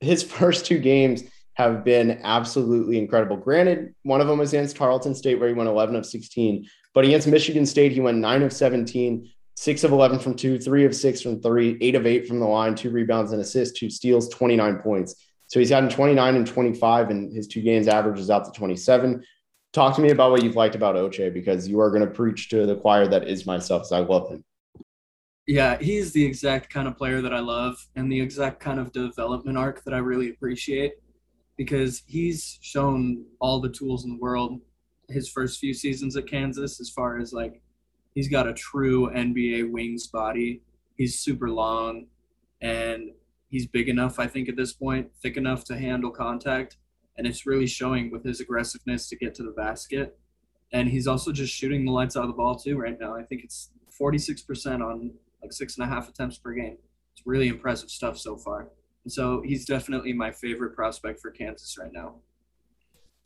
his 0.00 0.22
first 0.38 0.66
two 0.66 0.78
games, 0.78 1.22
have 1.54 1.82
been 1.82 2.20
absolutely 2.22 2.98
incredible. 2.98 3.38
Granted, 3.38 3.94
one 4.02 4.20
of 4.20 4.26
them 4.26 4.38
was 4.38 4.52
against 4.52 4.76
Tarleton 4.76 5.14
State 5.14 5.40
where 5.40 5.48
he 5.48 5.54
went 5.54 5.70
11 5.70 5.96
of 5.96 6.04
16, 6.04 6.68
but 6.92 7.04
against 7.04 7.26
Michigan 7.26 7.64
State, 7.64 7.92
he 7.92 8.00
went 8.00 8.18
9 8.18 8.42
of 8.42 8.52
17, 8.52 9.30
6 9.56 9.84
of 9.84 9.92
11 9.92 10.18
from 10.18 10.34
two, 10.34 10.58
3 10.58 10.84
of 10.84 10.94
6 10.94 11.22
from 11.22 11.40
three, 11.40 11.78
8 11.80 11.94
of 11.94 12.06
8 12.06 12.28
from 12.28 12.40
the 12.40 12.46
line, 12.46 12.74
two 12.74 12.90
rebounds 12.90 13.32
and 13.32 13.40
assists, 13.40 13.78
two 13.78 13.88
steals, 13.88 14.28
29 14.28 14.76
points. 14.80 15.14
So 15.48 15.60
he's 15.60 15.70
gotten 15.70 15.88
29 15.88 16.36
and 16.36 16.46
25, 16.46 17.10
and 17.10 17.32
his 17.32 17.46
two 17.46 17.62
games 17.62 17.88
averages 17.88 18.30
out 18.30 18.44
to 18.44 18.52
27. 18.52 19.22
Talk 19.72 19.94
to 19.96 20.02
me 20.02 20.10
about 20.10 20.30
what 20.30 20.42
you've 20.42 20.56
liked 20.56 20.74
about 20.74 20.96
Ochai 20.96 21.32
because 21.32 21.68
you 21.68 21.80
are 21.80 21.90
going 21.90 22.02
to 22.02 22.10
preach 22.10 22.48
to 22.50 22.66
the 22.66 22.76
choir 22.76 23.06
that 23.06 23.28
is 23.28 23.46
myself, 23.46 23.82
because 23.82 23.92
I 23.92 23.98
love 24.00 24.30
him. 24.30 24.44
Yeah, 25.46 25.78
he's 25.78 26.12
the 26.12 26.24
exact 26.24 26.70
kind 26.70 26.88
of 26.88 26.96
player 26.96 27.22
that 27.22 27.32
I 27.32 27.38
love 27.38 27.76
and 27.94 28.10
the 28.10 28.20
exact 28.20 28.58
kind 28.58 28.80
of 28.80 28.90
development 28.90 29.56
arc 29.56 29.84
that 29.84 29.94
I 29.94 29.98
really 29.98 30.30
appreciate 30.30 30.94
because 31.56 32.02
he's 32.06 32.58
shown 32.60 33.24
all 33.40 33.60
the 33.60 33.68
tools 33.68 34.04
in 34.04 34.10
the 34.10 34.18
world 34.18 34.60
his 35.08 35.28
first 35.28 35.60
few 35.60 35.72
seasons 35.72 36.16
at 36.16 36.26
Kansas 36.26 36.80
as 36.80 36.90
far 36.90 37.18
as 37.18 37.32
like 37.32 37.60
he's 38.14 38.28
got 38.28 38.48
a 38.48 38.54
true 38.54 39.10
NBA 39.10 39.70
wings 39.70 40.08
body. 40.08 40.62
He's 40.96 41.20
super 41.20 41.50
long 41.50 42.06
and 42.60 43.10
he's 43.48 43.66
big 43.66 43.88
enough 43.88 44.18
I 44.18 44.26
think 44.26 44.48
at 44.48 44.56
this 44.56 44.72
point, 44.72 45.10
thick 45.22 45.36
enough 45.36 45.64
to 45.64 45.76
handle 45.76 46.10
contact 46.10 46.76
and 47.18 47.26
it's 47.26 47.46
really 47.46 47.66
showing 47.66 48.10
with 48.10 48.24
his 48.24 48.40
aggressiveness 48.40 49.08
to 49.08 49.16
get 49.16 49.34
to 49.36 49.42
the 49.42 49.52
basket. 49.52 50.18
And 50.72 50.88
he's 50.88 51.06
also 51.06 51.32
just 51.32 51.54
shooting 51.54 51.84
the 51.84 51.92
lights 51.92 52.16
out 52.16 52.24
of 52.24 52.28
the 52.28 52.34
ball 52.34 52.56
too 52.56 52.78
right 52.78 52.98
now. 52.98 53.14
I 53.14 53.22
think 53.22 53.42
it's 53.44 53.70
46% 53.98 54.84
on 54.84 55.12
like 55.42 55.52
six 55.52 55.78
and 55.78 55.86
a 55.86 55.88
half 55.88 56.08
attempts 56.08 56.38
per 56.38 56.52
game. 56.52 56.76
It's 57.14 57.26
really 57.26 57.48
impressive 57.48 57.90
stuff 57.90 58.18
so 58.18 58.36
far. 58.36 58.68
And 59.04 59.12
so 59.12 59.42
he's 59.44 59.64
definitely 59.64 60.12
my 60.12 60.32
favorite 60.32 60.74
prospect 60.74 61.20
for 61.20 61.30
Kansas 61.30 61.78
right 61.78 61.92
now. 61.92 62.16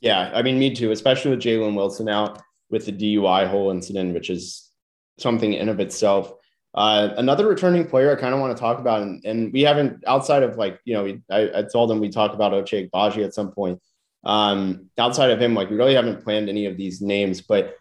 Yeah, 0.00 0.30
I 0.34 0.42
mean, 0.42 0.58
me 0.58 0.74
too, 0.74 0.92
especially 0.92 1.30
with 1.32 1.40
Jalen 1.40 1.74
Wilson 1.74 2.08
out 2.08 2.40
with 2.70 2.86
the 2.86 2.92
DUI 2.92 3.48
whole 3.48 3.70
incident, 3.70 4.14
which 4.14 4.30
is 4.30 4.70
something 5.18 5.54
in 5.54 5.68
of 5.68 5.80
itself. 5.80 6.34
Uh, 6.74 7.10
another 7.16 7.48
returning 7.48 7.84
player 7.84 8.16
I 8.16 8.20
kind 8.20 8.32
of 8.32 8.40
want 8.40 8.56
to 8.56 8.60
talk 8.60 8.78
about, 8.78 9.02
and, 9.02 9.24
and, 9.24 9.52
we 9.52 9.62
haven't 9.62 10.04
outside 10.06 10.44
of 10.44 10.56
like 10.56 10.78
you 10.84 10.94
know, 10.94 11.02
we, 11.02 11.20
I, 11.28 11.50
I, 11.58 11.62
told 11.62 11.90
them 11.90 11.98
we 11.98 12.10
talk 12.10 12.32
about 12.32 12.52
Ochai 12.52 12.88
Agbaji 12.88 13.24
at 13.24 13.34
some 13.34 13.50
point. 13.50 13.80
Um, 14.24 14.88
outside 14.96 15.30
of 15.30 15.42
him, 15.42 15.54
like 15.54 15.68
we 15.68 15.76
really 15.76 15.94
haven't 15.94 16.22
planned 16.22 16.48
any 16.48 16.66
of 16.66 16.76
these 16.76 17.00
names, 17.00 17.40
but 17.40 17.74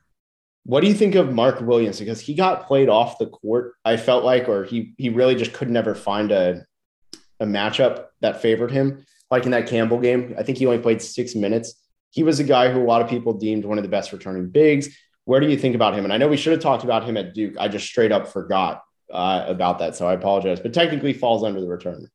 What 0.64 0.82
do 0.82 0.88
you 0.88 0.94
think 0.96 1.16
of 1.16 1.34
Mark 1.34 1.62
Williams? 1.62 2.00
Because 2.00 2.20
he 2.20 2.34
got 2.34 2.68
played 2.68 2.90
off 2.90 3.20
the 3.20 3.28
court, 3.28 3.74
I 3.86 3.98
felt 3.98 4.24
like, 4.24 4.50
or 4.50 4.64
he 4.64 4.94
he 4.98 5.10
really 5.10 5.36
just 5.36 5.54
could 5.54 5.70
never 5.70 5.94
find 5.94 6.32
a 6.32 6.66
a 7.40 7.46
matchup 7.46 8.08
that 8.22 8.42
favored 8.42 8.72
him. 8.72 9.06
Like 9.32 9.46
in 9.46 9.52
that 9.52 9.68
Campbell 9.68 10.00
game, 10.00 10.36
I 10.38 10.44
think 10.44 10.58
he 10.58 10.66
only 10.66 10.80
played 10.80 11.02
six 11.02 11.36
minutes. 11.36 11.76
He 12.12 12.24
was 12.24 12.40
a 12.40 12.44
guy 12.44 12.72
who 12.72 12.82
a 12.82 12.90
lot 12.90 13.02
of 13.04 13.10
people 13.10 13.34
deemed 13.34 13.66
one 13.66 13.78
of 13.78 13.84
the 13.84 13.90
best 13.90 14.12
returning 14.12 14.50
bigs. 14.50 14.90
Where 15.30 15.40
do 15.40 15.48
you 15.48 15.58
think 15.58 15.76
about 15.76 15.94
him? 15.94 16.06
And 16.06 16.12
I 16.12 16.18
know 16.18 16.28
we 16.28 16.38
should 16.38 16.54
have 16.54 16.60
talked 16.60 16.84
about 16.84 17.04
him 17.04 17.16
at 17.16 17.36
Duke. 17.36 17.54
I 17.60 17.68
just 17.68 17.86
straight 17.86 18.12
up 18.12 18.28
forgot 18.28 18.82
uh, 19.14 19.46
about 19.46 19.78
that, 19.78 19.96
so 19.96 20.08
I 20.08 20.14
apologize. 20.14 20.60
But 20.60 20.74
technically, 20.74 21.14
falls 21.14 21.44
under 21.44 21.62
the 21.62 21.68
return. 21.68 22.08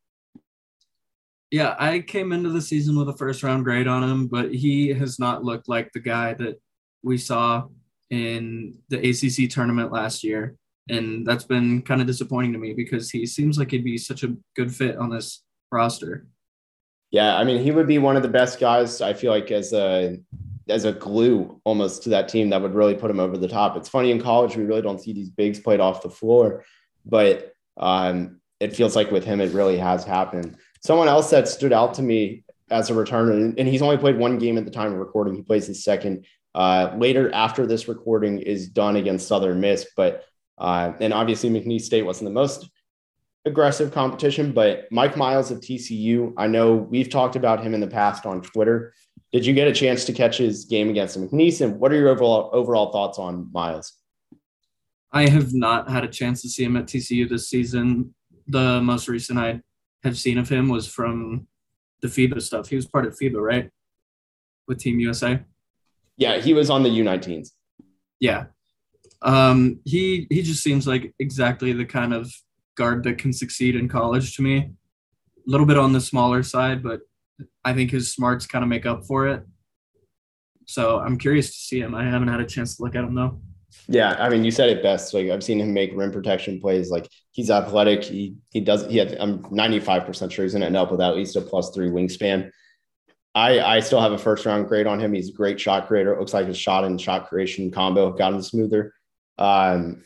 Yeah, 1.53 1.77
I 1.79 2.01
came 2.01 2.33
into 2.33 2.51
the 2.51 2.61
season 2.61 2.99
with 2.99 3.09
a 3.09 3.17
first 3.17 3.45
round 3.45 3.63
grade 3.63 3.87
on 3.87 4.03
him, 4.03 4.27
but 4.27 4.53
he 4.53 4.89
has 4.89 5.21
not 5.21 5.45
looked 5.45 5.69
like 5.69 5.93
the 5.93 6.01
guy 6.01 6.35
that 6.35 6.61
we 7.05 7.17
saw 7.17 7.69
in 8.11 8.75
the 8.89 8.99
ACC 8.99 9.49
tournament 9.49 9.93
last 9.93 10.25
year. 10.25 10.57
And 10.89 11.25
that's 11.25 11.45
been 11.45 11.83
kind 11.83 12.01
of 12.01 12.09
disappointing 12.09 12.53
to 12.55 12.59
me 12.59 12.75
because 12.75 13.13
he 13.13 13.27
seems 13.27 13.61
like 13.61 13.71
he'd 13.71 13.85
be 13.85 13.97
such 13.97 14.25
a 14.25 14.35
good 14.57 14.75
fit 14.75 14.97
on 14.97 15.11
this 15.11 15.45
roster. 15.71 16.27
Yeah, 17.13 17.37
I 17.37 17.45
mean, 17.45 17.63
he 17.63 17.71
would 17.71 17.87
be 17.87 17.99
one 17.99 18.17
of 18.17 18.25
the 18.25 18.29
best 18.29 18.59
guys. 18.59 19.01
I 19.01 19.13
feel 19.13 19.31
like 19.31 19.53
as 19.53 19.73
a 19.73 20.19
as 20.69 20.85
a 20.85 20.93
glue 20.93 21.61
almost 21.65 22.03
to 22.05 22.11
that 22.11 22.29
team 22.29 22.51
that 22.51 22.63
would 22.63 22.75
really 22.75 22.95
put 22.95 23.11
him 23.11 23.21
over 23.21 23.37
the 23.37 23.49
top. 23.49 23.77
It's 23.77 23.89
funny 23.89 24.11
in 24.11 24.21
college 24.21 24.57
we 24.57 24.65
really 24.65 24.83
don't 24.83 25.01
see 25.01 25.13
these 25.13 25.31
bigs 25.31 25.61
played 25.61 25.81
off 25.81 26.03
the 26.03 26.11
floor, 26.11 26.65
but 27.05 27.53
um, 27.77 28.41
it 28.61 28.75
feels 28.75 28.97
like 28.97 29.11
with 29.11 29.25
him 29.25 29.41
it 29.41 29.53
really 29.53 29.79
has 29.79 30.05
happened. 30.05 30.57
Someone 30.83 31.09
else 31.09 31.31
that 31.31 31.49
stood 31.49 31.73
out 31.73 31.95
to 31.95 32.03
me 32.03 32.45
as 32.71 32.91
a 32.91 32.95
returner, 32.95 33.55
and 33.59 33.69
he's 33.69 33.83
only 33.83 33.99
played 33.99 34.19
one 34.19 34.39
game 34.39 34.57
at 34.57 34.65
the 34.65 34.71
time 34.71 34.93
of 34.93 34.99
recording. 34.99 35.35
He 35.35 35.43
plays 35.43 35.67
his 35.67 35.85
second 35.85 36.25
uh, 36.55 36.95
later 36.97 37.33
after 37.35 37.67
this 37.67 37.89
recording 37.89 38.39
is 38.39 38.69
done 38.69 38.97
against 38.97 39.29
Southern 39.29 39.61
Miss, 39.61 39.87
but 39.97 40.25
uh, 40.57 40.93
and 41.01 41.13
obviously 41.13 41.51
McNeese 41.51 41.83
State 41.83 42.07
wasn't 42.07 42.31
the 42.31 42.35
most 42.35 42.71
aggressive 43.45 43.93
competition, 43.93 44.53
but 44.53 44.87
Mike 44.91 45.17
Miles 45.17 45.51
of 45.51 45.61
TCU, 45.61 46.33
I 46.37 46.47
know 46.47 46.75
we've 46.75 47.11
talked 47.11 47.37
about 47.37 47.63
him 47.63 47.75
in 47.75 47.81
the 47.81 47.87
past 47.87 48.25
on 48.25 48.41
Twitter. 48.41 48.95
Did 49.35 49.45
you 49.45 49.53
get 49.53 49.67
a 49.67 49.73
chance 49.73 50.05
to 50.05 50.13
catch 50.13 50.39
his 50.39 50.65
game 50.65 50.91
against 50.91 51.19
McNeese? 51.19 51.61
And 51.61 51.81
what 51.81 51.91
are 51.91 51.97
your 51.97 52.09
overall 52.09 52.51
overall 52.53 52.93
thoughts 52.93 53.19
on 53.19 53.51
Miles? 53.53 53.95
I 55.11 55.29
have 55.29 55.53
not 55.53 55.91
had 55.91 56.05
a 56.05 56.09
chance 56.09 56.41
to 56.43 56.49
see 56.49 56.63
him 56.63 56.77
at 56.77 56.87
TCU 56.87 57.29
this 57.29 57.51
season. 57.51 58.15
The 58.47 58.81
most 58.81 59.09
recent 59.09 59.41
I 59.41 59.61
have 60.05 60.17
seen 60.17 60.39
of 60.39 60.49
him 60.49 60.69
was 60.69 60.87
from 60.87 61.49
the 62.01 62.07
FIBA 62.07 62.43
stuff. 62.43 62.69
He 62.69 62.77
was 62.77 62.87
part 62.87 63.07
of 63.07 63.19
FIBA, 63.19 63.41
right? 63.41 63.71
With 64.69 64.79
Team 64.79 65.01
USA. 65.01 65.41
Yeah, 66.17 66.39
he 66.39 66.55
was 66.55 66.71
on 66.71 66.85
the 66.85 66.91
U19s. 66.91 67.49
Yeah. 68.21 68.45
Um, 69.21 69.81
he 69.85 70.29
he 70.31 70.43
just 70.43 70.63
seems 70.63 70.87
like 70.87 71.13
exactly 71.19 71.73
the 71.73 71.87
kind 71.87 72.15
of 72.15 72.33
guard 72.77 73.03
that 73.03 73.19
can 73.19 73.33
succeed 73.33 73.75
in 73.75 73.89
college 73.89 74.37
to 74.37 74.43
me. 74.43 74.59
A 74.59 74.71
little 75.45 75.67
bit 75.67 75.77
on 75.77 75.93
the 75.93 76.01
smaller 76.01 76.45
side, 76.45 76.85
but 76.85 77.01
I 77.65 77.73
think 77.73 77.91
his 77.91 78.13
smarts 78.13 78.47
kind 78.47 78.63
of 78.63 78.69
make 78.69 78.87
up 78.87 79.05
for 79.07 79.29
it. 79.29 79.43
So 80.67 80.99
I'm 80.99 81.19
curious 81.19 81.49
to 81.49 81.59
see 81.59 81.81
him. 81.81 81.95
I 81.95 82.05
haven't 82.05 82.29
had 82.29 82.41
a 82.41 82.47
chance 82.47 82.77
to 82.77 82.83
look 82.83 82.95
at 82.95 83.05
him 83.05 83.15
though. 83.15 83.41
Yeah, 83.89 84.17
I 84.19 84.29
mean, 84.29 84.45
you 84.45 84.51
said 84.51 84.71
it 84.71 84.83
best. 84.83 85.13
Like 85.13 85.29
I've 85.29 85.45
seen 85.45 85.61
him 85.61 85.75
make 85.75 85.93
rim 85.95 86.13
protection 86.13 86.61
plays. 86.61 86.91
Like 86.91 87.09
he's 87.33 87.51
athletic. 87.51 88.05
He 88.05 88.37
he 88.51 88.61
does. 88.61 88.87
He 88.87 88.97
had. 88.97 89.17
I'm 89.19 89.47
95 89.51 90.07
percent 90.07 90.33
sure 90.33 90.45
he's 90.45 90.53
going 90.53 90.61
to 90.61 90.67
end 90.67 90.77
up 90.77 90.91
with 90.91 91.01
at 91.01 91.17
least 91.17 91.37
a 91.37 91.41
plus 91.41 91.71
three 91.71 91.91
wingspan. 91.91 92.51
I 93.35 93.61
I 93.61 93.81
still 93.81 94.01
have 94.01 94.13
a 94.13 94.19
first 94.19 94.47
round 94.47 94.69
grade 94.69 94.87
on 94.87 95.01
him. 95.01 95.13
He's 95.13 95.31
a 95.31 95.33
great 95.33 95.61
shot 95.61 95.87
creator. 95.89 96.15
It 96.15 96.21
looks 96.21 96.33
like 96.33 96.47
his 96.47 96.57
shot 96.57 96.85
and 96.85 97.01
shot 97.01 97.29
creation 97.29 97.71
combo 97.71 98.13
got 98.13 98.33
him 98.33 98.43
smoother. 98.43 98.95
Um, 99.39 100.03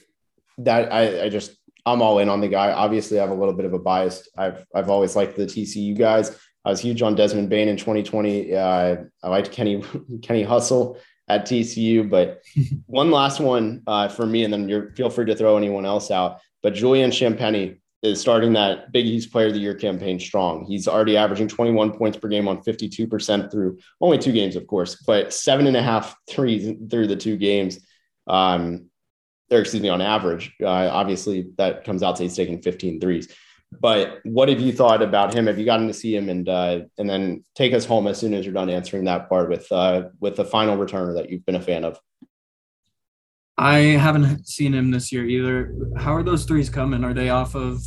that 0.58 0.92
I 0.92 1.24
I 1.24 1.28
just 1.28 1.54
I'm 1.86 2.02
all 2.02 2.18
in 2.18 2.28
on 2.28 2.40
the 2.40 2.48
guy. 2.48 2.72
Obviously, 2.72 3.18
I 3.18 3.22
have 3.22 3.30
a 3.30 3.38
little 3.38 3.54
bit 3.54 3.66
of 3.66 3.74
a 3.74 3.78
bias. 3.78 4.28
I've 4.36 4.64
I've 4.74 4.90
always 4.90 5.14
liked 5.14 5.36
the 5.36 5.46
TCU 5.46 5.96
guys. 5.96 6.36
I 6.64 6.70
was 6.70 6.80
huge 6.80 7.02
on 7.02 7.14
Desmond 7.14 7.48
Bane 7.48 7.68
in 7.68 7.76
2020. 7.76 8.54
Uh, 8.54 8.96
I 9.22 9.28
liked 9.28 9.52
Kenny 9.52 9.82
Kenny 10.22 10.42
Hustle 10.42 10.98
at 11.28 11.46
TCU, 11.46 12.08
but 12.08 12.42
one 12.86 13.10
last 13.10 13.40
one 13.40 13.82
uh, 13.86 14.08
for 14.08 14.26
me, 14.26 14.44
and 14.44 14.52
then 14.52 14.68
you 14.68 14.90
feel 14.96 15.10
free 15.10 15.26
to 15.26 15.36
throw 15.36 15.56
anyone 15.56 15.84
else 15.84 16.10
out. 16.10 16.40
But 16.62 16.74
Julian 16.74 17.10
Champagnie 17.10 17.78
is 18.02 18.20
starting 18.20 18.52
that 18.52 18.92
Big 18.92 19.06
East 19.06 19.32
Player 19.32 19.48
of 19.48 19.54
the 19.54 19.60
Year 19.60 19.74
campaign 19.74 20.20
strong. 20.20 20.64
He's 20.64 20.86
already 20.86 21.16
averaging 21.16 21.48
21 21.48 21.92
points 21.92 22.16
per 22.16 22.28
game 22.28 22.46
on 22.46 22.62
52% 22.62 23.50
through 23.50 23.78
only 24.00 24.18
two 24.18 24.32
games, 24.32 24.54
of 24.56 24.66
course, 24.66 25.02
but 25.06 25.32
seven 25.32 25.66
and 25.66 25.76
a 25.76 25.82
half 25.82 26.14
threes 26.28 26.76
through 26.90 27.08
the 27.08 27.16
two 27.16 27.36
games. 27.36 27.80
Um, 28.26 28.86
or 29.50 29.60
excuse 29.60 29.82
me, 29.82 29.88
on 29.88 30.00
average. 30.00 30.54
Uh, 30.60 30.66
obviously, 30.68 31.48
that 31.56 31.84
comes 31.84 32.02
out 32.02 32.16
to 32.16 32.22
he's 32.22 32.36
taking 32.36 32.60
15 32.60 33.00
threes. 33.00 33.34
But 33.80 34.20
what 34.24 34.48
have 34.48 34.60
you 34.60 34.72
thought 34.72 35.02
about 35.02 35.34
him? 35.34 35.46
Have 35.46 35.58
you 35.58 35.64
gotten 35.64 35.86
to 35.88 35.94
see 35.94 36.14
him 36.14 36.28
and 36.28 36.48
uh, 36.48 36.80
and 36.96 37.08
then 37.08 37.44
take 37.54 37.74
us 37.74 37.84
home 37.84 38.06
as 38.06 38.18
soon 38.18 38.34
as 38.34 38.44
you're 38.44 38.54
done 38.54 38.70
answering 38.70 39.04
that 39.04 39.28
part 39.28 39.50
with 39.50 39.70
uh, 39.70 40.08
with 40.20 40.36
the 40.36 40.44
final 40.44 40.76
returner 40.76 41.14
that 41.14 41.30
you've 41.30 41.44
been 41.44 41.54
a 41.54 41.60
fan 41.60 41.84
of? 41.84 42.00
I 43.58 43.78
haven't 43.78 44.46
seen 44.46 44.72
him 44.72 44.90
this 44.90 45.12
year 45.12 45.24
either. 45.24 45.74
How 45.96 46.14
are 46.14 46.22
those 46.22 46.44
threes 46.44 46.70
coming? 46.70 47.04
Are 47.04 47.12
they 47.12 47.28
off 47.28 47.54
of 47.54 47.82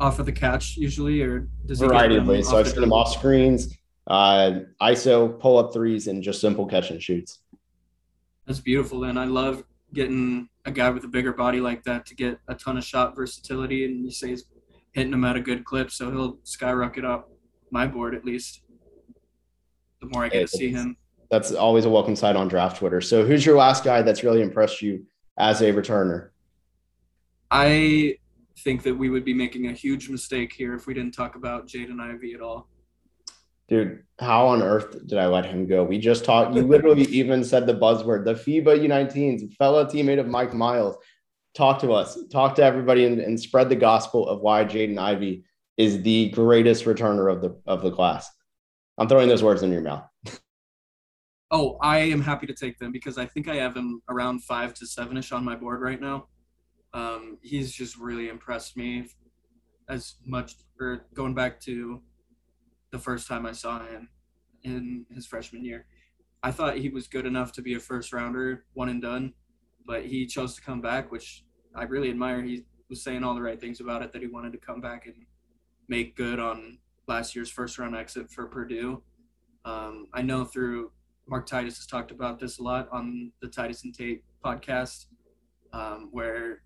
off 0.00 0.18
of 0.18 0.26
the 0.26 0.32
catch 0.32 0.76
usually, 0.76 1.22
or 1.22 1.48
does 1.66 1.80
he 1.80 1.86
variety 1.86 2.16
of 2.16 2.26
ways? 2.26 2.48
So 2.48 2.58
I've 2.58 2.68
seen 2.68 2.80
them 2.80 2.92
off 2.92 3.12
screens, 3.12 3.76
uh, 4.08 4.60
ISO, 4.82 5.38
pull 5.38 5.58
up 5.58 5.72
threes, 5.72 6.08
and 6.08 6.22
just 6.22 6.40
simple 6.40 6.66
catch 6.66 6.90
and 6.90 7.02
shoots. 7.02 7.40
That's 8.46 8.60
beautiful. 8.60 9.00
Then 9.00 9.16
I 9.16 9.26
love 9.26 9.62
getting 9.92 10.48
a 10.64 10.72
guy 10.72 10.90
with 10.90 11.04
a 11.04 11.08
bigger 11.08 11.32
body 11.32 11.60
like 11.60 11.84
that 11.84 12.04
to 12.06 12.14
get 12.14 12.38
a 12.48 12.54
ton 12.54 12.76
of 12.76 12.84
shot 12.84 13.14
versatility, 13.14 13.84
and 13.84 14.04
you 14.04 14.10
say 14.10 14.28
he's 14.30 14.44
hitting 14.94 15.12
him 15.12 15.24
at 15.24 15.36
a 15.36 15.40
good 15.40 15.64
clip, 15.64 15.90
so 15.90 16.10
he'll 16.10 16.38
skyrocket 16.44 17.04
up 17.04 17.30
my 17.70 17.86
board 17.86 18.14
at 18.14 18.24
least. 18.24 18.62
The 20.00 20.06
more 20.06 20.24
I 20.24 20.28
get 20.28 20.36
hey, 20.36 20.42
to 20.42 20.48
see 20.48 20.70
him, 20.70 20.96
that's 21.30 21.52
always 21.52 21.84
a 21.84 21.90
welcome 21.90 22.16
sight 22.16 22.36
on 22.36 22.48
draft 22.48 22.78
Twitter. 22.78 23.00
So, 23.00 23.24
who's 23.24 23.44
your 23.44 23.56
last 23.56 23.84
guy 23.84 24.02
that's 24.02 24.22
really 24.22 24.40
impressed 24.40 24.82
you 24.82 25.06
as 25.38 25.60
a 25.60 25.72
returner? 25.72 26.30
I 27.50 28.16
think 28.60 28.82
that 28.84 28.94
we 28.94 29.10
would 29.10 29.24
be 29.24 29.34
making 29.34 29.66
a 29.66 29.72
huge 29.72 30.08
mistake 30.08 30.52
here 30.52 30.74
if 30.74 30.86
we 30.86 30.94
didn't 30.94 31.14
talk 31.14 31.34
about 31.34 31.66
Jaden 31.66 32.00
Ivey 32.00 32.34
at 32.34 32.40
all. 32.40 32.68
Dude, 33.66 34.02
how 34.18 34.46
on 34.46 34.62
earth 34.62 35.06
did 35.06 35.18
I 35.18 35.26
let 35.26 35.46
him 35.46 35.66
go? 35.66 35.82
We 35.82 35.98
just 35.98 36.24
talked. 36.24 36.54
You 36.54 36.62
literally 36.62 37.02
even 37.20 37.42
said 37.42 37.66
the 37.66 37.74
buzzword, 37.74 38.24
the 38.24 38.34
FIBA 38.34 38.86
U19s, 38.86 39.54
fellow 39.54 39.84
teammate 39.86 40.20
of 40.20 40.28
Mike 40.28 40.52
Miles. 40.52 40.96
Talk 41.54 41.80
to 41.80 41.92
us, 41.92 42.18
talk 42.32 42.54
to 42.56 42.64
everybody, 42.64 43.04
and, 43.04 43.20
and 43.20 43.38
spread 43.38 43.68
the 43.68 43.76
gospel 43.76 44.28
of 44.28 44.40
why 44.40 44.64
Jaden 44.64 44.98
Ivey 44.98 45.44
is 45.76 46.02
the 46.02 46.30
greatest 46.30 46.84
returner 46.84 47.32
of 47.32 47.40
the 47.42 47.60
of 47.66 47.82
the 47.82 47.90
class. 47.90 48.30
I'm 48.98 49.08
throwing 49.08 49.28
those 49.28 49.42
words 49.42 49.62
in 49.62 49.72
your 49.72 49.82
mouth. 49.82 50.04
Oh, 51.50 51.78
I 51.80 51.98
am 51.98 52.20
happy 52.20 52.48
to 52.48 52.54
take 52.54 52.80
them 52.80 52.90
because 52.90 53.16
I 53.16 53.26
think 53.26 53.48
I 53.48 53.54
have 53.56 53.76
him 53.76 54.02
around 54.08 54.42
five 54.42 54.74
to 54.74 54.86
seven 54.88 55.16
ish 55.16 55.30
on 55.30 55.44
my 55.44 55.54
board 55.54 55.80
right 55.80 56.00
now. 56.00 56.26
Um, 56.92 57.38
he's 57.42 57.72
just 57.72 57.96
really 57.96 58.28
impressed 58.28 58.76
me 58.76 59.06
as 59.88 60.16
much, 60.26 60.54
or 60.80 61.06
going 61.14 61.32
back 61.32 61.60
to 61.60 62.02
the 62.90 62.98
first 62.98 63.28
time 63.28 63.46
I 63.46 63.52
saw 63.52 63.86
him 63.86 64.08
in 64.64 65.06
his 65.14 65.26
freshman 65.26 65.64
year. 65.64 65.86
I 66.42 66.50
thought 66.50 66.78
he 66.78 66.88
was 66.88 67.06
good 67.06 67.26
enough 67.26 67.52
to 67.52 67.62
be 67.62 67.74
a 67.74 67.78
first 67.78 68.12
rounder, 68.12 68.64
one 68.72 68.88
and 68.88 69.00
done, 69.00 69.34
but 69.86 70.04
he 70.04 70.26
chose 70.26 70.56
to 70.56 70.62
come 70.62 70.80
back, 70.80 71.12
which 71.12 71.43
I 71.74 71.84
really 71.84 72.10
admire. 72.10 72.42
He 72.42 72.64
was 72.88 73.02
saying 73.02 73.24
all 73.24 73.34
the 73.34 73.42
right 73.42 73.60
things 73.60 73.80
about 73.80 74.02
it 74.02 74.12
that 74.12 74.22
he 74.22 74.28
wanted 74.28 74.52
to 74.52 74.58
come 74.58 74.80
back 74.80 75.06
and 75.06 75.14
make 75.88 76.16
good 76.16 76.38
on 76.38 76.78
last 77.06 77.34
year's 77.34 77.50
first 77.50 77.78
round 77.78 77.96
exit 77.96 78.30
for 78.30 78.46
Purdue. 78.46 79.02
Um, 79.64 80.08
I 80.12 80.22
know 80.22 80.44
through 80.44 80.92
Mark 81.26 81.46
Titus 81.46 81.76
has 81.78 81.86
talked 81.86 82.10
about 82.10 82.38
this 82.38 82.58
a 82.58 82.62
lot 82.62 82.88
on 82.92 83.32
the 83.40 83.48
Titus 83.48 83.84
and 83.84 83.94
Tate 83.94 84.22
podcast, 84.44 85.06
um, 85.72 86.08
where 86.12 86.62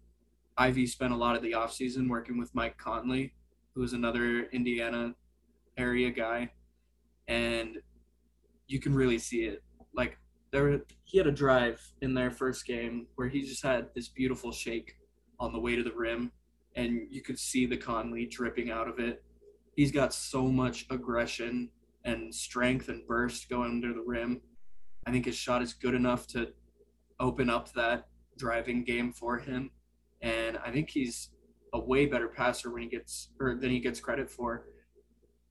Ivey 0.56 0.86
spent 0.86 1.12
a 1.12 1.16
lot 1.16 1.36
of 1.36 1.42
the 1.42 1.52
offseason 1.52 2.09
working 2.09 2.36
with 2.38 2.54
Mike 2.54 2.76
Conley, 2.76 3.34
who 3.74 3.82
is 3.82 3.92
another 3.92 4.44
Indiana 4.50 5.14
area 5.76 6.11
guy, 6.11 6.50
and 7.28 7.78
you 8.66 8.80
can 8.80 8.94
really 8.94 9.18
see 9.18 9.44
it. 9.44 9.62
Like 9.94 10.18
there, 10.51 10.80
he 11.05 11.18
had 11.18 11.26
a 11.26 11.32
drive 11.32 11.80
in 12.01 12.14
their 12.14 12.30
first 12.30 12.66
game 12.66 13.07
where 13.16 13.28
he 13.28 13.42
just 13.42 13.62
had 13.62 13.88
this 13.94 14.09
beautiful 14.09 14.53
shake 14.53 14.94
on 15.40 15.53
the 15.53 15.61
way 15.61 15.76
to 15.76 15.82
the 15.82 15.92
rim, 15.94 16.32
and 16.76 17.01
you 17.11 17.22
could 17.22 17.38
see 17.38 17.66
the 17.66 17.76
Conley 17.76 18.26
dripping 18.26 18.70
out 18.70 18.88
of 18.88 18.99
it. 18.99 19.22
He's 19.76 19.92
got 19.92 20.12
so 20.12 20.49
much 20.49 20.86
aggression 20.90 21.70
and 22.05 22.34
strength 22.34 22.88
and 22.88 23.07
burst 23.07 23.49
going 23.49 23.70
under 23.70 23.92
the 23.92 24.05
rim. 24.05 24.40
I 25.07 25.12
think 25.12 25.26
his 25.26 25.36
shot 25.36 25.62
is 25.62 25.72
good 25.74 25.94
enough 25.94 26.26
to 26.28 26.49
open 27.20 27.51
up 27.51 27.72
that 27.72 28.09
driving 28.36 28.84
game 28.84 29.12
for 29.12 29.38
him, 29.38 29.70
and 30.22 30.59
I 30.59 30.70
think 30.70 30.90
he's 30.90 31.30
a 31.74 31.78
way 31.78 32.07
better 32.07 32.28
passer 32.28 32.72
when 32.72 32.82
he 32.82 32.88
gets 32.88 33.28
or 33.40 33.55
than 33.55 33.70
he 33.70 33.80
gets 33.80 34.01
credit 34.01 34.30
for. 34.30 34.64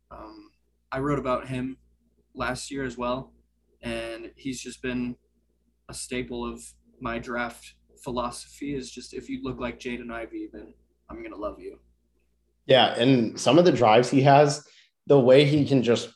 Um, 0.09 0.51
I 0.91 0.99
wrote 0.99 1.19
about 1.19 1.47
him 1.47 1.77
last 2.33 2.71
year 2.71 2.83
as 2.83 2.97
well, 2.97 3.33
and 3.81 4.31
he's 4.35 4.59
just 4.59 4.81
been 4.81 5.15
a 5.89 5.93
staple 5.93 6.51
of 6.51 6.61
my 6.99 7.19
draft 7.19 7.73
philosophy 8.03 8.75
is 8.75 8.91
just 8.91 9.13
if 9.13 9.29
you 9.29 9.41
look 9.43 9.59
like 9.59 9.79
Jaden 9.79 10.11
Ivey, 10.11 10.49
then 10.51 10.73
I'm 11.09 11.23
gonna 11.23 11.35
love 11.35 11.59
you. 11.59 11.79
Yeah, 12.65 12.93
and 12.95 13.39
some 13.39 13.57
of 13.57 13.65
the 13.65 13.71
drives 13.71 14.09
he 14.09 14.21
has, 14.23 14.67
the 15.07 15.19
way 15.19 15.45
he 15.45 15.65
can 15.65 15.83
just 15.83 16.09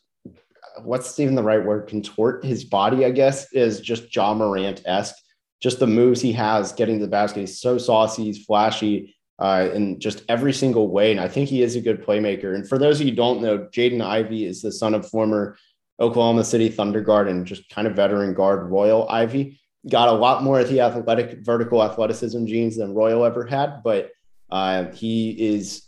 what's 0.83 1.19
even 1.19 1.35
the 1.35 1.43
right 1.43 1.63
word 1.63 1.87
contort 1.87 2.43
his 2.43 2.63
body, 2.63 3.05
I 3.05 3.11
guess, 3.11 3.51
is 3.53 3.81
just 3.81 4.15
Ja 4.15 4.33
Morant 4.33 4.81
esque. 4.85 5.15
Just 5.61 5.79
the 5.79 5.87
moves 5.87 6.21
he 6.21 6.31
has 6.33 6.71
getting 6.71 6.97
to 6.97 7.05
the 7.05 7.11
basket. 7.11 7.41
He's 7.41 7.59
so 7.59 7.77
saucy, 7.77 8.23
he's 8.23 8.43
flashy 8.45 9.15
uh, 9.39 9.69
in 9.73 9.99
just 9.99 10.23
every 10.27 10.53
single 10.53 10.89
way. 10.89 11.11
And 11.11 11.19
I 11.19 11.27
think 11.27 11.49
he 11.49 11.61
is 11.61 11.75
a 11.75 11.81
good 11.81 12.03
playmaker. 12.03 12.55
And 12.55 12.67
for 12.67 12.77
those 12.77 12.99
of 12.99 13.05
you 13.05 13.11
who 13.11 13.17
don't 13.17 13.41
know, 13.41 13.67
Jaden 13.71 14.01
Ivey 14.01 14.45
is 14.45 14.61
the 14.61 14.71
son 14.71 14.95
of 14.95 15.07
former 15.07 15.57
Oklahoma 16.01 16.43
City 16.43 16.67
Thunder 16.67 16.99
guard 16.99 17.27
and 17.27 17.45
just 17.45 17.69
kind 17.69 17.87
of 17.87 17.95
veteran 17.95 18.33
guard 18.33 18.69
Royal 18.69 19.07
Ivey. 19.07 19.59
Got 19.89 20.09
a 20.09 20.13
lot 20.13 20.43
more 20.43 20.59
of 20.59 20.69
the 20.69 20.81
athletic, 20.81 21.39
vertical 21.45 21.83
athleticism 21.83 22.45
genes 22.45 22.77
than 22.77 22.93
Royal 22.93 23.23
ever 23.23 23.45
had, 23.45 23.81
but 23.83 24.11
uh, 24.49 24.85
he 24.91 25.31
is. 25.31 25.83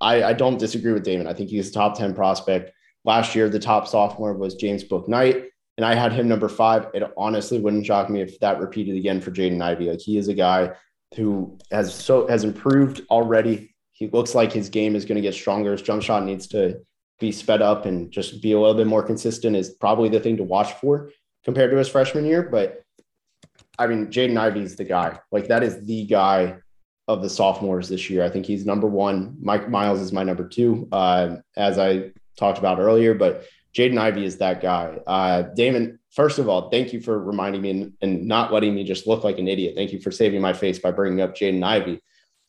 I, 0.00 0.24
I 0.24 0.32
don't 0.32 0.58
disagree 0.58 0.92
with 0.92 1.04
Damon. 1.04 1.26
I 1.26 1.34
think 1.34 1.50
he's 1.50 1.68
a 1.68 1.72
top 1.72 1.96
10 1.96 2.14
prospect. 2.14 2.72
Last 3.04 3.34
year, 3.34 3.50
the 3.50 3.58
top 3.58 3.86
sophomore 3.86 4.32
was 4.32 4.54
James 4.54 4.82
Bouknight, 4.82 5.46
and 5.76 5.84
I 5.84 5.94
had 5.94 6.12
him 6.12 6.26
number 6.26 6.48
five. 6.48 6.86
It 6.94 7.02
honestly 7.18 7.60
wouldn't 7.60 7.84
shock 7.84 8.08
me 8.08 8.22
if 8.22 8.38
that 8.40 8.60
repeated 8.60 8.96
again 8.96 9.20
for 9.20 9.30
Jaden 9.30 9.62
Ivey. 9.62 9.90
Like 9.90 10.00
he 10.00 10.16
is 10.16 10.28
a 10.28 10.34
guy 10.34 10.72
who 11.16 11.58
has 11.70 11.94
so 11.94 12.26
has 12.28 12.44
improved 12.44 13.02
already. 13.10 13.74
He 13.92 14.08
looks 14.08 14.34
like 14.34 14.52
his 14.52 14.70
game 14.70 14.96
is 14.96 15.04
going 15.04 15.16
to 15.16 15.22
get 15.22 15.34
stronger. 15.34 15.72
His 15.72 15.82
jump 15.82 16.02
shot 16.02 16.24
needs 16.24 16.46
to 16.48 16.80
be 17.20 17.30
sped 17.30 17.62
up 17.62 17.86
and 17.86 18.10
just 18.10 18.42
be 18.42 18.52
a 18.52 18.58
little 18.58 18.74
bit 18.74 18.86
more 18.86 19.02
consistent 19.02 19.54
is 19.54 19.70
probably 19.70 20.08
the 20.08 20.20
thing 20.20 20.38
to 20.38 20.42
watch 20.42 20.72
for 20.74 21.10
compared 21.44 21.70
to 21.70 21.76
his 21.76 21.88
freshman 21.88 22.24
year. 22.24 22.42
But 22.42 22.82
I 23.78 23.86
mean, 23.86 24.08
Jaden 24.08 24.36
Ivey 24.36 24.62
is 24.62 24.76
the 24.76 24.84
guy. 24.84 25.18
Like 25.30 25.48
that 25.48 25.62
is 25.62 25.84
the 25.86 26.04
guy 26.06 26.56
of 27.06 27.22
the 27.22 27.30
sophomores 27.30 27.88
this 27.88 28.10
year. 28.10 28.24
I 28.24 28.30
think 28.30 28.46
he's 28.46 28.66
number 28.66 28.86
one. 28.86 29.36
Mike 29.40 29.68
Miles 29.68 30.00
is 30.00 30.12
my 30.12 30.22
number 30.22 30.46
two, 30.46 30.88
uh, 30.92 31.36
as 31.56 31.78
I 31.78 32.10
talked 32.36 32.58
about 32.58 32.78
earlier. 32.78 33.14
But 33.14 33.46
Jaden 33.74 33.98
Ivey 33.98 34.24
is 34.24 34.38
that 34.38 34.60
guy. 34.60 34.98
Uh, 35.06 35.42
Damon, 35.42 35.98
first 36.10 36.38
of 36.38 36.48
all, 36.48 36.70
thank 36.70 36.92
you 36.92 37.00
for 37.00 37.18
reminding 37.18 37.62
me 37.62 37.70
and, 37.70 37.92
and, 38.00 38.26
not 38.26 38.52
letting 38.52 38.74
me 38.74 38.84
just 38.84 39.06
look 39.06 39.24
like 39.24 39.38
an 39.38 39.48
idiot. 39.48 39.74
Thank 39.76 39.92
you 39.92 40.00
for 40.00 40.10
saving 40.10 40.40
my 40.40 40.52
face 40.52 40.78
by 40.78 40.90
bringing 40.90 41.20
up 41.20 41.34
Jaden 41.34 41.62
Ivey. 41.62 42.00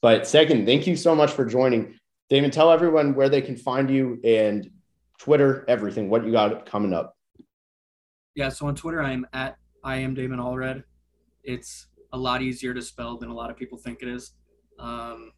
But 0.01 0.27
second, 0.27 0.65
thank 0.65 0.87
you 0.87 0.95
so 0.95 1.15
much 1.15 1.31
for 1.31 1.45
joining. 1.45 1.99
Damon, 2.31 2.49
tell 2.49 2.71
everyone 2.71 3.13
where 3.13 3.27
they 3.27 3.41
can 3.41 3.57
find 3.57 3.89
you 3.89 4.17
and 4.23 4.69
Twitter, 5.19 5.65
everything, 5.67 6.09
what 6.09 6.25
you 6.25 6.31
got 6.31 6.65
coming 6.65 6.93
up. 6.93 7.17
Yeah, 8.35 8.47
so 8.47 8.67
on 8.67 8.75
Twitter, 8.75 9.03
I'm 9.03 9.27
at 9.33 9.57
I 9.83 9.97
am 9.97 10.13
Damon 10.13 10.39
Allred. 10.39 10.85
It's 11.43 11.87
a 12.13 12.17
lot 12.17 12.41
easier 12.41 12.73
to 12.73 12.81
spell 12.81 13.17
than 13.17 13.27
a 13.27 13.33
lot 13.33 13.51
of 13.51 13.57
people 13.57 13.77
think 13.77 14.01
it 14.01 14.07
is. 14.07 14.31
Um, 14.79 15.33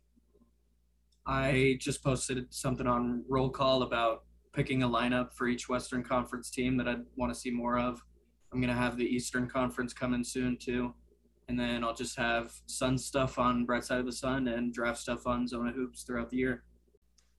I 1.26 1.78
just 1.80 2.04
posted 2.04 2.46
something 2.54 2.86
on 2.86 3.26
Roll 3.28 3.50
Call 3.50 3.82
about 3.82 4.26
picking 4.54 4.84
a 4.84 4.88
lineup 4.88 5.34
for 5.34 5.48
each 5.48 5.68
Western 5.68 6.04
Conference 6.04 6.52
team 6.52 6.78
that 6.78 6.88
I'd 6.88 7.02
want 7.16 7.34
to 7.34 7.40
see 7.40 7.50
more 7.50 7.80
of. 7.80 8.04
I'm 8.54 8.62
gonna 8.62 8.76
have 8.76 8.98
the 8.98 9.08
Eastern 9.08 9.50
Conference 9.50 9.94
coming 9.94 10.24
soon 10.24 10.58
too, 10.58 10.94
and 11.50 11.60
then 11.60 11.84
I'll 11.84 11.96
just 11.96 12.16
have 12.20 12.54
Sun 12.68 13.00
stuff 13.00 13.40
on 13.40 13.66
Bright 13.66 13.84
Side 13.84 14.00
of 14.00 14.06
the 14.06 14.12
Sun 14.12 14.48
and 14.48 14.72
draft 14.72 15.00
stuff 15.00 15.26
on 15.26 15.48
Zona 15.48 15.72
Hoops 15.72 16.04
throughout 16.04 16.30
the 16.30 16.38
year. 16.38 16.64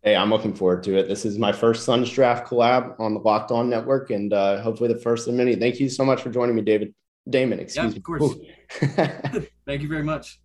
Hey, 0.05 0.17
I'm 0.17 0.29
looking 0.29 0.53
forward 0.53 0.83
to 0.83 0.99
it. 0.99 1.09
This 1.09 1.25
is 1.25 1.39
my 1.39 1.51
first 1.51 1.85
Suns 1.85 2.11
draft 2.11 2.47
collab 2.47 3.01
on 3.01 3.15
the 3.15 3.21
Locked 3.21 3.51
On 3.51 3.71
Network, 3.71 4.11
and 4.11 4.35
uh, 4.35 4.61
hopefully 4.61 4.93
the 4.93 5.01
first 5.01 5.27
of 5.29 5.33
many. 5.33 5.57
Thank 5.57 5.81
you 5.81 5.89
so 5.89 6.05
much 6.05 6.21
for 6.21 6.29
joining 6.29 6.55
me, 6.55 6.61
David. 6.61 6.95
Damon, 7.31 7.59
excuse 7.59 7.87
me. 7.87 7.91
yeah, 7.93 7.97
of 7.97 8.03
course. 8.03 8.35
Thank 9.67 9.81
you 9.81 9.89
very 9.89 10.03
much. 10.03 10.41